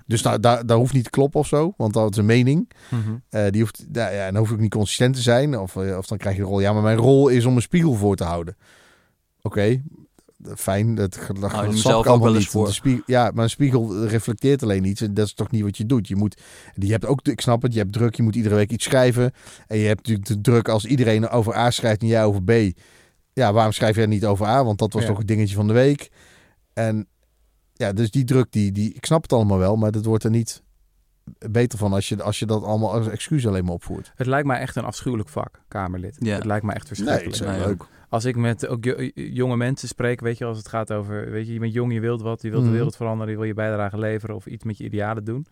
[0.07, 2.69] Dus daar, daar, daar hoeft niet te kloppen of zo, want dat is een mening.
[2.89, 3.15] Mhm.
[3.29, 5.59] Eh, die hoeft, nou ja, en dan hoef ik niet consistent te zijn.
[5.59, 7.61] Of, eh, of dan krijg je de rol, ja, maar mijn rol is om een
[7.61, 8.57] spiegel voor te houden.
[9.41, 9.81] Oké,
[10.55, 10.95] fijn.
[10.95, 12.65] Dat, dat, hem snap zelf ik allemaal ook wel eens niet.
[12.65, 15.01] de spiegel, ja, maar een spiegel reflecteert alleen iets.
[15.01, 16.07] En dat is toch niet wat je doet.
[16.07, 16.41] Je moet,
[16.73, 18.15] je hebt ook, ik snap het, je hebt druk.
[18.15, 19.31] Je moet iedere week iets schrijven.
[19.67, 22.51] En je hebt natuurlijk de druk als iedereen over A schrijft en jij over B.
[23.33, 24.63] Ja, waarom schrijf jij niet over A?
[24.63, 25.07] Want dat was Ja.
[25.07, 26.09] toch het dingetje van de week.
[26.73, 27.07] En
[27.73, 30.29] ja, dus die druk, die, die, ik snap het allemaal wel, maar dat wordt er
[30.29, 30.63] niet
[31.49, 34.11] beter van als je, als je dat allemaal als excuus alleen maar opvoert.
[34.15, 36.15] Het lijkt mij echt een afschuwelijk vak, Kamerlid.
[36.19, 36.35] Ja.
[36.35, 37.57] Het lijkt mij echt Nee, verschrikkelijk.
[37.57, 37.83] Nee, leuk.
[38.10, 41.48] Als ik met ook jo- jonge mensen spreek, weet je, als het gaat over, weet
[41.48, 42.72] je, je bent jong, je wilt wat, je wilt Mhm.
[42.72, 45.45] de wereld veranderen, je wil je bijdrage leveren of iets met je idealen doen.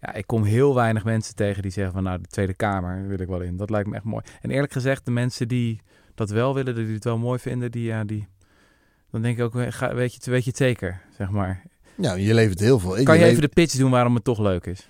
[0.00, 3.18] Ja, ik kom heel weinig mensen tegen die zeggen van, nou, de Tweede Kamer wil
[3.20, 3.56] ik wel in.
[3.56, 4.24] Dat lijkt me echt mooi.
[4.40, 5.80] En eerlijk gezegd, de mensen die
[6.14, 8.26] dat wel willen, die het wel mooi vinden, die, ja, die,
[9.10, 11.62] dan denk ik ook, ga, weet, je, weet je het zeker, zeg maar.
[11.94, 13.02] Ja, je levert heel veel.
[13.02, 14.88] Kan je even de pitch doen waarom het toch leuk is?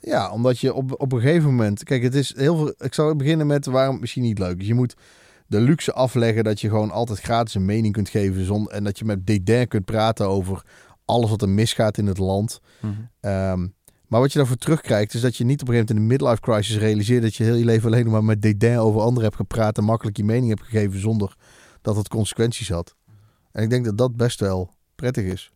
[0.00, 1.84] Ja, omdat je op, op een gegeven moment...
[1.84, 2.74] Kijk, het is heel veel...
[2.78, 4.66] Ik zal beginnen met waarom het misschien niet leuk is.
[4.66, 4.96] Je moet
[5.50, 8.44] de luxe afleggen dat je gewoon altijd gratis een mening kunt geven.
[8.44, 10.62] Zon, en dat je met dédain kunt praten over
[11.04, 12.60] alles wat er misgaat in het land.
[13.20, 13.66] Ehm,
[14.06, 16.24] maar wat je daarvoor terugkrijgt, is dat je niet op een gegeven moment in de
[16.24, 19.36] midlife crisis realiseert dat je heel je leven alleen maar met dédain over anderen hebt
[19.36, 21.36] gepraat en makkelijk je mening hebt gegeven zonder
[21.82, 22.94] dat het consequenties had.
[23.52, 25.52] En ik denk dat dat best wel prettig is.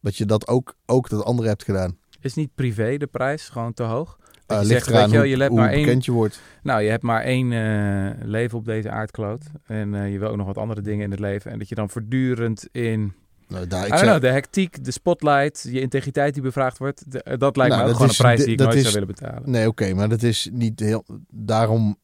[0.00, 1.98] Dat je dat ook, ook dat anderen hebt gedaan.
[2.20, 4.18] Is niet privé de prijs gewoon te hoog?
[4.48, 6.40] Uh, je ligt zegt, weet je hoe, je hebt maar één je wordt.
[6.62, 9.44] Nou, je hebt maar één eh, leven op deze aardkloot.
[9.66, 11.50] En eh, je wil ook nog wat andere dingen in het leven.
[11.50, 13.12] En dat je dan voortdurend in
[13.48, 17.12] Nou, daar, ik zeg- know, de hectiek, de spotlight, je integriteit die bevraagd wordt.
[17.12, 18.80] de- eh, dat lijkt Nou, me ook gewoon is- een prijs die ik nooit is-
[18.82, 19.50] zou willen betalen.
[19.50, 21.04] Nee, oké, maar dat is niet heel.
[21.30, 21.96] Daarom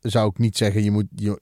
[0.00, 1.38] zou ik niet zeggen, je moet je,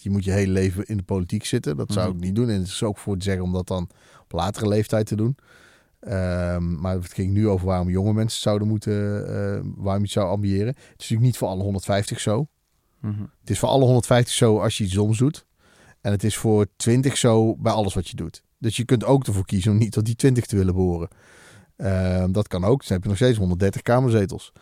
[0.00, 1.76] je moet je hele leven in de politiek zitten.
[1.76, 2.16] Dat zou Mhm.
[2.16, 2.48] ik niet doen.
[2.48, 3.90] En het is ook voor te zeggen om dat dan
[4.22, 5.36] op latere leeftijd te doen.
[6.04, 10.10] Ehm, maar het ging nu over waarom jonge mensen zouden moeten, eh, waarom je het
[10.10, 10.66] zou ambiëren.
[10.66, 12.46] Het is natuurlijk niet voor alle 150 zo.
[13.00, 13.22] Mhm.
[13.40, 15.46] Het is voor alle 150 zo als je iets doms doet.
[16.00, 18.42] En het is voor 20 zo bij alles wat je doet.
[18.58, 21.08] Dus je kunt ook ervoor kiezen om niet tot die 20 te willen behoren.
[21.76, 22.80] Ehm, dat kan ook.
[22.80, 24.52] Dan heb je nog steeds 130 kamerzetels.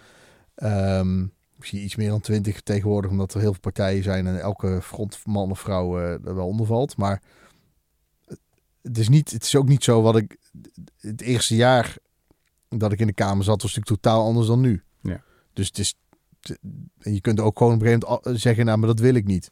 [0.54, 4.78] Ehm, misschien iets meer dan 20 tegenwoordig, omdat er heel veel partijen zijn en elke
[4.82, 6.96] frontman of vrouw eh, er wel onder valt.
[6.96, 7.22] Maar
[8.82, 10.36] het is, niet, het is ook niet zo wat ik.
[10.98, 11.96] Het eerste jaar
[12.68, 14.82] dat ik in de Kamer zat, was natuurlijk totaal anders dan nu.
[15.00, 15.22] Ja.
[15.52, 15.94] Dus het is.
[16.98, 19.24] En je kunt ook gewoon op een gegeven moment zeggen, nou, maar dat wil ik
[19.24, 19.50] niet.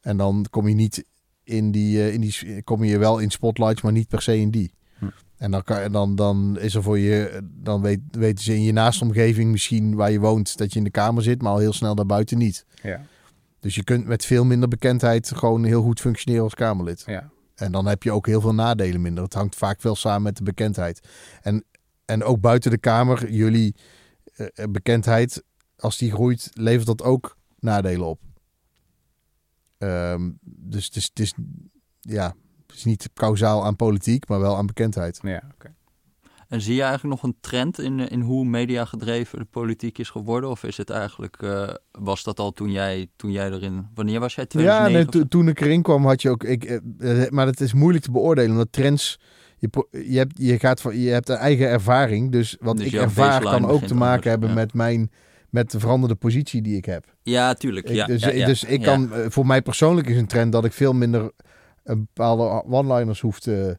[0.00, 1.04] En dan kom je niet
[1.44, 4.50] in die, eh, in die kom je wel in spotlights, maar niet per se in
[4.50, 4.72] die.
[4.98, 5.04] Hm.
[5.36, 8.72] En dan, kan, dan, dan is er voor je, dan weet, weten ze in je
[8.72, 11.72] naaste omgeving misschien waar je woont dat je in de kamer zit, maar al heel
[11.72, 12.66] snel daarbuiten niet.
[12.82, 13.00] Ja,
[13.60, 17.02] Dus je kunt met veel minder bekendheid gewoon heel goed functioneren als Kamerlid.
[17.06, 17.30] ja.
[17.58, 19.24] En dan heb je ook heel veel nadelen minder.
[19.24, 21.08] Het hangt vaak wel samen met de bekendheid.
[21.42, 21.64] En,
[22.04, 23.74] en ook buiten de Kamer, jullie
[24.34, 25.44] eh, eh, bekendheid,
[25.76, 28.20] als die groeit, levert dat ook nadelen op.
[29.78, 31.34] Ehm, dus het is,
[32.00, 32.34] ja,
[32.74, 35.18] is niet kausaal aan politiek, maar wel aan bekendheid.
[35.22, 35.74] Ja, oké.
[36.48, 40.10] En zie je eigenlijk nog een trend in, in hoe media gedreven de politiek is
[40.10, 40.50] geworden?
[40.50, 44.34] Of is het eigenlijk, eh, was dat al toen jij, toen jij erin, wanneer was
[44.34, 44.44] jij?
[44.44, 45.24] Ja, 2009 nee, of to- zo?
[45.28, 48.10] toen ik erin kwam had je ook, ik, eh, eh, maar het is moeilijk te
[48.10, 49.18] beoordelen, omdat trends,
[49.56, 52.92] je, je, hebt, je, gaat van, je hebt een eigen ervaring, dus wat Dus ik
[52.92, 54.54] ervaar kan ook te maken anders, hebben ja.
[54.54, 55.10] met mijn,
[55.50, 57.04] met de veranderde positie die ik heb.
[57.22, 57.88] Ja, tuurlijk.
[57.88, 58.84] Ik- ja, dus, ja, ja, dus ik ja.
[58.86, 61.30] kan, eh, voor mij persoonlijk is een trend dat ik veel minder
[61.84, 63.74] een bepaalde one-liners hoef te, eh,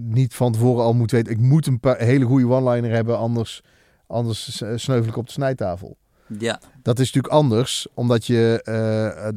[0.00, 1.32] niet van tevoren al moet weten.
[1.32, 3.62] Ik moet een paar, hele goede one-liner hebben, anders,
[4.06, 5.96] anders eh, sneuvel ik op de snijtafel.
[6.38, 8.74] Ja, Dat is natuurlijk anders, omdat je, eh,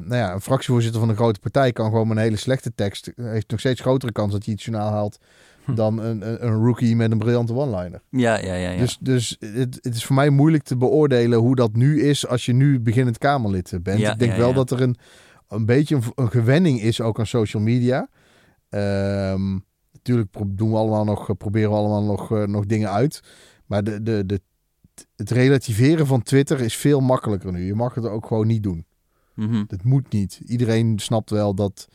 [0.08, 3.12] nou ja, een fractievoorzitter van een grote partij kan gewoon met een hele slechte tekst,
[3.16, 5.20] heeft nog steeds grotere kans dat hij het journaal haalt
[5.70, 5.76] Hm.
[5.76, 8.02] dan een, een, rookie met een briljante one-liner.
[8.10, 8.70] ja, ja, ja.
[8.70, 8.80] ja.
[8.80, 12.46] Dus, dus het, het is voor mij moeilijk te beoordelen hoe dat nu is als
[12.46, 14.00] je nu beginnend Kamerlid bent.
[14.00, 14.98] Ja, ik denk wel dat er een,
[15.48, 18.10] een beetje een, een gewenning is ook aan social media.
[18.70, 19.58] Ehm,
[20.04, 23.22] natuurlijk doen we allemaal nog, proberen we allemaal nog, eh, nog dingen uit.
[23.66, 24.42] Maar de, de, de,
[25.16, 27.66] het relativeren van Twitter is veel makkelijker nu.
[27.66, 28.86] Je mag het ook gewoon niet doen.
[29.36, 29.64] Mhm.
[29.68, 30.42] Dat moet niet.
[30.46, 31.88] Iedereen snapt wel dat.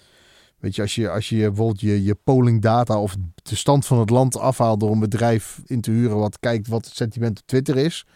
[0.58, 3.98] Weet je, als je, als je bijvoorbeeld je, je polling data of de stand van
[3.98, 7.46] het land afhaalt door een bedrijf in te huren wat kijkt wat het sentiment op
[7.46, 8.06] Twitter is.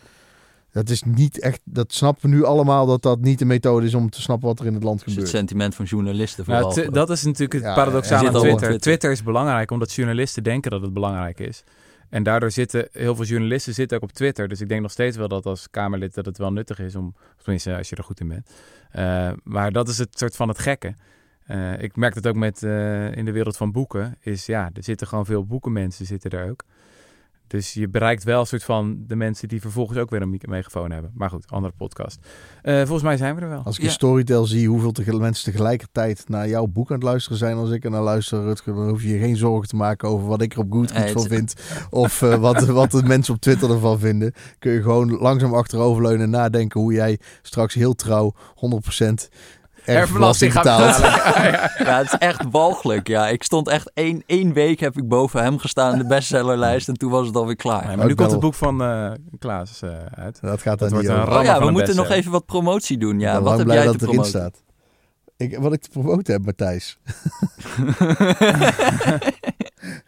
[0.70, 3.94] Dat is niet echt, dat snappen we nu allemaal dat dat niet de methode is
[3.94, 5.34] om te snappen wat er in het land Dus het gebeurt.
[5.36, 6.90] sentiment van journalisten vooral.
[6.90, 8.58] dat is natuurlijk het Ja, paradoxale er aan Twitter.
[8.58, 8.80] Twitter.
[8.80, 11.64] Twitter is belangrijk omdat journalisten denken dat het belangrijk is.
[12.08, 14.48] En daardoor zitten heel veel journalisten zitten ook op Twitter.
[14.48, 17.14] Dus ik denk nog steeds wel dat als Kamerlid dat het wel nuttig is om,
[17.36, 18.50] of tenminste als je er goed in bent.
[18.90, 20.94] Eh, maar dat is het soort van het gekke.
[21.44, 24.16] Eh, ik merk dat ook met eh, in de wereld van boeken.
[24.20, 26.64] Is ja, er zitten gewoon veel boekenmensen zitten er ook.
[27.48, 30.90] Dus je bereikt wel een soort van de mensen die vervolgens ook weer een megafoon
[30.90, 31.10] hebben.
[31.14, 32.18] Maar goed, andere podcast.
[32.62, 33.62] Eh, volgens mij zijn we er wel.
[33.64, 33.88] Als ik Ja.
[33.88, 37.70] in Storytel zie hoeveel tegel- mensen tegelijkertijd naar jouw boek aan het luisteren zijn als
[37.70, 40.42] ik er naar luister, Rutger, dan hoef je je geen zorgen te maken over wat
[40.42, 41.54] ik er op Goodreads Nee, van vind.
[41.90, 44.32] Of eh, wat, wat de mensen op Twitter ervan vinden.
[44.58, 49.28] Kun je gewoon langzaam achteroverleunen en nadenken hoe jij straks heel trouw 100%
[49.88, 50.86] erfbelasting betalen.
[51.00, 51.70] Ja, ja.
[51.78, 53.08] Ja, het is echt walgelijk.
[53.08, 56.88] Ja, ik stond echt één, één week heb ik boven hem gestaan in de bestsellerlijst
[56.88, 57.86] en toen was het alweer klaar.
[57.86, 60.38] Nee, Maar nu komt het boek van eh, Klaas eh, uit.
[60.40, 62.98] Dat gaat Dat dan wordt niet een Oh ja, we moeten nog even wat promotie
[62.98, 63.20] doen.
[63.20, 64.40] Ja, ik ben wat lang heb blij jij dat te erin promoten?
[64.40, 64.62] staat.
[65.36, 66.98] Ik, wat ik te promoten heb, Matthijs.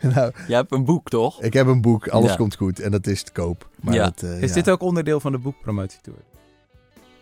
[0.15, 1.43] nou, jij hebt een boek, toch?
[1.43, 2.37] ik heb een boek, Alles Ja.
[2.37, 2.81] komt goed.
[2.81, 3.69] En dat is te koop.
[3.81, 4.05] Maar Ja.
[4.05, 4.55] dat, eh, Is ja.
[4.55, 6.17] dit ook onderdeel van de boekpromotietour?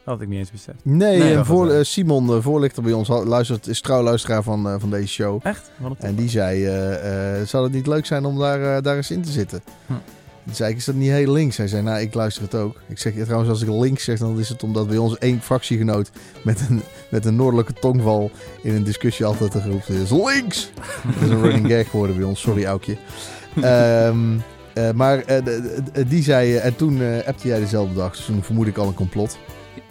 [0.09, 0.78] Dat had ik niet eens beseft.
[0.82, 4.68] Nee, Nee, en voor, eh, Simon, de voorlichter bij ons, luistert, is trouw luisteraar van,
[4.68, 5.40] eh, van deze show.
[5.43, 5.70] Echt?
[5.76, 8.97] Wat En die zei, eh, eh, zou het niet leuk zijn om daar, eh, daar
[8.97, 9.60] eens in te zitten?
[9.86, 9.93] Hm.
[10.44, 11.56] Toen zei ik, is dat niet heel links?
[11.56, 12.80] Hij zei, nou, ik luister het ook.
[12.89, 15.40] Ik zeg, ja, trouwens, als ik links zeg, dan is het omdat bij ons één
[15.43, 16.10] fractiegenoot
[16.43, 18.30] met een, met een noordelijke tongval
[18.62, 20.70] in een discussie altijd te geroepen is, links!
[21.14, 22.97] dat is een running gag geworden bij ons, sorry Aukje.
[23.60, 24.18] Ehm,
[24.74, 28.16] eh, maar eh, de- de- die zei, eh, en toen eh appte jij dezelfde dag,
[28.16, 29.39] dus toen vermoed ik al een complot.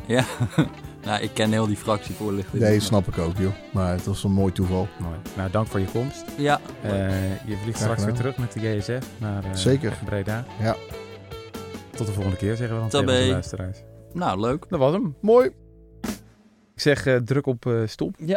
[0.07, 0.25] Ja.
[1.05, 2.61] nou, ik ken heel die fractievoorlichting.
[2.63, 3.51] Nee, snap ik ook, joh.
[3.73, 4.87] Maar het was een mooi toeval.
[4.99, 5.15] Mooi.
[5.37, 6.25] Nou, dank voor je komst.
[6.37, 9.97] Ja, Eh, je vliegt straks weer terug met de JSF naar eh, Zeker.
[10.05, 10.45] Breda.
[10.59, 10.75] Ja.
[11.95, 13.77] Tot de volgende keer, zeggen we dan tegen onze luisteraars.
[14.13, 14.65] nou leuk.
[14.69, 15.15] Dat was hem.
[15.21, 15.49] Mooi.
[16.73, 18.15] Ik zeg eh, druk op eh, stop.
[18.25, 18.35] Ja.